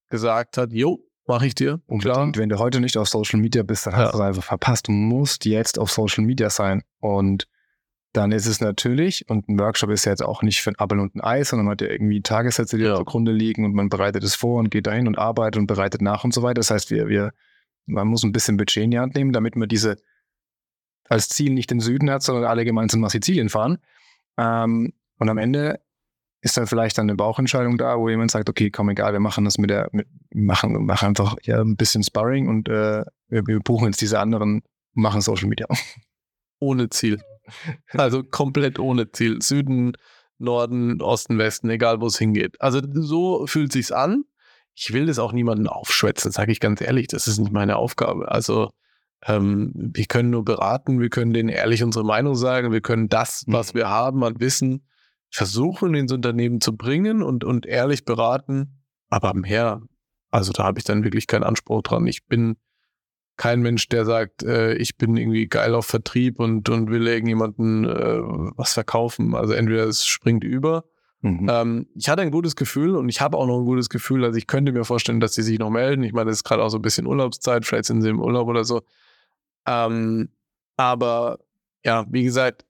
gesagt 0.10 0.58
hat, 0.58 0.72
jo, 0.74 1.00
mache 1.28 1.48
ich 1.48 1.56
dir. 1.56 1.82
Klar. 2.00 2.24
Und 2.24 2.38
wenn 2.38 2.50
du 2.50 2.58
heute 2.60 2.80
nicht 2.80 2.98
auf 2.98 3.10
Social 3.10 3.40
Media 3.40 3.64
bist, 3.64 3.86
dann 3.86 3.96
hast 3.96 4.06
Ja. 4.08 4.12
du 4.12 4.18
es 4.18 4.22
einfach 4.24 4.44
verpasst. 4.44 4.88
Du 4.88 4.92
musst 4.92 5.46
jetzt 5.46 5.78
auf 5.80 5.92
Social 5.92 6.24
Media 6.24 6.50
sein. 6.50 6.84
Und 7.00 7.46
dann 8.18 8.32
ist 8.32 8.48
es 8.48 8.60
natürlich, 8.60 9.30
und 9.30 9.48
ein 9.48 9.60
Workshop 9.60 9.90
ist 9.92 10.06
ja 10.06 10.12
jetzt 10.12 10.24
auch 10.24 10.42
nicht 10.42 10.62
für 10.62 10.72
ein 10.72 10.76
Appel 10.80 11.00
und 11.00 11.16
ein 11.16 11.24
Ei, 11.24 11.44
sondern 11.44 11.66
man 11.66 11.74
hat 11.74 11.82
ja 11.82 11.88
irgendwie 11.88 12.22
Tagessätze, 12.22 12.78
die 12.78 12.84
Ja. 12.84 12.96
zugrunde 12.96 13.32
liegen 13.32 13.64
und 13.64 13.74
man 13.74 13.90
bereitet 13.90 14.24
es 14.24 14.36
vor 14.36 14.60
und 14.60 14.72
geht 14.72 14.88
dahin 14.88 15.08
und 15.08 15.18
arbeitet 15.18 15.60
und 15.60 15.68
bereitet 15.68 16.02
nach 16.02 16.24
und 16.24 16.34
so 16.34 16.42
weiter. 16.44 16.56
Das 16.56 16.72
heißt, 16.72 16.90
wir, 16.92 17.08
wir, 17.08 17.32
man 17.86 18.08
muss 18.08 18.24
ein 18.24 18.32
bisschen 18.32 18.58
Budget 18.58 18.84
in 18.84 18.92
die 18.92 19.00
Hand 19.00 19.16
nehmen, 19.16 19.32
damit 19.32 19.56
man 19.56 19.70
diese 19.70 19.98
als 21.10 21.30
Ziel 21.30 21.54
nicht 21.54 21.72
den 21.72 21.80
Süden 21.80 22.10
hat, 22.10 22.24
sondern 22.24 22.46
alle 22.46 22.66
gemeinsam 22.66 23.02
nach 23.02 23.12
Sizilien 23.12 23.50
fahren. 23.50 23.78
Ähm, 24.38 24.94
und 25.20 25.30
am 25.30 25.38
Ende 25.38 25.80
ist 26.42 26.58
dann 26.58 26.68
vielleicht 26.68 26.98
dann 26.98 27.06
eine 27.10 27.16
Bauchentscheidung 27.16 27.78
da, 27.78 27.98
wo 27.98 28.10
jemand 28.10 28.32
sagt, 28.32 28.50
okay, 28.50 28.70
komm, 28.70 28.90
egal, 28.90 29.14
wir 29.14 29.20
machen 29.20 29.46
das 29.46 29.58
mit 29.58 29.70
der, 29.70 29.90
mit, 29.92 30.08
machen, 30.34 30.86
machen 30.86 31.10
einfach 31.10 31.36
ja, 31.44 31.62
ein 31.62 31.78
bisschen 31.78 32.04
Sparring 32.04 32.48
und 32.48 32.68
äh, 32.68 33.04
wir, 33.30 33.48
wir 33.48 33.60
buchen 33.60 33.88
jetzt 33.88 34.02
diese 34.02 34.20
anderen, 34.20 34.62
machen 34.94 35.22
Social 35.22 35.48
Media. 35.48 35.68
ohne 36.60 36.90
Ziel. 36.90 37.22
Also 37.94 38.24
komplett 38.24 38.80
ohne 38.80 39.12
Ziel. 39.12 39.42
Süden, 39.42 39.94
Norden, 40.38 41.02
Osten, 41.02 41.38
Westen, 41.38 41.70
egal 41.70 42.02
wo 42.02 42.08
es 42.08 42.18
hingeht. 42.18 42.62
Also 42.62 42.82
so 42.94 43.48
fühlt 43.48 43.72
sich's 43.72 43.92
an. 43.92 44.24
Ich 44.76 44.94
will 44.94 45.08
das 45.08 45.18
auch 45.18 45.34
niemanden 45.34 45.68
aufschwätzen, 45.68 46.32
sage 46.32 46.52
ich 46.52 46.60
ganz 46.60 46.82
ehrlich. 46.82 47.08
Das 47.08 47.28
ist 47.28 47.40
nicht 47.40 47.52
meine 47.52 47.78
Aufgabe. 47.78 48.32
Also 48.32 48.70
ähm, 49.26 49.72
wir 49.76 50.06
können 50.06 50.30
nur 50.30 50.46
beraten, 50.46 51.00
wir 51.00 51.10
können 51.10 51.34
denen 51.34 51.50
ehrlich 51.50 51.84
unsere 51.84 52.06
Meinung 52.06 52.36
sagen, 52.36 52.72
wir 52.72 52.82
können 52.82 53.10
das, 53.10 53.44
was 53.48 53.74
Mhm. 53.74 53.78
wir 53.80 53.90
haben 53.90 54.24
an 54.24 54.40
Wissen, 54.40 54.86
versuchen 55.32 55.96
ins 55.96 56.12
Unternehmen 56.12 56.62
zu 56.62 56.76
bringen 56.78 57.24
und, 57.24 57.44
und 57.44 57.66
ehrlich 57.66 58.06
beraten. 58.06 58.84
Aber 59.10 59.34
mehr, 59.34 59.82
also 60.30 60.52
da 60.54 60.64
habe 60.64 60.80
ich 60.80 60.86
dann 60.86 61.04
wirklich 61.04 61.28
keinen 61.28 61.44
Anspruch 61.44 61.82
dran. 61.82 62.06
Ich 62.06 62.26
bin 62.28 62.58
kein 63.38 63.62
Mensch, 63.62 63.88
der 63.88 64.06
sagt, 64.06 64.44
äh, 64.44 64.74
ich 64.74 64.98
bin 64.98 65.16
irgendwie 65.16 65.48
geil 65.48 65.76
auf 65.76 65.86
Vertrieb 65.86 66.40
und, 66.40 66.68
und 66.70 66.90
will 66.90 67.08
irgendjemanden 67.08 67.86
äh, 67.86 68.20
was 68.58 68.74
verkaufen. 68.74 69.36
Also 69.36 69.54
entweder 69.54 69.86
es 69.86 70.06
springt 70.06 70.44
über. 70.44 70.86
Mhm. 71.22 71.48
Ähm, 71.50 71.88
ich 71.96 72.10
hatte 72.10 72.24
ein 72.24 72.32
gutes 72.32 72.56
Gefühl 72.56 72.96
und 72.96 73.10
ich 73.10 73.22
habe 73.22 73.38
auch 73.38 73.46
noch 73.48 73.60
ein 73.60 73.66
gutes 73.66 73.90
Gefühl. 73.90 74.26
Also 74.26 74.38
ich 74.38 74.48
könnte 74.48 74.72
mir 74.72 74.84
vorstellen, 74.84 75.20
dass 75.20 75.36
sie 75.36 75.44
sich 75.44 75.60
noch 75.60 75.70
melden. 75.70 76.04
Ich 76.04 76.14
meine, 76.14 76.32
es 76.32 76.38
ist 76.38 76.44
gerade 76.44 76.64
auch 76.64 76.70
so 76.70 76.80
ein 76.80 76.82
bisschen 76.82 77.06
Urlaubszeit, 77.06 77.66
vielleicht 77.66 77.86
sind 77.86 78.02
sie 78.02 78.10
im 78.10 78.20
Urlaub 78.20 78.48
oder 78.48 78.64
so. 78.64 78.82
Ähm, 79.68 80.30
aber 80.76 81.40
ja, 81.86 82.06
wie 82.10 82.24
gesagt, 82.24 82.66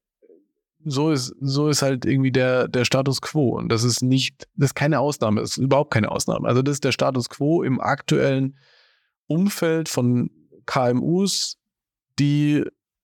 so 0.83 1.11
ist, 1.11 1.33
so 1.41 1.69
ist 1.69 1.81
halt 1.81 2.05
irgendwie 2.05 2.31
der, 2.31 2.67
der 2.67 2.85
Status 2.85 3.21
quo. 3.21 3.57
Und 3.57 3.69
das 3.69 3.83
ist 3.83 4.01
nicht, 4.01 4.47
das 4.55 4.71
ist 4.71 4.75
keine 4.75 4.99
Ausnahme, 4.99 5.41
das 5.41 5.51
ist 5.51 5.57
überhaupt 5.57 5.91
keine 5.91 6.11
Ausnahme. 6.11 6.47
Also 6.47 6.61
das 6.61 6.73
ist 6.73 6.83
der 6.83 6.91
Status 6.91 7.29
quo 7.29 7.63
im 7.63 7.81
aktuellen 7.81 8.57
Umfeld 9.27 9.89
von 9.89 10.31
KMUs, 10.67 11.57
die 12.19 12.63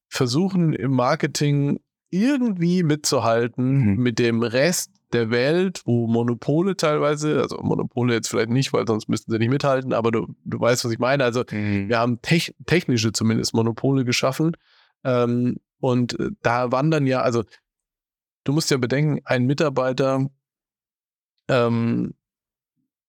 versuchen 0.10 0.74
im 0.74 0.92
Marketing 0.92 1.80
irgendwie 2.12 2.84
mitzuhalten 2.84 3.94
mhm. 3.94 4.04
mit 4.04 4.20
dem 4.20 4.44
Rest 4.44 4.92
der 5.14 5.32
Welt, 5.32 5.82
wo 5.86 6.08
Monopole 6.08 6.76
teilweise, 6.76 7.42
also 7.42 7.58
Monopole 7.62 8.14
jetzt 8.14 8.30
vielleicht 8.30 8.50
nicht, 8.50 8.74
weil 8.74 8.88
sonst 8.88 9.10
müssten 9.10 9.32
sie 9.32 9.40
nicht 9.40 9.50
mithalten, 9.50 9.94
aber 9.94 10.12
du, 10.12 10.36
du 10.44 10.60
weißt, 10.60 10.86
was 10.86 10.92
ich 10.92 11.00
meine. 11.00 11.24
Also 11.24 11.44
mhm. 11.50 11.90
wir 11.90 11.98
haben 11.98 12.22
tech, 12.22 12.54
technische 12.66 13.12
zumindest 13.12 13.54
Monopole 13.54 14.06
geschaffen. 14.06 14.56
Ähm, 15.04 15.58
und 15.80 16.20
äh, 16.20 16.30
da 16.42 16.72
wandern 16.72 17.08
ja, 17.08 17.22
also 17.22 17.44
du 18.44 18.54
musst 18.54 18.72
ja 18.72 18.78
bedenken, 18.78 19.22
ein 19.26 19.46
Mitarbeiter, 19.46 20.28
ähm, 21.48 22.14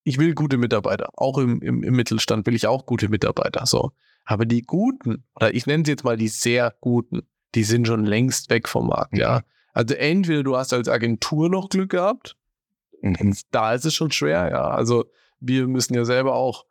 ich 0.05 0.19
will 0.19 0.35
gute 0.35 0.59
Mitarbeiter, 0.59 1.11
auch 1.15 1.39
im, 1.39 1.61
im, 1.63 1.83
im 1.83 1.95
Mittelstand 1.95 2.47
will 2.47 2.55
ich 2.55 2.67
auch 2.67 2.87
gute 2.87 3.09
Mitarbeiter. 3.09 3.65
So. 3.67 3.93
Aber 4.25 4.47
die 4.47 4.63
guten, 4.63 5.25
oder 5.35 5.55
ich 5.55 5.67
nenne 5.67 5.85
sie 5.85 5.93
jetzt 5.93 6.05
mal 6.05 6.17
die 6.17 6.29
sehr 6.29 6.75
guten, 6.81 7.23
die 7.55 7.65
sind 7.65 7.87
schon 7.87 8.05
längst 8.05 8.51
weg 8.51 8.69
vom 8.69 8.89
Markt, 8.89 9.17
ja. 9.17 9.43
Also 9.73 9.95
entweder 9.95 10.43
du 10.43 10.57
hast 10.57 10.73
als 10.73 10.89
Agentur 10.89 11.49
noch 11.49 11.69
Glück 11.69 11.91
gehabt, 11.91 12.37
mhm. 13.03 13.35
da 13.51 13.75
ist 13.75 13.85
es 13.85 13.95
schon 13.95 14.11
schwer, 14.11 14.49
ja. 14.51 14.69
Also 14.69 15.05
wir 15.41 15.67
müssen 15.67 15.95
ja 15.95 16.05
selber 16.05 16.35
auch 16.35 16.65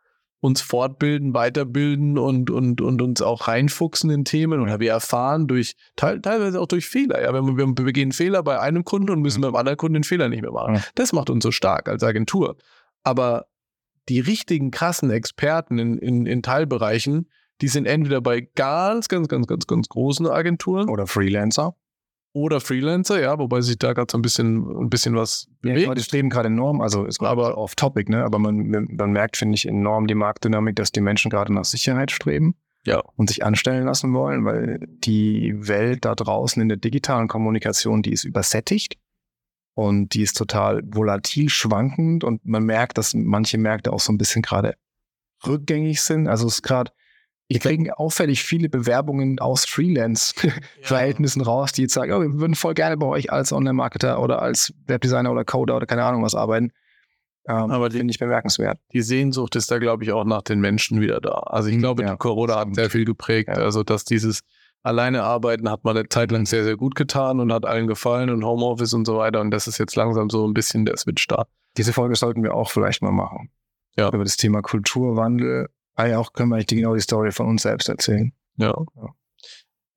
uns 0.44 0.60
fortbilden, 0.60 1.32
weiterbilden 1.32 2.18
und, 2.18 2.50
und, 2.50 2.82
und 2.82 3.00
uns 3.00 3.22
auch 3.22 3.48
reinfuchsen 3.48 4.10
in 4.10 4.26
Themen 4.26 4.60
oder 4.60 4.78
wir 4.78 4.90
erfahren 4.90 5.46
durch, 5.46 5.74
teil, 5.96 6.20
teilweise 6.20 6.60
auch 6.60 6.66
durch 6.66 6.86
Fehler. 6.86 7.22
Ja, 7.22 7.32
wenn 7.32 7.46
wir, 7.46 7.56
wir 7.56 7.74
begehen 7.74 8.12
Fehler 8.12 8.42
bei 8.42 8.60
einem 8.60 8.84
Kunden 8.84 9.08
und 9.08 9.22
müssen 9.22 9.40
beim 9.40 9.56
anderen 9.56 9.78
Kunden 9.78 9.94
den 9.94 10.04
Fehler 10.04 10.28
nicht 10.28 10.42
mehr 10.42 10.52
machen. 10.52 10.84
Das 10.96 11.14
macht 11.14 11.30
uns 11.30 11.44
so 11.44 11.50
stark 11.50 11.88
als 11.88 12.02
Agentur. 12.02 12.58
Aber 13.02 13.46
die 14.10 14.20
richtigen 14.20 14.70
krassen 14.70 15.10
Experten 15.10 15.78
in, 15.78 15.96
in, 15.96 16.26
in 16.26 16.42
Teilbereichen, 16.42 17.30
die 17.60 17.68
sind 17.68 17.86
entweder 17.86 18.20
bei 18.20 18.40
ganz, 18.54 19.08
ganz, 19.08 19.28
ganz, 19.28 19.46
ganz, 19.46 19.66
ganz 19.66 19.88
großen 19.88 20.26
Agenturen. 20.26 20.88
Oder 20.88 21.06
Freelancer. 21.06 21.76
Oder 22.32 22.60
Freelancer, 22.60 23.20
ja, 23.20 23.38
wobei 23.38 23.60
sich 23.60 23.78
da 23.78 23.92
gerade 23.92 24.10
so 24.10 24.18
ein 24.18 24.22
bisschen, 24.22 24.66
ein 24.66 24.90
bisschen 24.90 25.14
was 25.14 25.46
bewegt. 25.60 25.86
Ja, 25.86 25.94
die 25.94 26.02
streben 26.02 26.30
gerade 26.30 26.48
enorm, 26.48 26.80
also 26.80 27.04
ist 27.04 27.22
aber 27.22 27.56
off-topic, 27.56 28.10
ne? 28.10 28.24
Aber 28.24 28.40
man, 28.40 28.88
man 28.90 29.12
merkt, 29.12 29.36
finde 29.36 29.54
ich, 29.54 29.68
enorm 29.68 30.08
die 30.08 30.16
Marktdynamik, 30.16 30.74
dass 30.74 30.90
die 30.90 31.00
Menschen 31.00 31.30
gerade 31.30 31.54
nach 31.54 31.64
Sicherheit 31.64 32.10
streben. 32.10 32.56
Ja. 32.86 33.02
Und 33.16 33.30
sich 33.30 33.44
anstellen 33.44 33.86
lassen 33.86 34.12
wollen, 34.12 34.44
weil 34.44 34.78
die 34.86 35.54
Welt 35.56 36.04
da 36.04 36.14
draußen 36.14 36.60
in 36.60 36.68
der 36.68 36.76
digitalen 36.76 37.28
Kommunikation, 37.28 38.02
die 38.02 38.12
ist 38.12 38.24
übersättigt 38.24 38.98
und 39.74 40.12
die 40.12 40.22
ist 40.22 40.36
total 40.36 40.82
volatil, 40.84 41.48
schwankend 41.48 42.24
und 42.24 42.44
man 42.44 42.64
merkt, 42.64 42.98
dass 42.98 43.14
manche 43.14 43.58
Märkte 43.58 43.92
auch 43.92 44.00
so 44.00 44.12
ein 44.12 44.18
bisschen 44.18 44.42
gerade 44.42 44.74
rückgängig 45.46 46.02
sind. 46.02 46.28
Also 46.28 46.46
es 46.46 46.56
ist 46.56 46.62
gerade, 46.62 46.90
wir 47.54 47.60
kriegen 47.60 47.90
auffällig 47.90 48.42
viele 48.42 48.68
Bewerbungen 48.68 49.38
aus 49.38 49.64
Freelance-Verhältnissen 49.68 51.40
ja. 51.40 51.46
raus, 51.46 51.72
die 51.72 51.82
jetzt 51.82 51.94
sagen, 51.94 52.12
oh, 52.12 52.20
wir 52.20 52.32
würden 52.34 52.56
voll 52.56 52.74
gerne 52.74 52.96
bei 52.96 53.06
euch 53.06 53.32
als 53.32 53.52
Online-Marketer 53.52 54.20
oder 54.20 54.42
als 54.42 54.74
Webdesigner 54.86 55.30
oder 55.30 55.44
Coder 55.44 55.76
oder 55.76 55.86
keine 55.86 56.04
Ahnung 56.04 56.22
was 56.22 56.34
arbeiten. 56.34 56.72
Ähm, 57.46 57.70
Aber 57.70 57.90
finde 57.90 58.10
ich 58.10 58.18
bemerkenswert. 58.18 58.78
Die 58.92 59.02
Sehnsucht 59.02 59.54
ist 59.54 59.70
da, 59.70 59.78
glaube 59.78 60.02
ich, 60.02 60.12
auch 60.12 60.24
nach 60.24 60.42
den 60.42 60.60
Menschen 60.60 61.00
wieder 61.00 61.20
da. 61.20 61.30
Also 61.30 61.68
ich 61.68 61.74
hm, 61.74 61.82
glaube, 61.82 62.02
ja, 62.02 62.16
Corona 62.16 62.56
hat 62.56 62.74
sehr 62.74 62.90
viel 62.90 63.04
geprägt. 63.04 63.48
Ja. 63.48 63.62
Also 63.62 63.82
dass 63.82 64.04
dieses 64.04 64.40
alleine 64.82 65.22
arbeiten 65.22 65.70
hat 65.70 65.84
man 65.84 65.96
eine 65.96 66.08
Zeit 66.08 66.30
lang 66.30 66.46
sehr, 66.46 66.64
sehr 66.64 66.76
gut 66.76 66.94
getan 66.94 67.40
und 67.40 67.52
hat 67.52 67.66
allen 67.66 67.86
gefallen 67.86 68.30
und 68.30 68.44
Homeoffice 68.44 68.94
und 68.94 69.06
so 69.06 69.18
weiter. 69.18 69.40
Und 69.40 69.50
das 69.50 69.68
ist 69.68 69.78
jetzt 69.78 69.94
langsam 69.94 70.30
so 70.30 70.46
ein 70.46 70.54
bisschen 70.54 70.86
der 70.86 70.96
Switch 70.96 71.26
da. 71.26 71.46
Diese 71.76 71.92
Folge 71.92 72.16
sollten 72.16 72.42
wir 72.42 72.54
auch 72.54 72.70
vielleicht 72.70 73.02
mal 73.02 73.12
machen. 73.12 73.50
Ja. 73.96 74.08
Über 74.08 74.24
das 74.24 74.36
Thema 74.36 74.60
Kulturwandel 74.60 75.68
Ah 75.94 76.06
ja, 76.06 76.18
auch 76.18 76.32
können 76.32 76.50
wir 76.50 76.56
eigentlich 76.56 76.66
genau 76.66 76.94
die 76.94 77.00
Story 77.00 77.32
von 77.32 77.46
uns 77.46 77.62
selbst 77.62 77.88
erzählen. 77.88 78.32
Ja. 78.56 78.74
ja. 78.96 79.14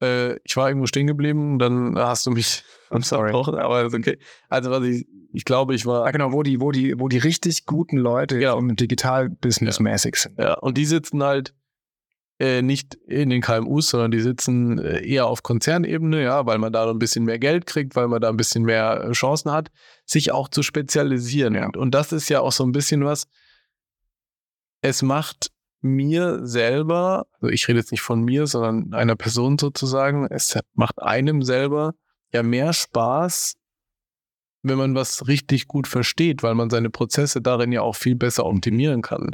Äh, 0.01 0.39
ich 0.43 0.55
war 0.55 0.67
irgendwo 0.67 0.85
stehen 0.85 1.07
geblieben, 1.07 1.59
dann 1.59 1.97
hast 1.97 2.25
du 2.25 2.31
mich 2.31 2.63
I'm 2.89 3.03
sorry. 3.03 3.31
aber 3.31 3.85
ist 3.85 3.93
okay. 3.93 4.17
Also 4.49 4.69
was 4.71 4.83
ich, 4.83 5.07
ich 5.33 5.45
glaube, 5.45 5.75
ich 5.75 5.85
war. 5.85 6.05
Ah, 6.05 6.11
genau, 6.11 6.31
wo 6.31 6.43
die, 6.43 6.61
wo 6.61 6.71
die, 6.71 6.99
wo 6.99 7.07
die 7.07 7.17
richtig 7.17 7.65
guten 7.65 7.97
Leute 7.97 8.39
ja. 8.39 8.57
im 8.57 8.75
Digital-Business 8.75 9.79
mäßig 9.79 10.15
sind. 10.15 10.39
Ja, 10.39 10.53
und 10.55 10.77
die 10.77 10.85
sitzen 10.85 11.23
halt 11.23 11.53
äh, 12.39 12.61
nicht 12.61 12.95
in 13.07 13.29
den 13.29 13.41
KMUs, 13.41 13.89
sondern 13.89 14.11
die 14.11 14.19
sitzen 14.19 14.77
äh, 14.79 15.05
eher 15.05 15.25
auf 15.27 15.43
Konzernebene, 15.43 16.23
ja, 16.23 16.45
weil 16.45 16.59
man 16.59 16.71
da 16.71 16.89
ein 16.89 16.99
bisschen 16.99 17.25
mehr 17.25 17.39
Geld 17.39 17.65
kriegt, 17.65 17.95
weil 17.95 18.07
man 18.07 18.21
da 18.21 18.29
ein 18.29 18.37
bisschen 18.37 18.63
mehr 18.63 19.03
äh, 19.03 19.11
Chancen 19.11 19.51
hat, 19.51 19.69
sich 20.05 20.31
auch 20.31 20.47
zu 20.47 20.61
spezialisieren. 20.63 21.55
Ja. 21.55 21.69
Und 21.75 21.95
das 21.95 22.11
ist 22.11 22.29
ja 22.29 22.41
auch 22.41 22.51
so 22.51 22.63
ein 22.63 22.71
bisschen 22.71 23.03
was. 23.03 23.27
Es 24.81 25.01
macht 25.01 25.51
mir 25.87 26.45
selber, 26.45 27.27
also 27.33 27.51
ich 27.51 27.67
rede 27.67 27.79
jetzt 27.79 27.91
nicht 27.91 28.01
von 28.01 28.23
mir, 28.23 28.47
sondern 28.47 28.93
einer 28.93 29.15
Person 29.15 29.57
sozusagen, 29.57 30.27
es 30.29 30.57
macht 30.73 31.01
einem 31.01 31.41
selber 31.41 31.95
ja 32.33 32.43
mehr 32.43 32.73
Spaß, 32.73 33.55
wenn 34.63 34.77
man 34.77 34.95
was 34.95 35.27
richtig 35.27 35.67
gut 35.67 35.87
versteht, 35.87 36.43
weil 36.43 36.55
man 36.55 36.69
seine 36.69 36.89
Prozesse 36.89 37.41
darin 37.41 37.71
ja 37.71 37.81
auch 37.81 37.95
viel 37.95 38.15
besser 38.15 38.45
optimieren 38.45 39.01
kann. 39.01 39.31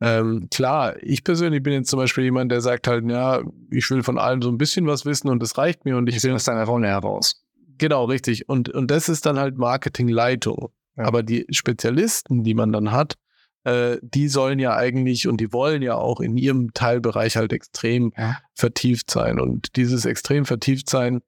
Ähm, 0.00 0.48
klar, 0.50 0.94
ich 1.02 1.24
persönlich 1.24 1.62
bin 1.62 1.72
jetzt 1.72 1.90
zum 1.90 1.98
Beispiel 1.98 2.24
jemand, 2.24 2.52
der 2.52 2.60
sagt 2.60 2.86
halt, 2.86 3.04
ja, 3.10 3.42
ich 3.70 3.90
will 3.90 4.02
von 4.02 4.18
allem 4.18 4.42
so 4.42 4.48
ein 4.48 4.58
bisschen 4.58 4.86
was 4.86 5.04
wissen 5.04 5.28
und 5.28 5.42
das 5.42 5.58
reicht 5.58 5.84
mir 5.84 5.96
und 5.96 6.08
ich 6.08 6.22
will 6.22 6.32
aus 6.32 6.44
deiner 6.44 6.64
Rolle 6.64 6.86
heraus. 6.86 7.44
Genau, 7.78 8.04
richtig. 8.04 8.48
Und, 8.48 8.68
und 8.68 8.90
das 8.90 9.08
ist 9.08 9.26
dann 9.26 9.38
halt 9.38 9.56
Marketingleitung. 9.56 10.70
Ja. 10.96 11.04
Aber 11.04 11.22
die 11.22 11.46
Spezialisten, 11.50 12.44
die 12.44 12.54
man 12.54 12.72
dann 12.72 12.92
hat, 12.92 13.14
äh, 13.68 13.98
die 14.02 14.28
sollen 14.28 14.58
ja 14.58 14.76
eigentlich 14.76 15.28
und 15.28 15.40
die 15.40 15.52
wollen 15.52 15.82
ja 15.82 15.94
auch 15.94 16.20
in 16.20 16.36
ihrem 16.36 16.72
Teilbereich 16.72 17.36
halt 17.36 17.52
extrem 17.52 18.12
ja. 18.16 18.38
vertieft 18.54 19.10
sein. 19.10 19.38
Und 19.38 19.76
dieses 19.76 20.04
extrem 20.04 20.44
vertieft 20.44 20.88
sein, 20.88 21.20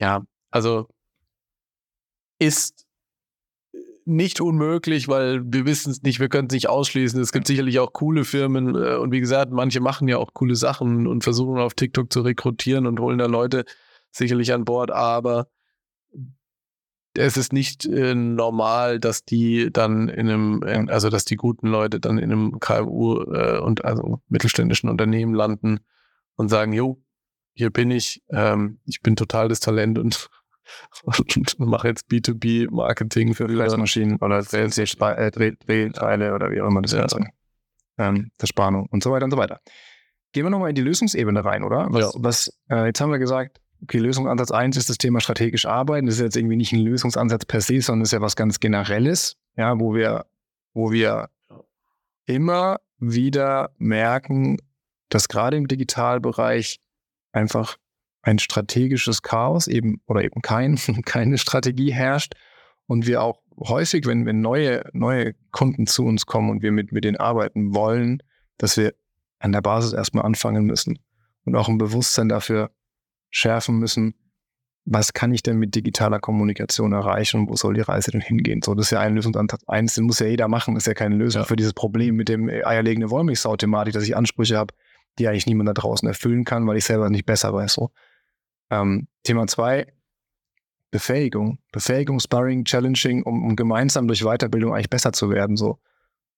ja, 0.00 0.22
also 0.50 0.88
ist 2.38 2.86
nicht 4.04 4.40
unmöglich, 4.40 5.06
weil 5.08 5.42
wir 5.44 5.66
wissen 5.66 5.90
es 5.90 6.02
nicht, 6.02 6.18
wir 6.18 6.30
können 6.30 6.48
es 6.48 6.54
nicht 6.54 6.68
ausschließen. 6.68 7.20
Es 7.20 7.32
gibt 7.32 7.46
sicherlich 7.46 7.78
auch 7.78 7.92
coole 7.92 8.24
Firmen 8.24 8.74
äh, 8.74 8.96
und 8.96 9.12
wie 9.12 9.20
gesagt, 9.20 9.52
manche 9.52 9.80
machen 9.80 10.08
ja 10.08 10.16
auch 10.16 10.32
coole 10.32 10.56
Sachen 10.56 11.06
und 11.06 11.24
versuchen 11.24 11.58
auf 11.58 11.74
TikTok 11.74 12.12
zu 12.12 12.22
rekrutieren 12.22 12.86
und 12.86 13.00
holen 13.00 13.18
da 13.18 13.26
Leute 13.26 13.64
sicherlich 14.10 14.54
an 14.54 14.64
Bord, 14.64 14.90
aber 14.90 15.48
es 17.18 17.36
ist 17.36 17.52
nicht 17.52 17.84
äh, 17.86 18.14
normal, 18.14 19.00
dass 19.00 19.24
die 19.24 19.70
dann 19.72 20.08
in 20.08 20.28
einem, 20.28 20.62
in, 20.62 20.90
also 20.90 21.10
dass 21.10 21.24
die 21.24 21.36
guten 21.36 21.68
Leute 21.68 22.00
dann 22.00 22.18
in 22.18 22.32
einem 22.32 22.60
KMU 22.60 23.22
äh, 23.32 23.58
und 23.58 23.84
also 23.84 24.20
mittelständischen 24.28 24.88
Unternehmen 24.88 25.34
landen 25.34 25.80
und 26.36 26.48
sagen, 26.48 26.72
jo, 26.72 27.02
hier 27.54 27.70
bin 27.70 27.90
ich, 27.90 28.22
ähm, 28.30 28.78
ich 28.84 29.02
bin 29.02 29.16
total 29.16 29.48
das 29.48 29.60
Talent 29.60 29.98
und, 29.98 30.28
und 31.02 31.58
mache 31.58 31.88
jetzt 31.88 32.08
B2B-Marketing 32.08 33.34
für 33.34 33.48
Fleißmaschinen 33.48 34.18
oder 34.18 34.42
Drehteile 34.42 36.34
oder 36.34 36.50
wie 36.50 36.60
auch 36.60 36.68
immer 36.68 36.82
das 36.82 36.92
ja. 36.92 37.04
ist. 37.04 37.16
Ähm, 37.98 38.30
Verspannung 38.38 38.86
und 38.90 39.02
so 39.02 39.10
weiter 39.10 39.24
und 39.24 39.32
so 39.32 39.36
weiter. 39.36 39.60
Gehen 40.32 40.44
wir 40.44 40.50
nochmal 40.50 40.68
in 40.68 40.76
die 40.76 40.82
Lösungsebene 40.82 41.44
rein, 41.44 41.64
oder? 41.64 41.88
Was, 41.90 42.14
ja. 42.14 42.20
was 42.22 42.60
äh, 42.70 42.86
jetzt 42.86 43.00
haben 43.00 43.10
wir 43.10 43.18
gesagt, 43.18 43.60
okay, 43.82 43.98
Lösungsansatz 43.98 44.50
1 44.50 44.76
ist 44.76 44.90
das 44.90 44.98
Thema 44.98 45.20
strategisch 45.20 45.66
arbeiten. 45.66 46.06
Das 46.06 46.16
ist 46.16 46.22
jetzt 46.22 46.36
irgendwie 46.36 46.56
nicht 46.56 46.72
ein 46.72 46.80
Lösungsansatz 46.80 47.44
per 47.44 47.60
se, 47.60 47.80
sondern 47.80 48.02
ist 48.04 48.12
ja 48.12 48.20
was 48.20 48.36
ganz 48.36 48.60
Generelles, 48.60 49.36
ja, 49.56 49.78
wo 49.78 49.94
wir, 49.94 50.26
wo 50.74 50.90
wir 50.92 51.30
immer 52.26 52.78
wieder 52.98 53.70
merken, 53.78 54.58
dass 55.08 55.28
gerade 55.28 55.56
im 55.56 55.68
Digitalbereich 55.68 56.80
einfach 57.32 57.76
ein 58.22 58.38
strategisches 58.38 59.22
Chaos 59.22 59.68
eben 59.68 60.00
oder 60.06 60.22
eben 60.22 60.42
kein, 60.42 60.76
keine 61.04 61.38
Strategie 61.38 61.92
herrscht 61.92 62.34
und 62.86 63.06
wir 63.06 63.22
auch 63.22 63.40
häufig, 63.58 64.06
wenn, 64.06 64.26
wenn 64.26 64.40
neue, 64.40 64.84
neue 64.92 65.34
Kunden 65.50 65.86
zu 65.86 66.04
uns 66.04 66.26
kommen 66.26 66.50
und 66.50 66.62
wir 66.62 66.72
mit, 66.72 66.92
mit 66.92 67.04
denen 67.04 67.16
arbeiten 67.16 67.74
wollen, 67.74 68.22
dass 68.56 68.76
wir 68.76 68.94
an 69.38 69.52
der 69.52 69.62
Basis 69.62 69.92
erstmal 69.92 70.24
anfangen 70.24 70.64
müssen 70.64 70.98
und 71.44 71.56
auch 71.56 71.68
ein 71.68 71.78
Bewusstsein 71.78 72.28
dafür 72.28 72.70
schärfen 73.30 73.78
müssen, 73.78 74.14
was 74.90 75.12
kann 75.12 75.32
ich 75.32 75.42
denn 75.42 75.58
mit 75.58 75.74
digitaler 75.74 76.18
Kommunikation 76.18 76.92
erreichen 76.92 77.40
und 77.40 77.48
wo 77.50 77.56
soll 77.56 77.74
die 77.74 77.82
Reise 77.82 78.10
denn 78.10 78.22
hingehen? 78.22 78.62
So, 78.62 78.74
das 78.74 78.86
ist 78.86 78.90
ja 78.92 79.00
ein 79.00 79.14
Lösungsansatz 79.14 79.62
eins, 79.66 79.94
den 79.94 80.04
muss 80.04 80.18
ja 80.18 80.26
jeder 80.26 80.48
machen, 80.48 80.74
das 80.74 80.84
ist 80.84 80.86
ja 80.86 80.94
keine 80.94 81.16
Lösung 81.16 81.42
ja. 81.42 81.46
für 81.46 81.56
dieses 81.56 81.74
Problem 81.74 82.16
mit 82.16 82.28
dem 82.28 82.48
eierlegende 82.48 83.10
Wollmilchsau-Thematik, 83.10 83.92
dass 83.92 84.04
ich 84.04 84.16
Ansprüche 84.16 84.56
habe, 84.56 84.72
die 85.18 85.28
eigentlich 85.28 85.46
niemand 85.46 85.68
da 85.68 85.74
draußen 85.74 86.08
erfüllen 86.08 86.44
kann, 86.44 86.66
weil 86.66 86.78
ich 86.78 86.84
selber 86.84 87.10
nicht 87.10 87.26
besser 87.26 87.52
weiß. 87.52 87.74
So. 87.74 87.90
Ähm, 88.70 89.08
Thema 89.24 89.46
zwei, 89.46 89.92
Befähigung. 90.90 91.58
Befähigung, 91.70 92.18
Sparring, 92.18 92.64
Challenging, 92.64 93.22
um, 93.24 93.44
um 93.44 93.56
gemeinsam 93.56 94.08
durch 94.08 94.22
Weiterbildung 94.22 94.72
eigentlich 94.72 94.90
besser 94.90 95.12
zu 95.12 95.30
werden. 95.30 95.56
So. 95.56 95.78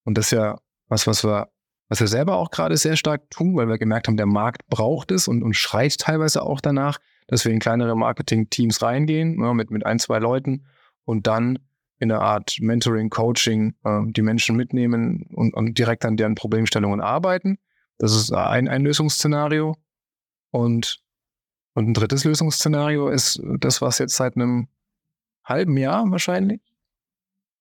Und 0.05 0.19
das 0.19 0.27
ist 0.27 0.33
ja 0.33 0.59
was, 0.89 1.07
was 1.07 1.25
wir 1.25 1.49
was 1.91 1.99
wir 1.99 2.07
selber 2.07 2.37
auch 2.37 2.51
gerade 2.51 2.77
sehr 2.77 2.97
stark 2.97 3.29
tun, 3.31 3.57
weil 3.57 3.69
wir 3.69 3.77
gemerkt 3.77 4.07
haben, 4.07 4.17
der 4.17 4.27
Markt 4.27 4.67
braucht 4.69 5.11
es 5.11 5.27
und, 5.27 5.43
und 5.43 5.55
schreit 5.55 5.99
teilweise 5.99 6.43
auch 6.43 6.61
danach, 6.61 6.99
dass 7.27 7.45
wir 7.45 7.53
in 7.53 7.59
kleinere 7.59 7.97
Marketing-Teams 7.97 8.81
reingehen, 8.81 9.43
ja, 9.43 9.53
mit, 9.53 9.73
mit 9.73 9.85
ein, 9.85 9.99
zwei 9.99 10.21
Leuten 10.21 10.67
und 11.05 11.27
dann 11.27 11.59
in 11.99 12.11
einer 12.11 12.23
Art 12.23 12.57
Mentoring, 12.61 13.11
Coaching 13.11 13.75
äh, 13.85 14.03
die 14.07 14.23
Menschen 14.23 14.57
mitnehmen 14.57 15.27
und, 15.35 15.53
und 15.53 15.77
direkt 15.77 16.05
an 16.05 16.17
deren 16.17 16.37
Problemstellungen 16.37 17.01
arbeiten. 17.01 17.59
Das 17.99 18.15
ist 18.15 18.33
ein, 18.33 18.69
ein 18.69 18.83
Lösungsszenario. 18.83 19.77
Und, 20.53 21.03
und 21.75 21.89
ein 21.89 21.95
drittes 21.95 22.25
Lösungsszenario 22.25 23.09
ist 23.09 23.43
das, 23.59 23.83
was 23.83 23.99
jetzt 23.99 24.15
seit 24.15 24.37
einem 24.37 24.69
halben 25.45 25.77
Jahr 25.77 26.09
wahrscheinlich 26.11 26.63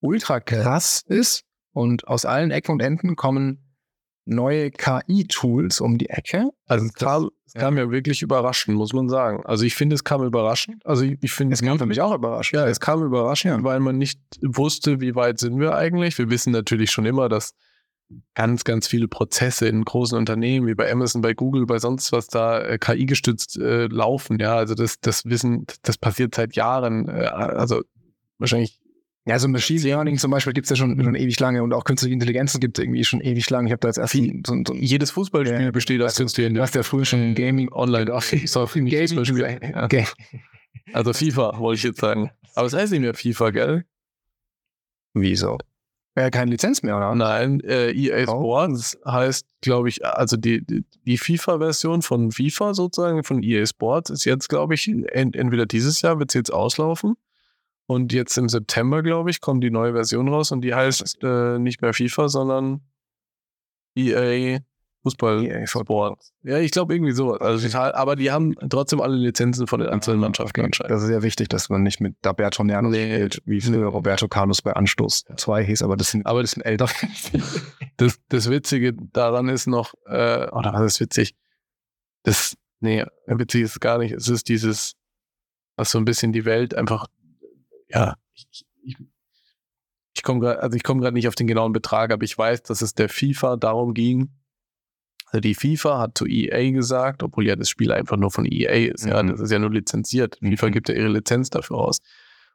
ultra 0.01 0.39
krass 0.39 1.03
ist. 1.05 1.45
Und 1.71 2.07
aus 2.07 2.25
allen 2.25 2.51
Ecken 2.51 2.73
und 2.73 2.81
Enden 2.81 3.15
kommen 3.15 3.68
neue 4.29 4.71
KI-Tools 4.71 5.81
um 5.81 5.97
die 5.97 6.09
Ecke. 6.09 6.49
Also 6.67 6.85
es 6.85 6.93
kam, 6.93 7.29
es 7.45 7.53
kam 7.53 7.77
ja. 7.77 7.89
wirklich 7.91 8.21
überraschend, 8.21 8.77
muss 8.77 8.93
man 8.93 9.09
sagen. 9.09 9.43
Also 9.45 9.65
ich 9.65 9.75
finde, 9.75 9.95
es 9.95 10.03
kam 10.03 10.23
überraschend. 10.23 10.85
Also 10.85 11.03
ich, 11.03 11.17
ich 11.21 11.31
finde 11.31 11.53
es 11.53 11.61
kam 11.61 11.79
für 11.79 11.85
mich 11.85 12.01
auch 12.01 12.13
überraschend. 12.13 12.59
Ja, 12.59 12.67
es 12.67 12.79
kam 12.79 13.03
überraschend, 13.03 13.57
ja. 13.57 13.63
weil 13.63 13.79
man 13.79 13.97
nicht 13.97 14.19
wusste, 14.41 15.01
wie 15.01 15.15
weit 15.15 15.39
sind 15.39 15.59
wir 15.59 15.75
eigentlich. 15.75 16.17
Wir 16.17 16.29
wissen 16.29 16.51
natürlich 16.51 16.91
schon 16.91 17.05
immer, 17.05 17.27
dass 17.27 17.53
ganz, 18.33 18.63
ganz 18.63 18.87
viele 18.87 19.07
Prozesse 19.07 19.67
in 19.67 19.83
großen 19.85 20.17
Unternehmen 20.17 20.67
wie 20.67 20.75
bei 20.75 20.91
Amazon, 20.91 21.21
bei 21.21 21.33
Google, 21.33 21.65
bei 21.65 21.79
sonst 21.79 22.11
was 22.11 22.27
da 22.27 22.61
äh, 22.61 22.77
KI 22.77 23.05
gestützt 23.05 23.57
äh, 23.57 23.87
laufen. 23.87 24.39
Ja, 24.39 24.55
also 24.55 24.75
das, 24.75 24.99
das 24.99 25.25
Wissen, 25.25 25.65
das 25.83 25.97
passiert 25.97 26.35
seit 26.35 26.55
Jahren. 26.55 27.07
Äh, 27.07 27.25
also 27.25 27.81
wahrscheinlich 28.37 28.78
ja, 29.29 29.37
so 29.37 29.47
Machine 29.47 29.81
Learning 29.81 30.17
zum 30.17 30.31
Beispiel 30.31 30.53
gibt 30.53 30.65
es 30.65 30.71
ja 30.71 30.75
schon, 30.75 30.99
schon 30.99 31.13
ewig 31.13 31.39
lange 31.39 31.61
und 31.61 31.71
auch 31.71 31.83
künstliche 31.83 32.15
Intelligenzen 32.15 32.59
gibt 32.59 32.79
es 32.79 32.83
irgendwie 32.83 33.03
schon 33.03 33.21
ewig 33.21 33.47
lange. 33.51 33.67
Ich 33.67 33.71
habe 33.71 33.79
da 33.79 33.89
jetzt 33.89 33.99
erst 33.99 34.13
Viel, 34.13 34.41
so, 34.43 34.59
so 34.67 34.73
jedes 34.73 35.11
Fußballspiel 35.11 35.61
ja, 35.61 35.69
besteht 35.69 36.01
aus 36.01 36.15
künstliche 36.15 36.47
Intelligenz. 36.47 36.71
Du 36.71 36.79
hast 36.79 36.87
ja 36.87 36.89
früher 36.89 37.05
schon 37.05 37.35
Gaming 37.35 37.71
online 37.71 38.11
auch 38.11 38.23
so 38.45 38.65
Gaming 38.65 39.61
ja. 39.61 39.83
okay. 39.83 40.07
Also 40.93 41.13
FIFA 41.13 41.59
wollte 41.59 41.77
ich 41.77 41.83
jetzt 41.83 41.99
sagen. 41.99 42.31
Aber 42.55 42.65
es 42.65 42.73
heißt 42.73 42.91
nicht 42.91 43.01
mehr 43.01 43.13
FIFA, 43.13 43.51
gell? 43.51 43.85
Wieso? 45.13 45.59
Ja, 46.17 46.31
keine 46.31 46.49
Lizenz 46.49 46.81
mehr, 46.81 46.97
oder? 46.97 47.13
Nein, 47.13 47.59
äh, 47.59 47.91
EA 47.91 48.23
Sports 48.23 48.97
oh. 49.05 49.11
heißt, 49.11 49.45
glaube 49.61 49.89
ich, 49.89 50.03
also 50.03 50.37
die, 50.37 50.65
die, 50.65 50.83
die 51.05 51.17
FIFA-Version 51.19 52.01
von 52.01 52.31
FIFA 52.31 52.73
sozusagen, 52.73 53.23
von 53.23 53.43
EA 53.43 53.67
Sports, 53.67 54.09
ist 54.09 54.25
jetzt, 54.25 54.49
glaube 54.49 54.73
ich, 54.73 54.87
ent, 54.87 55.35
entweder 55.35 55.67
dieses 55.67 56.01
Jahr 56.01 56.17
wird 56.17 56.31
es 56.31 56.33
jetzt 56.33 56.51
auslaufen 56.51 57.15
und 57.89 58.13
jetzt 58.13 58.37
im 58.37 58.49
September, 58.49 59.01
glaube 59.01 59.31
ich, 59.31 59.41
kommt 59.41 59.63
die 59.63 59.71
neue 59.71 59.93
Version 59.93 60.27
raus 60.27 60.51
und 60.51 60.61
die 60.61 60.75
heißt 60.75 61.23
äh, 61.23 61.57
nicht 61.57 61.81
mehr 61.81 61.91
FIFA, 61.91 62.29
sondern 62.29 62.81
EA 63.95 64.59
Fußball 65.01 65.43
EA 65.43 65.65
Sport. 65.65 66.21
Ja, 66.43 66.59
ich 66.59 66.69
glaube 66.69 66.93
irgendwie 66.93 67.13
so. 67.13 67.33
Also 67.33 67.65
total, 67.65 67.93
aber 67.93 68.15
die 68.15 68.29
haben 68.29 68.53
trotzdem 68.69 69.01
alle 69.01 69.15
Lizenzen 69.15 69.65
von 69.65 69.79
den 69.79 69.89
einzelnen 69.89 70.19
Mannschaften 70.19 70.61
anscheinend. 70.61 70.91
Das 70.91 71.01
ist 71.01 71.09
ja 71.09 71.23
wichtig, 71.23 71.49
dass 71.49 71.69
man 71.69 71.81
nicht 71.81 71.99
mit 71.99 72.15
Daberto 72.21 72.63
Nerno 72.63 72.89
nee. 72.89 73.15
spielt, 73.15 73.41
wie 73.45 73.59
früher 73.59 73.87
Roberto 73.87 74.27
Carlos 74.27 74.61
bei 74.61 74.73
Anstoß 74.73 75.25
2 75.35 75.65
hieß, 75.65 75.81
aber 75.81 75.97
das 75.97 76.11
sind, 76.11 76.27
aber 76.27 76.41
das 76.41 76.51
sind 76.51 76.61
älter. 76.61 76.87
das, 77.97 78.19
das 78.29 78.51
Witzige 78.51 78.93
daran 78.93 79.49
ist 79.49 79.65
noch, 79.65 79.95
äh, 80.05 80.47
oder 80.51 80.73
was 80.73 80.93
ist 80.93 80.99
witzig? 80.99 81.33
Das, 82.21 82.55
nee, 82.81 83.03
witzig 83.25 83.63
ist 83.63 83.81
gar 83.81 83.97
nicht. 83.97 84.11
Es 84.11 84.27
ist 84.27 84.47
dieses, 84.47 84.93
was 85.75 85.89
so 85.89 85.97
ein 85.97 86.05
bisschen 86.05 86.33
die 86.33 86.45
Welt 86.45 86.75
einfach 86.75 87.07
ja, 87.89 88.15
ich, 88.33 88.65
ich, 88.83 88.95
ich 90.13 90.23
komme 90.23 90.39
gerade, 90.39 90.61
also 90.61 90.75
ich 90.75 90.83
komme 90.83 91.01
gerade 91.01 91.13
nicht 91.13 91.27
auf 91.27 91.35
den 91.35 91.47
genauen 91.47 91.73
Betrag, 91.73 92.11
aber 92.11 92.23
ich 92.23 92.37
weiß, 92.37 92.63
dass 92.63 92.81
es 92.81 92.93
der 92.93 93.09
FIFA 93.09 93.57
darum 93.57 93.93
ging. 93.93 94.29
Also 95.27 95.41
die 95.41 95.53
FIFA 95.53 95.99
hat 95.99 96.17
zu 96.17 96.25
EA 96.25 96.71
gesagt, 96.71 97.21
obwohl 97.21 97.47
ja 97.47 97.55
das 97.55 97.69
Spiel 97.69 97.91
einfach 97.91 98.17
nur 98.17 98.31
von 98.31 98.45
EA 98.45 98.91
ist, 98.91 99.05
mhm. 99.05 99.11
ja, 99.11 99.23
das 99.23 99.39
ist 99.39 99.51
ja 99.51 99.59
nur 99.59 99.71
lizenziert. 99.71 100.37
Mhm. 100.41 100.51
FIFA 100.51 100.69
gibt 100.69 100.89
ja 100.89 100.95
ihre 100.95 101.09
Lizenz 101.09 101.49
dafür 101.49 101.77
aus. 101.77 101.99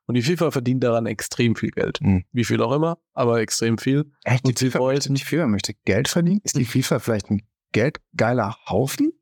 Und 0.07 0.17
die 0.17 0.23
FIFA 0.23 0.51
verdient 0.51 0.85
daran 0.85 1.07
extrem 1.07 1.57
viel 1.57 1.71
Geld. 1.71 2.01
Mhm. 2.01 2.25
Wie 2.33 2.45
viel 2.45 2.61
auch 2.63 2.73
immer, 2.73 2.99
aber 3.15 3.41
extrem 3.41 3.79
viel. 3.79 4.11
Echt? 4.25 4.47
Die 4.47 4.53
FIFA 4.53 4.81
möchte 4.81 5.13
nicht 5.13 5.25
FIFA 5.25 5.47
möchte 5.47 5.75
Geld 5.85 6.09
verdienen? 6.09 6.41
Ist 6.45 6.57
die 6.57 6.67
FIFA 6.67 6.99
vielleicht 6.99 7.31
ein 7.31 7.43
geldgeiler 7.73 8.57
Haufen? 8.69 9.13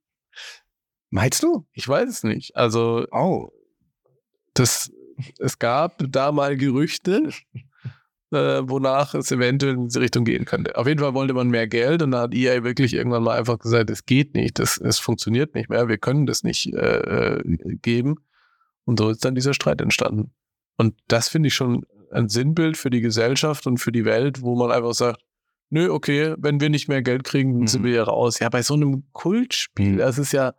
Meinst 1.10 1.42
du? 1.42 1.66
Ich 1.72 1.86
weiß 1.86 2.08
es 2.08 2.24
nicht. 2.24 2.56
Also, 2.56 3.06
oh. 3.12 3.50
das, 4.54 4.90
es 5.38 5.58
gab 5.58 6.02
da 6.08 6.32
mal 6.32 6.56
Gerüchte, 6.56 7.30
äh, 8.32 8.62
wonach 8.64 9.14
es 9.14 9.30
eventuell 9.30 9.74
in 9.74 9.88
diese 9.88 10.00
Richtung 10.00 10.24
gehen 10.24 10.44
könnte. 10.44 10.76
Auf 10.76 10.86
jeden 10.86 11.00
Fall 11.00 11.14
wollte 11.14 11.34
man 11.34 11.48
mehr 11.48 11.68
Geld 11.68 12.02
und 12.02 12.12
da 12.12 12.22
hat 12.22 12.34
EA 12.34 12.64
wirklich 12.64 12.94
irgendwann 12.94 13.22
mal 13.22 13.38
einfach 13.38 13.58
gesagt, 13.58 13.90
es 13.90 14.06
geht 14.06 14.34
nicht, 14.34 14.58
das, 14.58 14.78
es 14.78 14.98
funktioniert 14.98 15.54
nicht 15.54 15.68
mehr, 15.68 15.88
wir 15.88 15.98
können 15.98 16.26
das 16.26 16.42
nicht 16.42 16.72
äh, 16.72 17.36
äh, 17.36 17.42
geben. 17.82 18.16
Und 18.84 18.98
so 18.98 19.10
ist 19.10 19.24
dann 19.24 19.34
dieser 19.34 19.54
Streit 19.54 19.80
entstanden. 19.80 20.32
Und 20.76 20.94
das 21.06 21.28
finde 21.28 21.48
ich 21.48 21.54
schon 21.54 21.84
ein 22.10 22.28
Sinnbild 22.28 22.76
für 22.76 22.90
die 22.90 23.00
Gesellschaft 23.00 23.66
und 23.66 23.78
für 23.78 23.92
die 23.92 24.04
Welt, 24.04 24.42
wo 24.42 24.56
man 24.56 24.70
einfach 24.70 24.94
sagt, 24.94 25.22
nö, 25.70 25.90
okay, 25.90 26.34
wenn 26.38 26.60
wir 26.60 26.68
nicht 26.68 26.88
mehr 26.88 27.02
Geld 27.02 27.24
kriegen, 27.24 27.58
dann 27.58 27.66
sind 27.66 27.82
mhm. 27.82 27.86
wir 27.86 27.94
ja 27.94 28.02
raus. 28.04 28.38
Ja, 28.38 28.48
bei 28.50 28.62
so 28.62 28.74
einem 28.74 29.04
Kultspiel, 29.12 29.92
mhm. 29.92 29.98
das 29.98 30.18
ist 30.18 30.32
ja, 30.32 30.54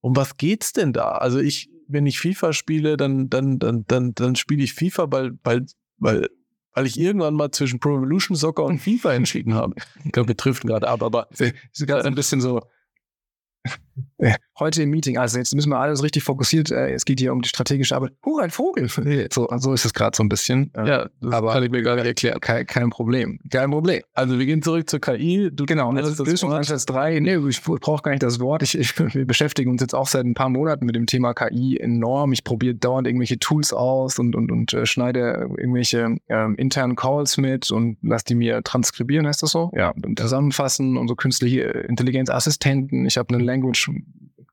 um 0.00 0.14
was 0.14 0.36
geht's 0.36 0.72
denn 0.72 0.92
da? 0.92 1.12
Also 1.12 1.38
ich, 1.38 1.70
wenn 1.92 2.06
ich 2.06 2.20
FIFA 2.20 2.52
spiele, 2.52 2.96
dann, 2.96 3.28
dann, 3.30 3.58
dann, 3.58 3.84
dann, 3.86 4.14
dann 4.14 4.36
spiele 4.36 4.62
ich 4.64 4.74
FIFA, 4.74 5.12
weil, 5.12 5.38
weil, 5.44 5.66
weil, 5.98 6.28
weil 6.74 6.86
ich 6.86 6.98
irgendwann 6.98 7.34
mal 7.34 7.50
zwischen 7.50 7.80
Pro 7.80 7.96
Evolution 7.96 8.36
Soccer 8.36 8.64
und 8.64 8.78
FIFA 8.78 9.14
entschieden 9.14 9.54
habe. 9.54 9.74
Ich 10.04 10.12
glaube, 10.12 10.28
wir 10.28 10.34
driften 10.34 10.68
gerade 10.68 10.88
ab, 10.88 11.02
aber 11.02 11.28
es 11.30 11.40
ist 11.40 11.86
gerade 11.86 12.04
ein 12.04 12.14
bisschen 12.14 12.40
so, 12.40 12.62
Heute 14.58 14.82
im 14.82 14.90
Meeting, 14.90 15.18
also 15.18 15.38
jetzt 15.38 15.54
müssen 15.54 15.70
wir 15.70 15.78
alles 15.78 16.02
richtig 16.02 16.22
fokussiert. 16.22 16.70
Äh, 16.70 16.92
es 16.92 17.04
geht 17.04 17.18
hier 17.18 17.32
um 17.32 17.42
die 17.42 17.48
strategische 17.48 17.96
Arbeit. 17.96 18.12
Huh, 18.24 18.38
ein 18.38 18.50
Vogel. 18.50 18.88
So, 19.32 19.48
so 19.56 19.72
ist 19.72 19.84
es 19.84 19.92
gerade 19.92 20.16
so 20.16 20.22
ein 20.22 20.28
bisschen. 20.28 20.70
Äh, 20.74 20.88
ja, 20.88 21.08
das 21.20 21.32
aber 21.32 21.52
kann 21.52 21.64
ich 21.64 21.70
mir 21.70 21.82
gar 21.82 21.96
nicht 21.96 22.06
erklären. 22.06 22.38
Kein, 22.40 22.66
kein 22.66 22.90
Problem. 22.90 23.40
Kein 23.50 23.70
Problem. 23.70 24.02
Also 24.12 24.38
wir 24.38 24.46
gehen 24.46 24.62
zurück 24.62 24.88
zur 24.88 25.00
KI. 25.00 25.50
Du, 25.52 25.66
genau, 25.66 25.92
das 25.92 26.10
ist 26.10 26.18
Lösungsansatz 26.18 26.86
3. 26.86 27.20
Nee, 27.20 27.38
ich 27.48 27.62
brauche 27.62 28.02
gar 28.02 28.12
nicht 28.12 28.22
das 28.22 28.38
Wort. 28.38 28.62
Ich, 28.62 28.78
ich, 28.78 28.96
wir 28.98 29.26
beschäftigen 29.26 29.70
uns 29.70 29.80
jetzt 29.80 29.94
auch 29.94 30.06
seit 30.06 30.24
ein 30.24 30.34
paar 30.34 30.48
Monaten 30.48 30.86
mit 30.86 30.94
dem 30.94 31.06
Thema 31.06 31.34
KI 31.34 31.78
enorm. 31.78 32.32
Ich 32.32 32.44
probiere 32.44 32.74
dauernd 32.74 33.08
irgendwelche 33.08 33.38
Tools 33.38 33.72
aus 33.72 34.18
und, 34.18 34.36
und, 34.36 34.52
und 34.52 34.72
äh, 34.74 34.86
schneide 34.86 35.48
irgendwelche 35.56 36.18
ähm, 36.28 36.54
internen 36.56 36.94
Calls 36.94 37.36
mit 37.36 37.70
und 37.70 37.96
lasse 38.02 38.26
die 38.26 38.34
mir 38.36 38.62
transkribieren, 38.62 39.26
heißt 39.26 39.42
das 39.42 39.50
so? 39.50 39.72
Ja, 39.74 39.92
und 40.04 40.20
zusammenfassen 40.20 40.96
und 40.96 41.08
so 41.08 41.16
künstliche 41.16 41.62
Intelligenzassistenten. 41.62 43.06
Ich 43.06 43.16
habe 43.16 43.34
eine 43.34 43.42
Language 43.42 43.81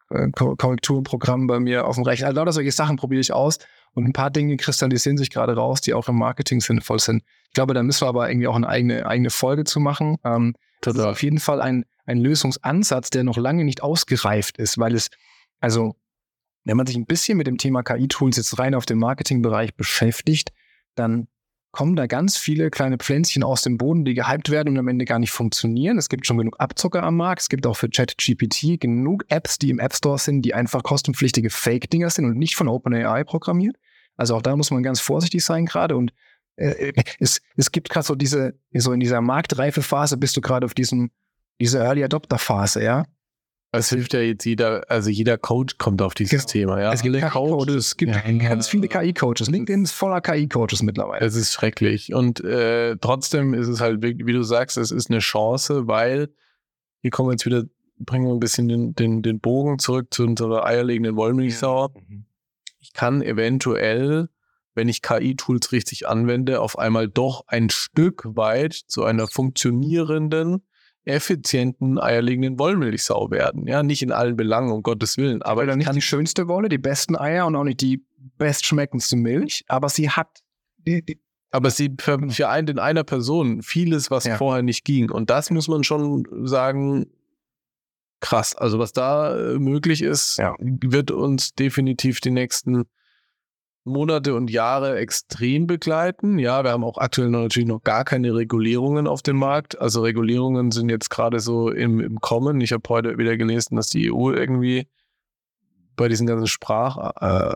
äh, 0.09 0.29
Korrekturprogramm 0.31 1.47
bei 1.47 1.59
mir 1.59 1.85
auf 1.85 1.95
dem 1.95 2.03
Rechner. 2.03 2.27
Also 2.27 2.39
lauter 2.39 2.53
solche 2.53 2.71
Sachen 2.71 2.95
probiere 2.95 3.21
ich 3.21 3.33
aus 3.33 3.59
und 3.93 4.05
ein 4.05 4.13
paar 4.13 4.31
Dinge 4.31 4.57
kristallisieren 4.57 5.17
sich 5.17 5.29
gerade 5.29 5.55
raus, 5.55 5.81
die 5.81 5.93
auch 5.93 6.07
im 6.07 6.17
Marketing 6.17 6.61
sinnvoll 6.61 6.99
sind. 6.99 7.23
Ich 7.47 7.53
glaube, 7.53 7.73
da 7.73 7.83
müssen 7.83 8.01
wir 8.01 8.09
aber 8.09 8.29
irgendwie 8.29 8.47
auch 8.47 8.55
eine 8.55 8.67
eigene, 8.67 9.05
eigene 9.05 9.29
Folge 9.29 9.63
zu 9.63 9.79
machen. 9.79 10.17
Ähm, 10.23 10.55
das 10.81 10.95
ist 10.95 11.01
auf 11.01 11.23
jeden 11.23 11.39
Fall 11.39 11.61
ein, 11.61 11.85
ein 12.05 12.19
Lösungsansatz, 12.19 13.09
der 13.09 13.23
noch 13.23 13.37
lange 13.37 13.63
nicht 13.65 13.83
ausgereift 13.83 14.57
ist, 14.57 14.77
weil 14.77 14.95
es, 14.95 15.09
also, 15.59 15.95
wenn 16.63 16.77
man 16.77 16.85
sich 16.85 16.95
ein 16.95 17.05
bisschen 17.05 17.37
mit 17.37 17.47
dem 17.47 17.57
Thema 17.57 17.83
KI-Tools 17.83 18.37
jetzt 18.37 18.59
rein 18.59 18.75
auf 18.75 18.85
dem 18.85 18.99
Marketingbereich 18.99 19.75
beschäftigt, 19.75 20.51
dann 20.95 21.27
kommen 21.71 21.95
da 21.95 22.07
ganz 22.07 22.37
viele 22.37 22.71
kleine 22.71 22.97
Pflänzchen 22.97 23.43
aus 23.43 23.61
dem 23.61 23.77
Boden, 23.77 24.03
die 24.03 24.15
gehypt 24.15 24.49
werden 24.49 24.69
und 24.69 24.79
am 24.79 24.87
Ende 24.87 25.05
gar 25.05 25.19
nicht 25.19 25.31
funktionieren. 25.31 25.97
Es 25.97 26.09
gibt 26.09 26.25
schon 26.25 26.37
genug 26.37 26.55
Abzocker 26.59 27.03
am 27.03 27.17
Markt. 27.17 27.43
Es 27.43 27.49
gibt 27.49 27.67
auch 27.67 27.77
für 27.77 27.89
ChatGPT 27.89 28.79
genug 28.79 29.25
Apps, 29.29 29.59
die 29.59 29.69
im 29.69 29.79
App 29.79 29.93
Store 29.93 30.17
sind, 30.17 30.41
die 30.41 30.53
einfach 30.53 30.81
kostenpflichtige 30.81 31.49
Fake-Dinger 31.49 32.09
sind 32.09 32.25
und 32.25 32.37
nicht 32.37 32.55
von 32.55 32.67
OpenAI 32.67 33.23
programmiert. 33.23 33.75
Also 34.17 34.35
auch 34.35 34.41
da 34.41 34.55
muss 34.55 34.71
man 34.71 34.83
ganz 34.83 34.99
vorsichtig 34.99 35.45
sein 35.45 35.65
gerade 35.65 35.95
und 35.95 36.11
äh, 36.55 36.91
es, 37.19 37.41
es 37.55 37.71
gibt 37.71 37.89
gerade 37.89 38.05
so 38.05 38.15
diese, 38.15 38.59
so 38.73 38.91
in 38.91 38.99
dieser 38.99 39.21
marktreife 39.21 39.81
Phase 39.81 40.17
bist 40.17 40.35
du 40.35 40.41
gerade 40.41 40.65
auf 40.65 40.73
diesem, 40.73 41.11
diese 41.61 41.79
Early 41.79 42.03
Adopter 42.03 42.37
Phase, 42.37 42.83
ja. 42.83 43.05
Es 43.71 43.89
hilft 43.89 44.13
ja 44.13 44.21
jetzt 44.21 44.45
jeder, 44.45 44.89
also 44.89 45.11
jeder 45.11 45.37
Coach 45.37 45.77
kommt 45.77 46.01
auf 46.01 46.15
dieses 46.15 46.47
genau. 46.47 46.51
Thema, 46.51 46.81
ja. 46.81 46.91
Es 46.91 47.03
gibt 47.03 47.21
Coaches, 47.21 47.75
es 47.75 47.97
gibt 47.97 48.15
ja, 48.15 48.31
ganz 48.31 48.67
viele 48.67 48.87
KI-Coaches. 48.87 49.47
LinkedIn 49.47 49.83
ist 49.83 49.91
voller 49.91 50.21
KI-Coaches 50.21 50.81
mittlerweile. 50.81 51.23
Es 51.23 51.35
ist 51.35 51.53
schrecklich. 51.53 52.13
Und 52.13 52.43
äh, 52.43 52.97
trotzdem 52.97 53.53
ist 53.53 53.67
es 53.67 53.79
halt, 53.79 54.01
wie 54.01 54.33
du 54.33 54.41
sagst, 54.41 54.77
es 54.77 54.89
ist 54.89 55.11
eine 55.11 55.19
Chance, 55.19 55.87
weil 55.87 56.29
hier 57.01 57.11
kommen 57.11 57.29
wir 57.29 57.33
jetzt 57.33 57.45
wieder, 57.45 57.63
bringen 57.99 58.25
wir 58.25 58.33
ein 58.33 58.39
bisschen 58.39 58.67
den, 58.67 58.95
den, 58.95 59.21
den 59.21 59.39
Bogen 59.39 59.77
zurück 59.77 60.07
zu 60.11 60.23
unserer 60.23 60.65
eierlegenden 60.65 61.15
Wollmilchsau. 61.15 61.89
Mhm. 61.89 62.25
Ich 62.79 62.93
kann 62.93 63.21
eventuell, 63.21 64.29
wenn 64.73 64.89
ich 64.89 65.03
KI-Tools 65.03 65.71
richtig 65.73 66.07
anwende, 66.07 66.61
auf 66.61 66.79
einmal 66.79 67.07
doch 67.07 67.43
ein 67.45 67.69
Stück 67.69 68.23
weit 68.25 68.73
zu 68.73 69.03
einer 69.03 69.27
funktionierenden 69.27 70.63
effizienten, 71.05 71.97
eierlegenden 71.97 72.59
Wollmilchsau 72.59 73.31
werden. 73.31 73.67
Ja, 73.67 73.83
nicht 73.83 74.01
in 74.01 74.11
allen 74.11 74.35
Belangen, 74.35 74.71
um 74.71 74.83
Gottes 74.83 75.17
Willen. 75.17 75.41
Aber 75.41 75.65
dann 75.65 75.79
nicht 75.79 75.93
die 75.93 76.01
schönste 76.01 76.47
Wolle, 76.47 76.69
die 76.69 76.77
besten 76.77 77.15
Eier 77.15 77.47
und 77.47 77.55
auch 77.55 77.63
nicht 77.63 77.81
die 77.81 78.05
bestschmeckendste 78.37 79.15
Milch, 79.15 79.63
aber 79.67 79.89
sie 79.89 80.09
hat 80.09 80.27
die, 80.77 81.03
die 81.03 81.19
aber 81.51 81.71
sie 81.71 81.95
vereint 81.97 82.69
in 82.69 82.77
einer 82.77 83.03
Person 83.03 83.63
vieles, 83.63 84.11
was 84.11 84.25
ja. 84.25 84.37
vorher 84.37 84.61
nicht 84.61 84.85
ging. 84.85 85.09
Und 85.09 85.31
das 85.31 85.49
muss 85.49 85.67
man 85.67 85.83
schon 85.83 86.27
sagen, 86.43 87.07
krass. 88.19 88.55
Also 88.55 88.77
was 88.77 88.93
da 88.93 89.35
äh, 89.35 89.57
möglich 89.57 90.01
ist, 90.01 90.37
Ja. 90.37 90.55
wird 90.59 91.09
uns 91.09 91.55
definitiv 91.55 92.21
die 92.21 92.31
nächsten 92.31 92.85
Monate 93.89 94.33
und 94.35 94.49
Jahre 94.49 94.97
extrem 94.97 95.67
begleiten. 95.67 96.39
Ja, 96.39 96.63
wir 96.63 96.71
haben 96.71 96.83
auch 96.83 96.97
aktuell 96.97 97.29
noch 97.29 97.41
natürlich 97.41 97.67
noch 97.67 97.83
gar 97.83 98.05
keine 98.05 98.33
Regulierungen 98.33 99.07
auf 99.07 99.21
dem 99.21 99.37
Markt. 99.37 99.79
Also 99.79 100.01
Regulierungen 100.01 100.71
sind 100.71 100.89
jetzt 100.89 101.09
gerade 101.09 101.39
so 101.39 101.69
im, 101.69 101.99
im 101.99 102.19
Kommen. 102.21 102.61
Ich 102.61 102.71
habe 102.71 102.87
heute 102.89 103.17
wieder 103.17 103.35
gelesen, 103.37 103.75
dass 103.75 103.89
die 103.89 104.11
EU 104.11 104.31
irgendwie 104.31 104.87
bei 105.95 106.07
diesen 106.07 106.27
ganzen 106.27 106.47
Sprach 106.47 107.11
äh, 107.19 107.55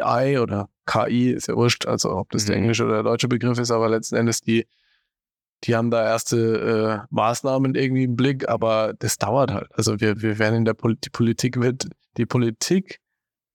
AI 0.00 0.40
oder 0.40 0.68
KI 0.86 1.30
ist 1.32 1.48
ja 1.48 1.56
wurscht, 1.56 1.86
also 1.86 2.16
ob 2.16 2.30
das 2.30 2.46
der 2.46 2.56
Mhm. 2.56 2.62
englische 2.62 2.84
oder 2.84 2.94
der 2.94 3.02
deutsche 3.02 3.28
Begriff 3.28 3.58
ist, 3.58 3.70
aber 3.70 3.88
letzten 3.88 4.16
Endes 4.16 4.40
die 4.40 4.66
die 5.64 5.74
haben 5.74 5.90
da 5.90 6.04
erste 6.04 7.02
äh, 7.06 7.06
Maßnahmen 7.10 7.74
irgendwie 7.74 8.04
im 8.04 8.16
Blick, 8.16 8.48
aber 8.48 8.92
das 8.98 9.16
dauert 9.18 9.50
halt. 9.50 9.68
Also 9.72 10.00
wir, 10.00 10.20
wir 10.20 10.38
werden 10.38 10.56
in 10.56 10.64
der 10.64 10.74
Pol 10.74 10.96
die 10.96 11.10
Politik 11.10 11.60
wird, 11.60 11.88
die 12.16 12.26
Politik 12.26 13.00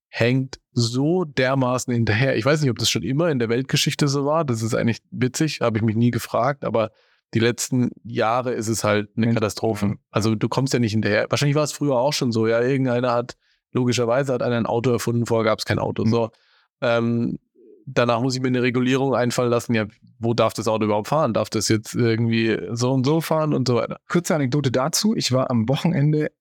hängt 0.10 0.60
so 0.72 1.24
dermaßen 1.24 1.94
hinterher. 1.94 2.36
Ich 2.36 2.46
weiß 2.46 2.62
nicht, 2.62 2.70
ob 2.70 2.78
das 2.80 2.90
schon 2.90 3.04
immer 3.04 3.30
in 3.30 3.40
der 3.40 3.50
Weltgeschichte 3.50 4.08
so 4.08 4.26
war. 4.26 4.44
Das 4.44 4.62
ist 4.62 4.74
eigentlich 4.74 5.00
witzig, 5.12 5.62
habe 5.62 5.78
ich 5.78 5.84
mich 5.84 5.96
nie 5.96 6.12
gefragt, 6.12 6.66
aber 6.66 6.92
die 7.36 7.40
letzten 7.40 7.92
Jahre 8.04 8.54
ist 8.54 8.68
es 8.68 8.84
halt 8.84 9.10
eine 9.16 9.28
Mhm. 9.28 9.36
Katastrophe. 9.36 9.96
Also 10.10 10.34
du 10.36 10.50
kommst 10.50 10.74
ja 10.74 10.80
nicht 10.80 10.94
hinterher. 10.94 11.28
Wahrscheinlich 11.30 11.56
war 11.56 11.64
es 11.64 11.72
früher 11.72 11.96
auch 11.96 12.14
schon 12.14 12.32
so. 12.32 12.48
Ja, 12.48 12.60
irgendeiner 12.62 13.12
hat, 13.14 13.36
logischerweise 13.72 14.34
hat 14.34 14.42
einer 14.42 14.58
ein 14.58 14.66
Auto 14.66 14.90
erfunden, 14.92 15.28
vorher 15.28 15.46
gab 15.46 15.60
es 15.60 15.66
kein 15.66 15.80
Auto. 15.80 16.06
Mhm. 16.06 16.10
So. 16.10 16.30
Ähm, 16.82 17.38
danach 17.86 18.22
muss 18.22 18.36
ich 18.36 18.42
mir 18.42 18.48
eine 18.48 18.64
Regulierung 18.64 19.14
einfallen 19.14 19.52
lassen. 19.52 19.76
Ja, 19.76 19.86
wo 20.18 20.34
darf 20.34 20.54
das 20.54 20.68
Auto 20.68 20.86
überhaupt 20.86 21.08
fahren? 21.08 21.34
Darf 21.34 21.52
das 21.52 21.68
jetzt 21.68 21.94
irgendwie 21.94 22.60
so 22.72 22.92
und 22.92 23.06
so 23.06 23.22
fahren 23.22 23.54
und 23.54 23.68
so 23.68 23.76
weiter? 23.76 24.00
Kurze 24.08 24.34
Anekdote 24.34 24.72
dazu. 24.72 25.16
Ich 25.16 25.32
war 25.32 25.52
am 25.52 25.70
Wochenende 25.70 26.32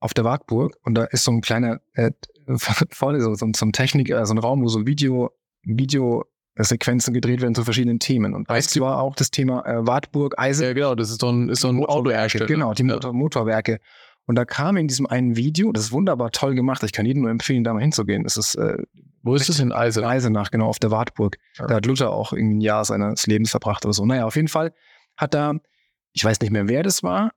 auf 0.00 0.14
der 0.14 0.24
Wartburg 0.24 0.76
und 0.84 0.94
da 0.94 1.04
ist 1.04 1.24
so 1.24 1.32
ein 1.32 1.40
kleiner, 1.40 1.80
äh, 1.94 2.12
vorne 2.90 3.20
so, 3.20 3.34
so, 3.34 3.46
so 3.54 3.66
ein 3.66 3.72
Technik, 3.72 4.10
äh, 4.10 4.24
so 4.24 4.34
ein 4.34 4.38
Raum, 4.38 4.62
wo 4.62 4.68
so 4.68 4.86
Video, 4.86 5.30
Videosequenzen 5.62 7.14
gedreht 7.14 7.40
werden 7.40 7.54
zu 7.54 7.64
verschiedenen 7.64 7.98
Themen. 7.98 8.34
Und 8.34 8.48
Weißt 8.48 8.74
das 8.74 8.82
war 8.82 9.00
auch 9.00 9.14
das 9.14 9.30
Thema 9.30 9.64
äh, 9.66 9.86
Wartburg, 9.86 10.34
Eisen. 10.38 10.64
Ja, 10.64 10.72
genau, 10.72 10.94
das 10.94 11.10
ist 11.10 11.20
so 11.20 11.30
ein, 11.30 11.48
ist 11.48 11.60
so 11.60 11.68
ein 11.68 11.84
Autohersteller. 11.84 12.46
Genau, 12.46 12.72
die. 12.74 12.84
Motor 12.84 13.12
Motorwerke. 13.12 13.78
Und 14.26 14.34
da 14.34 14.44
kam 14.44 14.76
in 14.76 14.88
diesem 14.88 15.06
einen 15.06 15.36
Video, 15.36 15.72
das 15.72 15.84
ist 15.84 15.92
wunderbar 15.92 16.30
toll 16.32 16.54
gemacht, 16.54 16.82
ich 16.82 16.92
kann 16.92 17.06
jedem 17.06 17.22
nur 17.22 17.30
empfehlen, 17.30 17.64
da 17.64 17.72
mal 17.72 17.80
hinzugehen. 17.80 18.24
Das 18.24 18.36
ist 18.36 18.56
äh, 18.56 18.76
Wo 19.22 19.34
ist 19.34 19.48
das 19.48 19.58
in 19.58 19.72
Eisen? 19.72 20.04
Eisenach, 20.04 20.50
genau, 20.50 20.66
auf 20.66 20.78
der 20.78 20.90
Wartburg. 20.90 21.38
Ja. 21.58 21.66
Da 21.66 21.76
hat 21.76 21.86
Luther 21.86 22.10
auch 22.10 22.34
irgendwie 22.34 22.56
ein 22.56 22.60
Jahr 22.60 22.84
seines 22.84 23.26
Lebens 23.26 23.50
verbracht 23.50 23.86
oder 23.86 23.94
so. 23.94 24.04
Naja, 24.04 24.26
auf 24.26 24.36
jeden 24.36 24.48
Fall 24.48 24.74
hat 25.16 25.32
da, 25.32 25.54
ich 26.12 26.24
weiß 26.24 26.40
nicht 26.40 26.50
mehr, 26.50 26.68
wer 26.68 26.82
das 26.82 27.02
war, 27.02 27.32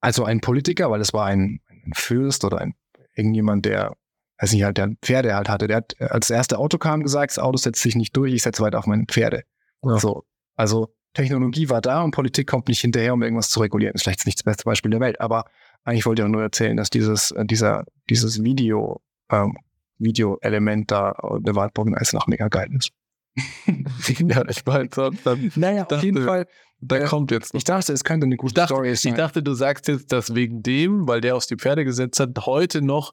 also 0.00 0.24
ein 0.24 0.40
Politiker, 0.40 0.90
weil 0.90 1.00
es 1.00 1.12
war 1.12 1.26
ein, 1.26 1.60
ein 1.68 1.92
Fürst 1.94 2.44
oder 2.44 2.58
ein 2.58 2.74
irgendjemand, 3.14 3.66
der, 3.66 3.96
weiß 4.42 4.52
nicht, 4.52 4.64
halt, 4.64 4.76
der 4.76 4.90
Pferde 5.02 5.34
halt 5.34 5.48
hatte. 5.48 5.68
Der 5.68 5.78
hat, 5.78 5.94
äh, 5.98 6.04
als 6.04 6.28
das 6.28 6.36
erste 6.36 6.58
Auto 6.58 6.78
kam, 6.78 7.02
gesagt, 7.02 7.30
das 7.30 7.38
Auto 7.38 7.56
setzt 7.56 7.80
sich 7.80 7.94
nicht 7.94 8.16
durch, 8.16 8.32
ich 8.34 8.42
setze 8.42 8.62
weiter 8.62 8.78
auf 8.78 8.86
meine 8.86 9.04
Pferde. 9.06 9.44
Ja. 9.84 9.98
So. 9.98 10.24
Also 10.56 10.94
Technologie 11.14 11.68
war 11.68 11.80
da 11.80 12.02
und 12.02 12.12
Politik 12.12 12.46
kommt 12.48 12.68
nicht 12.68 12.80
hinterher, 12.80 13.14
um 13.14 13.22
irgendwas 13.22 13.50
zu 13.50 13.60
regulieren. 13.60 13.94
Ist 13.94 14.02
vielleicht 14.02 14.26
nicht 14.26 14.38
das 14.38 14.44
beste 14.44 14.64
Beispiel 14.64 14.90
der 14.90 15.00
Welt, 15.00 15.20
aber 15.20 15.44
eigentlich 15.84 16.06
wollte 16.06 16.22
ich 16.22 16.26
auch 16.26 16.32
nur 16.32 16.42
erzählen, 16.42 16.76
dass 16.76 16.90
dieses, 16.90 17.30
äh, 17.32 17.44
dieser, 17.44 17.84
dieses 18.08 18.42
Video, 18.42 19.00
ähm, 19.30 19.56
Video-Element 19.98 20.90
da 20.90 21.12
äh, 21.12 21.40
der 21.40 21.54
Wartburg 21.54 21.88
in 21.88 21.94
Eisenach 21.94 22.26
mega 22.26 22.48
geil 22.48 22.68
ist. 22.76 22.90
ja, 24.18 24.44
ich 24.48 24.64
meine, 24.66 24.88
dann, 24.88 25.52
Naja, 25.56 25.86
auf 25.90 26.02
jeden 26.02 26.24
Fall. 26.24 26.46
da 26.80 26.96
Äh, 26.96 27.04
kommt 27.04 27.30
jetzt 27.30 27.54
noch. 27.54 27.58
Ich 27.58 27.64
dachte, 27.64 27.92
es 27.92 28.04
könnte 28.04 28.26
eine 28.26 28.36
gute 28.36 28.50
Ich 28.50 28.54
dachte, 28.54 28.74
Story 28.74 28.90
ich 28.92 29.00
sein. 29.00 29.14
dachte, 29.14 29.42
du 29.42 29.54
sagst 29.54 29.88
jetzt, 29.88 30.12
dass 30.12 30.34
wegen 30.34 30.62
dem, 30.62 31.08
weil 31.08 31.20
der 31.20 31.36
auf 31.36 31.46
die 31.46 31.56
Pferde 31.56 31.84
gesetzt 31.84 32.20
hat, 32.20 32.46
heute 32.46 32.82
noch 32.82 33.12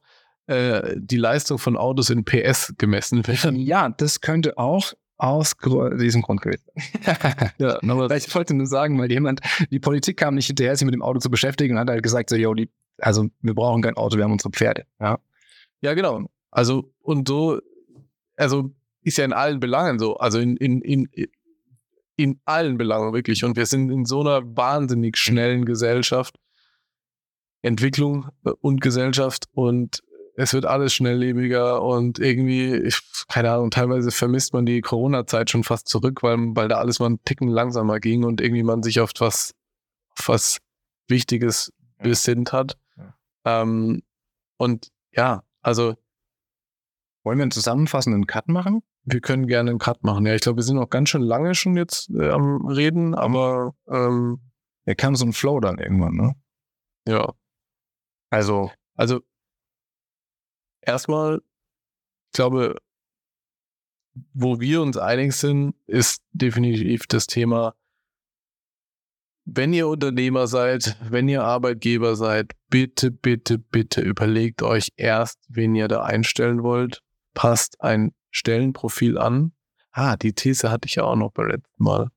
äh, 0.49 0.95
die 0.97 1.17
Leistung 1.17 1.59
von 1.59 1.77
Autos 1.77 2.09
in 2.09 2.25
PS 2.25 2.73
gemessen 2.77 3.25
wird. 3.27 3.43
ja, 3.53 3.89
das 3.89 4.19
könnte 4.21 4.57
auch 4.57 4.93
aus 5.17 5.55
diesem 5.99 6.21
Grund 6.21 6.41
gewesen 6.41 6.63
sein. 6.73 7.51
Ja, 7.59 7.79
aber 7.83 8.15
ich 8.15 8.33
wollte 8.33 8.53
nur 8.53 8.65
sagen, 8.65 8.97
weil 8.97 9.11
jemand, 9.11 9.41
die 9.69 9.79
Politik 9.79 10.17
kam 10.17 10.35
nicht 10.35 10.47
hinterher, 10.47 10.75
sich 10.75 10.85
mit 10.85 10.93
dem 10.93 11.01
Auto 11.01 11.19
zu 11.19 11.29
beschäftigen 11.29 11.75
und 11.75 11.79
hat 11.81 11.89
halt 11.89 12.01
gesagt, 12.01 12.29
so, 12.29 12.35
yo, 12.35 12.53
die, 12.53 12.69
also 12.99 13.27
wir 13.41 13.53
brauchen 13.53 13.81
kein 13.81 13.95
Auto, 13.95 14.17
wir 14.17 14.23
haben 14.23 14.31
unsere 14.31 14.49
Pferde. 14.49 14.85
Ja. 14.99 15.19
Ja, 15.81 15.93
genau. 15.93 16.25
Also, 16.51 16.91
und 17.01 17.27
so, 17.27 17.59
also 18.35 18.71
ist 19.03 19.17
ja 19.17 19.25
in 19.25 19.33
allen 19.33 19.59
Belangen 19.59 19.99
so. 19.99 20.17
Also 20.17 20.39
in, 20.39 20.57
in, 20.57 20.81
in, 20.81 21.09
in 22.15 22.39
allen 22.45 22.77
Belangen 22.77 23.13
wirklich. 23.13 23.43
Und 23.43 23.55
wir 23.55 23.65
sind 23.65 23.91
in 23.91 24.05
so 24.05 24.21
einer 24.21 24.41
wahnsinnig 24.57 25.17
schnellen 25.17 25.65
Gesellschaft, 25.65 26.39
Entwicklung 27.61 28.29
äh, 28.45 28.51
und 28.61 28.81
Gesellschaft 28.81 29.47
und 29.51 30.01
es 30.39 30.53
wird 30.53 30.65
alles 30.65 30.93
schnelllebiger 30.93 31.81
und 31.81 32.17
irgendwie, 32.17 32.73
ich, 32.75 33.01
keine 33.27 33.51
Ahnung, 33.51 33.71
teilweise 33.71 34.09
vermisst 34.11 34.53
man 34.53 34.65
die 34.65 34.79
Corona-Zeit 34.81 35.49
schon 35.49 35.63
fast 35.65 35.87
zurück, 35.89 36.23
weil, 36.23 36.37
weil 36.55 36.67
da 36.69 36.77
alles 36.77 36.99
mal 36.99 37.07
einen 37.07 37.23
Ticken 37.25 37.49
langsamer 37.49 37.99
ging 37.99 38.23
und 38.23 38.39
irgendwie 38.39 38.63
man 38.63 38.81
sich 38.81 38.99
auf 39.01 39.11
was, 39.19 39.53
auf 40.17 40.29
was 40.29 40.57
Wichtiges 41.09 41.73
Ja. 41.97 42.03
besinnt 42.03 42.53
hat. 42.53 42.77
Ja. 42.97 43.13
Ähm, 43.61 44.01
und 44.57 44.87
ja, 45.11 45.43
also 45.61 45.95
Wollen 47.25 47.37
wir 47.37 47.43
einen 47.43 47.51
zusammenfassenden 47.51 48.25
Cut 48.27 48.47
machen? 48.47 48.81
wir 49.03 49.21
können 49.21 49.47
gerne 49.47 49.71
einen 49.71 49.79
Cut 49.79 50.03
machen. 50.03 50.25
Ja, 50.27 50.35
ich 50.35 50.41
glaube, 50.41 50.57
wir 50.57 50.63
sind 50.63 50.75
noch 50.75 50.89
ganz 50.89 51.09
schön 51.09 51.21
lange 51.23 51.55
schon 51.55 51.75
jetzt 51.75 52.09
äh, 52.11 52.29
am 52.29 52.65
Reden, 52.67 53.15
aber 53.15 53.73
ähm, 53.89 54.39
Da 54.85 54.93
kam 54.93 55.15
so 55.15 55.25
ein 55.25 55.33
Flow 55.33 55.59
dann 55.59 55.79
irgendwann, 55.79 56.13
ne? 56.15 56.35
ja. 57.07 57.33
Also, 58.29 58.71
Also 58.95 59.21
erstmal, 60.81 61.41
ich 62.27 62.33
glaube, 62.33 62.77
wo 64.33 64.59
wir 64.59 64.81
uns 64.81 64.97
einig 64.97 65.33
sind, 65.33 65.75
ist 65.87 66.21
definitiv 66.33 67.07
das 67.07 67.27
Thema, 67.27 67.75
wenn 69.45 69.73
ihr 69.73 69.87
Unternehmer 69.87 70.47
seid, 70.47 70.95
wenn 71.09 71.27
ihr 71.27 71.43
Arbeitgeber 71.43 72.15
seid, 72.15 72.53
bitte, 72.69 73.09
bitte, 73.09 73.57
bitte 73.57 74.01
überlegt 74.01 74.61
euch 74.61 74.89
erst, 74.95 75.39
wen 75.47 75.73
ihr 75.75 75.87
da 75.87 76.03
einstellen 76.03 76.61
wollt. 76.61 77.01
Passt 77.33 77.81
ein 77.81 78.11
Stellenprofil 78.31 79.17
an. 79.17 79.53
Ah, 79.91 80.17
die 80.17 80.33
These 80.33 80.69
hatte 80.69 80.87
ich 80.87 80.95
ja 80.95 81.03
auch 81.03 81.15
noch 81.15 81.31
beim 81.31 81.47
letzten 81.47 81.83
Mal. 81.83 82.09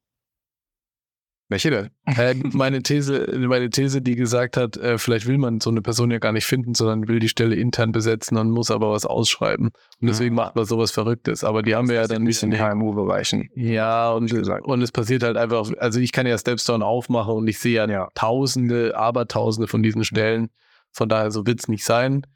Welche 1.52 1.70
denn? 1.70 1.90
Äh, 2.06 2.34
meine 2.52 2.82
These, 2.82 3.32
meine 3.38 3.70
These, 3.70 4.02
die 4.02 4.16
gesagt 4.16 4.56
hat, 4.56 4.76
äh, 4.76 4.98
vielleicht 4.98 5.26
will 5.26 5.38
man 5.38 5.60
so 5.60 5.70
eine 5.70 5.80
Person 5.82 6.10
ja 6.10 6.18
gar 6.18 6.32
nicht 6.32 6.46
finden, 6.46 6.74
sondern 6.74 7.06
will 7.06 7.20
die 7.20 7.28
Stelle 7.28 7.54
intern 7.54 7.92
besetzen 7.92 8.36
und 8.36 8.50
muss 8.50 8.72
aber 8.72 8.90
was 8.90 9.06
ausschreiben. 9.06 9.66
Und 10.00 10.08
deswegen 10.08 10.36
Ah. 10.38 10.44
macht 10.46 10.56
man 10.56 10.64
sowas 10.64 10.90
Verrücktes. 10.90 11.44
Aber 11.44 11.62
die 11.62 11.76
haben 11.76 11.88
wir 11.88 11.94
ja 11.96 12.08
dann 12.08 12.22
ein 12.22 12.24
bisschen 12.24 12.48
nicht. 12.50 12.58
KMU-Bereichen. 12.58 13.48
Ja, 13.54 14.10
und, 14.10 14.32
und 14.32 14.82
es 14.82 14.90
passiert 14.90 15.22
halt 15.22 15.36
einfach, 15.36 15.70
also 15.78 16.00
ich 16.00 16.10
kann 16.10 16.26
ja 16.26 16.36
Stepstone 16.36 16.84
aufmachen 16.84 17.34
und 17.34 17.46
ich 17.46 17.58
sehe 17.60 17.74
ja, 17.74 17.88
Ja. 17.88 18.08
Tausende, 18.14 18.96
Abertausende 18.96 19.68
von 19.68 19.82
diesen 19.82 20.02
Stellen. 20.04 20.48
Von 20.90 21.08
daher, 21.08 21.30
so 21.30 21.46
wird 21.46 21.60
es 21.60 21.68
nicht 21.68 21.84
sein. 21.84 22.26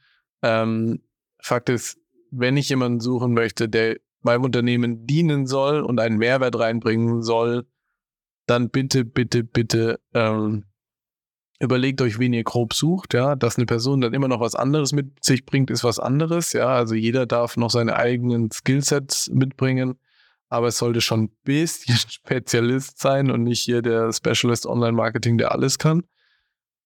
Ähm, 0.43 1.01
Fakt 1.43 1.69
ist, 1.69 1.99
wenn 2.31 2.57
ich 2.57 2.69
jemanden 2.69 3.01
suchen 3.01 3.33
möchte, 3.35 3.69
der 3.69 3.97
meinem 4.23 4.45
Unternehmen 4.45 5.07
dienen 5.07 5.47
soll 5.47 5.81
und 5.83 6.01
einen 6.01 6.19
Mehrwert 6.19 6.59
reinbringen 6.59 7.23
soll, 7.23 7.65
dann 8.47 8.71
bitte, 8.71 9.05
bitte, 9.05 9.45
bitte 9.45 10.01
ähm, 10.15 10.65
überlegt 11.59 12.01
euch, 12.03 12.19
wen 12.19 12.33
ihr 12.33 12.45
grob 12.45 12.75
sucht, 12.75 13.15
ja, 13.15 13.35
dass 13.35 13.57
eine 13.57 13.67
Person 13.67 14.01
dann 14.01 14.15
immer 14.15 14.29
noch 14.29 14.41
was 14.41 14.55
anderes 14.55 14.93
mit 14.93 15.25
sich 15.25 15.47
bringt, 15.47 15.71
ist 15.71 15.85
was 15.85 15.99
anderes, 15.99 16.53
ja, 16.53 16.69
also 16.69 16.95
jeder 16.95 17.27
darf 17.27 17.57
noch 17.57 17.71
seine 17.71 17.97
eigenen 17.97 18.51
Skillsets 18.51 19.31
mitbringen, 19.33 19.99
aber 20.49 20.69
es 20.69 20.79
sollte 20.79 21.01
schon 21.01 21.25
ein 21.25 21.37
bisschen 21.45 21.97
Spezialist 22.11 23.01
sein 23.01 23.31
und 23.31 23.43
nicht 23.43 23.63
hier 23.63 23.83
der 23.83 24.13
Specialist 24.13 24.67
Online 24.67 24.93
Marketing, 24.93 25.39
der 25.39 25.53
alles 25.53 25.79
kann. 25.79 26.03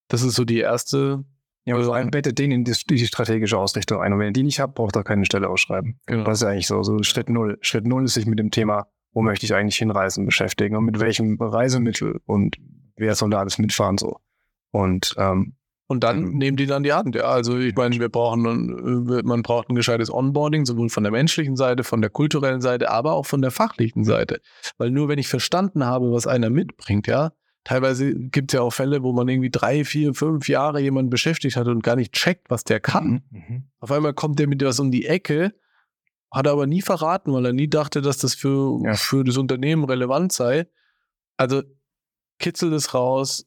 Das 0.07 0.23
ist 0.23 0.35
so 0.35 0.45
die 0.45 0.59
erste. 0.59 1.23
Ja, 1.65 1.75
aber 1.75 1.79
Also- 1.81 1.89
vor 1.91 1.95
allem 1.97 2.09
bettet 2.09 2.39
den 2.39 2.51
in 2.51 2.63
die, 2.63 2.73
die 2.89 3.05
strategische 3.05 3.57
Ausrichtung 3.57 4.01
ein. 4.01 4.11
Und 4.13 4.19
wenn 4.19 4.27
ihr 4.29 4.33
die 4.33 4.43
nicht 4.43 4.59
habt, 4.59 4.73
braucht 4.75 4.95
ihr 4.97 5.03
keine 5.03 5.25
Stelle 5.25 5.47
ausschreiben. 5.47 5.99
Genau. 6.07 6.23
Das 6.23 6.41
ist 6.41 6.47
eigentlich 6.47 6.65
so, 6.67 6.81
so 6.81 7.03
Schritt 7.03 7.29
null. 7.29 7.59
Schritt 7.61 7.85
null 7.85 8.05
ist 8.05 8.15
sich 8.15 8.25
mit 8.25 8.39
dem 8.39 8.49
Thema, 8.49 8.87
wo 9.13 9.21
möchte 9.21 9.45
ich 9.45 9.53
eigentlich 9.53 9.77
hinreisen, 9.77 10.25
beschäftigen 10.25 10.75
und 10.75 10.85
mit 10.85 10.99
welchem 10.99 11.37
Reisemittel 11.39 12.19
und 12.25 12.57
wer 12.95 13.15
soll 13.15 13.29
da 13.29 13.39
alles 13.39 13.57
mitfahren 13.57 13.97
so. 13.97 14.17
Und 14.71 15.13
ähm, 15.17 15.55
Und 15.87 16.05
dann 16.05 16.21
Mhm. 16.23 16.37
nehmen 16.37 16.55
die 16.57 16.67
dann 16.67 16.83
die 16.83 16.93
Hand. 16.93 17.15
Ja, 17.15 17.23
also 17.23 17.57
ich 17.57 17.75
meine, 17.75 17.99
wir 17.99 18.07
brauchen, 18.07 19.09
äh, 19.09 19.23
man 19.23 19.41
braucht 19.41 19.69
ein 19.69 19.75
gescheites 19.75 20.09
Onboarding, 20.09 20.65
sowohl 20.65 20.87
von 20.87 21.03
der 21.03 21.11
menschlichen 21.11 21.57
Seite, 21.57 21.83
von 21.83 21.99
der 21.99 22.09
kulturellen 22.09 22.61
Seite, 22.61 22.89
aber 22.89 23.11
auch 23.11 23.25
von 23.25 23.41
der 23.41 23.51
fachlichen 23.51 24.05
Seite. 24.05 24.39
Weil 24.77 24.91
nur 24.91 25.09
wenn 25.09 25.19
ich 25.19 25.27
verstanden 25.27 25.85
habe, 25.85 26.09
was 26.13 26.27
einer 26.27 26.49
mitbringt, 26.49 27.07
ja, 27.07 27.33
teilweise 27.65 28.13
gibt 28.15 28.53
es 28.53 28.55
ja 28.55 28.61
auch 28.61 28.71
Fälle, 28.71 29.03
wo 29.03 29.11
man 29.11 29.27
irgendwie 29.27 29.49
drei, 29.49 29.83
vier, 29.83 30.13
fünf 30.13 30.47
Jahre 30.47 30.79
jemanden 30.79 31.09
beschäftigt 31.09 31.57
hat 31.57 31.67
und 31.67 31.83
gar 31.83 31.97
nicht 31.97 32.13
checkt, 32.13 32.49
was 32.49 32.63
der 32.63 32.79
kann. 32.79 33.23
Mhm. 33.29 33.63
Auf 33.81 33.91
einmal 33.91 34.13
kommt 34.13 34.39
der 34.39 34.47
mit 34.47 34.63
was 34.63 34.79
um 34.79 34.91
die 34.91 35.05
Ecke, 35.07 35.51
hat 36.31 36.45
er 36.45 36.53
aber 36.53 36.65
nie 36.67 36.81
verraten, 36.81 37.33
weil 37.33 37.45
er 37.45 37.53
nie 37.53 37.67
dachte, 37.69 38.01
dass 38.01 38.17
das 38.17 38.33
für, 38.35 38.79
Ja. 38.83 38.93
für 38.93 39.23
das 39.23 39.37
Unternehmen 39.37 39.83
relevant 39.83 40.31
sei. 40.31 40.67
Also 41.37 41.61
kitzel 42.39 42.71
das 42.71 42.93
raus, 42.93 43.45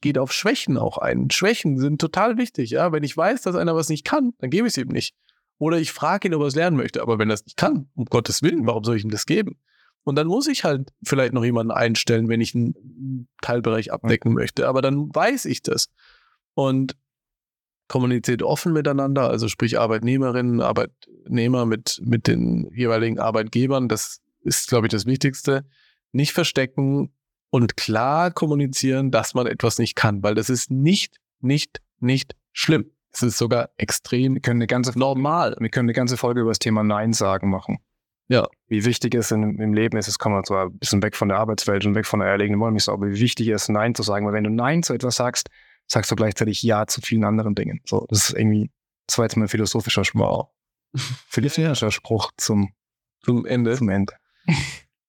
geht 0.00 0.18
auf 0.18 0.32
Schwächen 0.32 0.76
auch 0.76 0.98
ein. 0.98 1.30
Schwächen 1.30 1.78
sind 1.78 2.00
total 2.00 2.36
wichtig, 2.36 2.70
ja. 2.70 2.92
Wenn 2.92 3.02
ich 3.02 3.16
weiß, 3.16 3.42
dass 3.42 3.56
einer 3.56 3.74
was 3.74 3.88
nicht 3.88 4.04
kann, 4.04 4.34
dann 4.38 4.50
gebe 4.50 4.66
ich 4.66 4.74
es 4.74 4.78
ihm 4.78 4.88
nicht. 4.88 5.14
Oder 5.58 5.78
ich 5.78 5.92
frage 5.92 6.28
ihn, 6.28 6.34
ob 6.34 6.42
er 6.42 6.46
es 6.46 6.54
lernen 6.54 6.76
möchte. 6.76 7.02
Aber 7.02 7.18
wenn 7.18 7.30
er 7.30 7.34
es 7.34 7.44
nicht 7.44 7.56
kann, 7.56 7.88
um 7.94 8.04
Gottes 8.06 8.42
Willen, 8.42 8.66
warum 8.66 8.84
soll 8.84 8.96
ich 8.96 9.04
ihm 9.04 9.10
das 9.10 9.26
geben? 9.26 9.58
Und 10.04 10.16
dann 10.16 10.26
muss 10.26 10.46
ich 10.46 10.64
halt 10.64 10.90
vielleicht 11.02 11.32
noch 11.34 11.44
jemanden 11.44 11.70
einstellen, 11.72 12.28
wenn 12.28 12.40
ich 12.40 12.54
einen 12.54 13.28
Teilbereich 13.42 13.92
abdecken 13.92 14.32
möchte. 14.32 14.66
Aber 14.68 14.80
dann 14.82 15.14
weiß 15.14 15.44
ich 15.44 15.62
das. 15.62 15.88
Und 16.54 16.96
kommuniziert 17.90 18.44
offen 18.44 18.72
miteinander, 18.72 19.28
also 19.28 19.48
sprich 19.48 19.78
Arbeitnehmerinnen, 19.78 20.60
Arbeitnehmer 20.60 21.66
mit, 21.66 22.00
mit 22.04 22.28
den 22.28 22.70
jeweiligen 22.72 23.18
Arbeitgebern. 23.18 23.88
Das 23.88 24.20
ist, 24.42 24.68
glaube 24.68 24.86
ich, 24.86 24.92
das 24.92 25.06
Wichtigste. 25.06 25.64
Nicht 26.12 26.32
verstecken 26.32 27.12
und 27.50 27.76
klar 27.76 28.30
kommunizieren, 28.30 29.10
dass 29.10 29.34
man 29.34 29.48
etwas 29.48 29.80
nicht 29.80 29.96
kann, 29.96 30.22
weil 30.22 30.36
das 30.36 30.48
ist 30.48 30.70
nicht, 30.70 31.16
nicht, 31.40 31.80
nicht 31.98 32.36
schlimm. 32.52 32.86
Es 33.12 33.24
ist 33.24 33.38
sogar 33.38 33.70
extrem 33.76 34.34
wir 34.34 34.40
können 34.40 34.60
eine 34.60 34.68
ganze 34.68 34.96
normal. 34.96 35.56
Wir 35.58 35.68
können 35.68 35.86
eine 35.86 35.94
ganze 35.94 36.16
Folge 36.16 36.42
über 36.42 36.50
das 36.50 36.60
Thema 36.60 36.84
Nein 36.84 37.12
sagen 37.12 37.50
machen. 37.50 37.78
Ja. 38.28 38.46
Wie 38.68 38.84
wichtig 38.84 39.16
es 39.16 39.32
in, 39.32 39.58
im 39.58 39.74
Leben 39.74 39.96
ist, 39.98 40.06
es 40.06 40.20
kommt 40.20 40.36
man 40.36 40.44
zwar 40.44 40.66
ein 40.66 40.78
bisschen 40.78 41.02
weg 41.02 41.16
von 41.16 41.28
der 41.28 41.38
Arbeitswelt 41.38 41.84
und 41.84 41.96
weg 41.96 42.06
von 42.06 42.20
der 42.20 42.28
eierlegenden 42.28 42.60
Wollmilchsau, 42.60 42.92
aber 42.92 43.08
wie 43.08 43.18
wichtig 43.18 43.48
es 43.48 43.62
ist, 43.62 43.68
Nein 43.70 43.96
zu 43.96 44.04
sagen, 44.04 44.26
weil 44.26 44.34
wenn 44.34 44.44
du 44.44 44.50
Nein 44.50 44.84
zu 44.84 44.94
etwas 44.94 45.16
sagst, 45.16 45.50
sagst 45.90 46.10
du 46.10 46.16
gleichzeitig 46.16 46.62
Ja 46.62 46.86
zu 46.86 47.00
vielen 47.00 47.24
anderen 47.24 47.54
Dingen. 47.54 47.80
So, 47.84 48.06
das 48.08 48.30
ist 48.30 48.38
irgendwie, 48.38 48.70
das 49.06 49.18
war 49.18 49.24
jetzt 49.24 49.36
mein 49.36 49.48
philosophischer 49.48 50.04
Spruch. 50.04 50.48
Philosophischer 51.28 51.90
Spruch 51.90 52.30
zum, 52.36 52.72
zum 53.22 53.44
Ende. 53.46 53.76
Zum 53.76 53.88
Ende. 53.88 54.14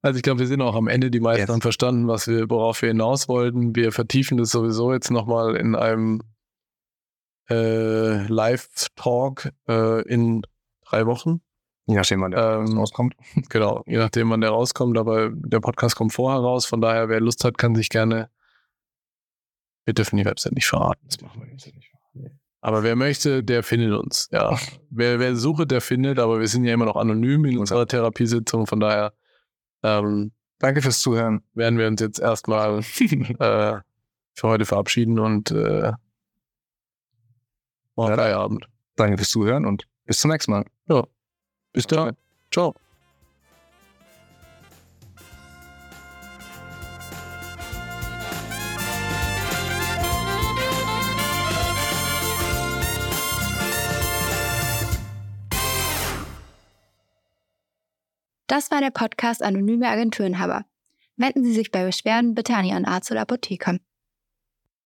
Also 0.04 0.18
ich 0.18 0.24
glaube, 0.24 0.40
wir 0.40 0.48
sind 0.48 0.64
auch 0.64 0.74
am 0.74 0.88
Ende 0.88 1.12
die 1.12 1.20
meisten 1.20 1.42
yes. 1.42 1.50
haben 1.50 1.62
verstanden, 1.62 2.08
was 2.08 2.28
wir, 2.28 2.50
worauf 2.50 2.82
wir 2.82 2.90
hinaus 2.90 3.28
wollten. 3.28 3.76
Wir 3.76 3.92
vertiefen 3.92 4.36
das 4.40 4.50
sowieso 4.50 4.92
jetzt 4.92 5.12
nochmal 5.12 5.56
in 5.56 5.76
einem 5.76 6.24
äh, 7.52 8.26
Live-Talk 8.26 9.52
äh, 9.68 10.02
in 10.08 10.42
drei 10.84 11.06
Wochen. 11.06 11.42
Je 11.86 11.94
nachdem, 11.94 12.22
wann 12.22 12.32
der 12.32 12.64
ähm, 12.68 12.78
rauskommt. 12.80 13.14
Genau, 13.50 13.84
je 13.86 13.98
nachdem, 13.98 14.32
wann 14.32 14.42
der 14.42 14.50
rauskommt, 14.50 14.98
aber 14.98 15.30
der 15.30 15.60
Podcast 15.60 15.96
kommt 15.96 16.14
vorher 16.14 16.40
raus. 16.40 16.66
Von 16.66 16.82
daher, 16.82 17.08
wer 17.10 17.20
Lust 17.20 17.44
hat, 17.44 17.60
kann 17.60 17.76
sich 17.76 17.90
gerne. 17.90 18.32
Wir 19.92 19.96
dürfen 19.96 20.16
die 20.16 20.24
Website 20.24 20.54
nicht 20.54 20.68
verraten. 20.68 21.02
Das 21.06 21.20
machen 21.20 21.42
wir 21.42 21.52
jetzt 21.52 21.66
nicht. 21.66 21.92
Aber 22.62 22.82
wer 22.82 22.96
möchte, 22.96 23.44
der 23.44 23.62
findet 23.62 23.92
uns. 23.92 24.30
Ja. 24.32 24.58
wer, 24.90 25.20
wer 25.20 25.36
sucht, 25.36 25.70
der 25.70 25.82
findet, 25.82 26.18
aber 26.18 26.40
wir 26.40 26.48
sind 26.48 26.64
ja 26.64 26.74
immer 26.74 26.86
noch 26.86 26.96
anonym 26.96 27.44
in 27.44 27.58
unserer 27.58 27.86
Therapiesitzung. 27.86 28.68
Von 28.68 28.80
daher, 28.80 29.12
ähm, 29.84 30.32
danke 30.60 30.82
fürs 30.82 31.00
Zuhören. 31.00 31.44
Werden 31.56 31.78
wir 31.78 31.88
uns 31.88 32.00
jetzt 32.00 32.20
erstmal 32.20 32.80
äh, 33.00 33.82
für 34.34 34.48
heute 34.48 34.64
verabschieden 34.64 35.20
und 35.20 35.52
äh, 35.52 35.92
ja, 37.98 38.16
Feierabend. 38.16 38.70
Danke 38.96 39.18
fürs 39.18 39.30
Zuhören 39.30 39.66
und 39.66 39.90
bis 40.06 40.22
zum 40.22 40.32
nächsten 40.32 40.52
Mal. 40.52 40.66
Ja. 40.88 41.06
Bis 41.74 41.86
dann. 41.86 42.16
Ciao. 42.50 42.76
Das 58.52 58.70
war 58.70 58.82
der 58.82 58.92
Podcast 58.92 59.42
Anonyme 59.42 59.88
Agenturenhaber. 59.88 60.66
Wenden 61.16 61.46
Sie 61.46 61.54
sich 61.54 61.72
bei 61.72 61.86
Beschwerden 61.86 62.34
bitte 62.34 62.54
an 62.54 62.66
Ihren 62.66 62.84
Arzt 62.84 63.10
oder 63.10 63.22
Apotheker. 63.22 63.78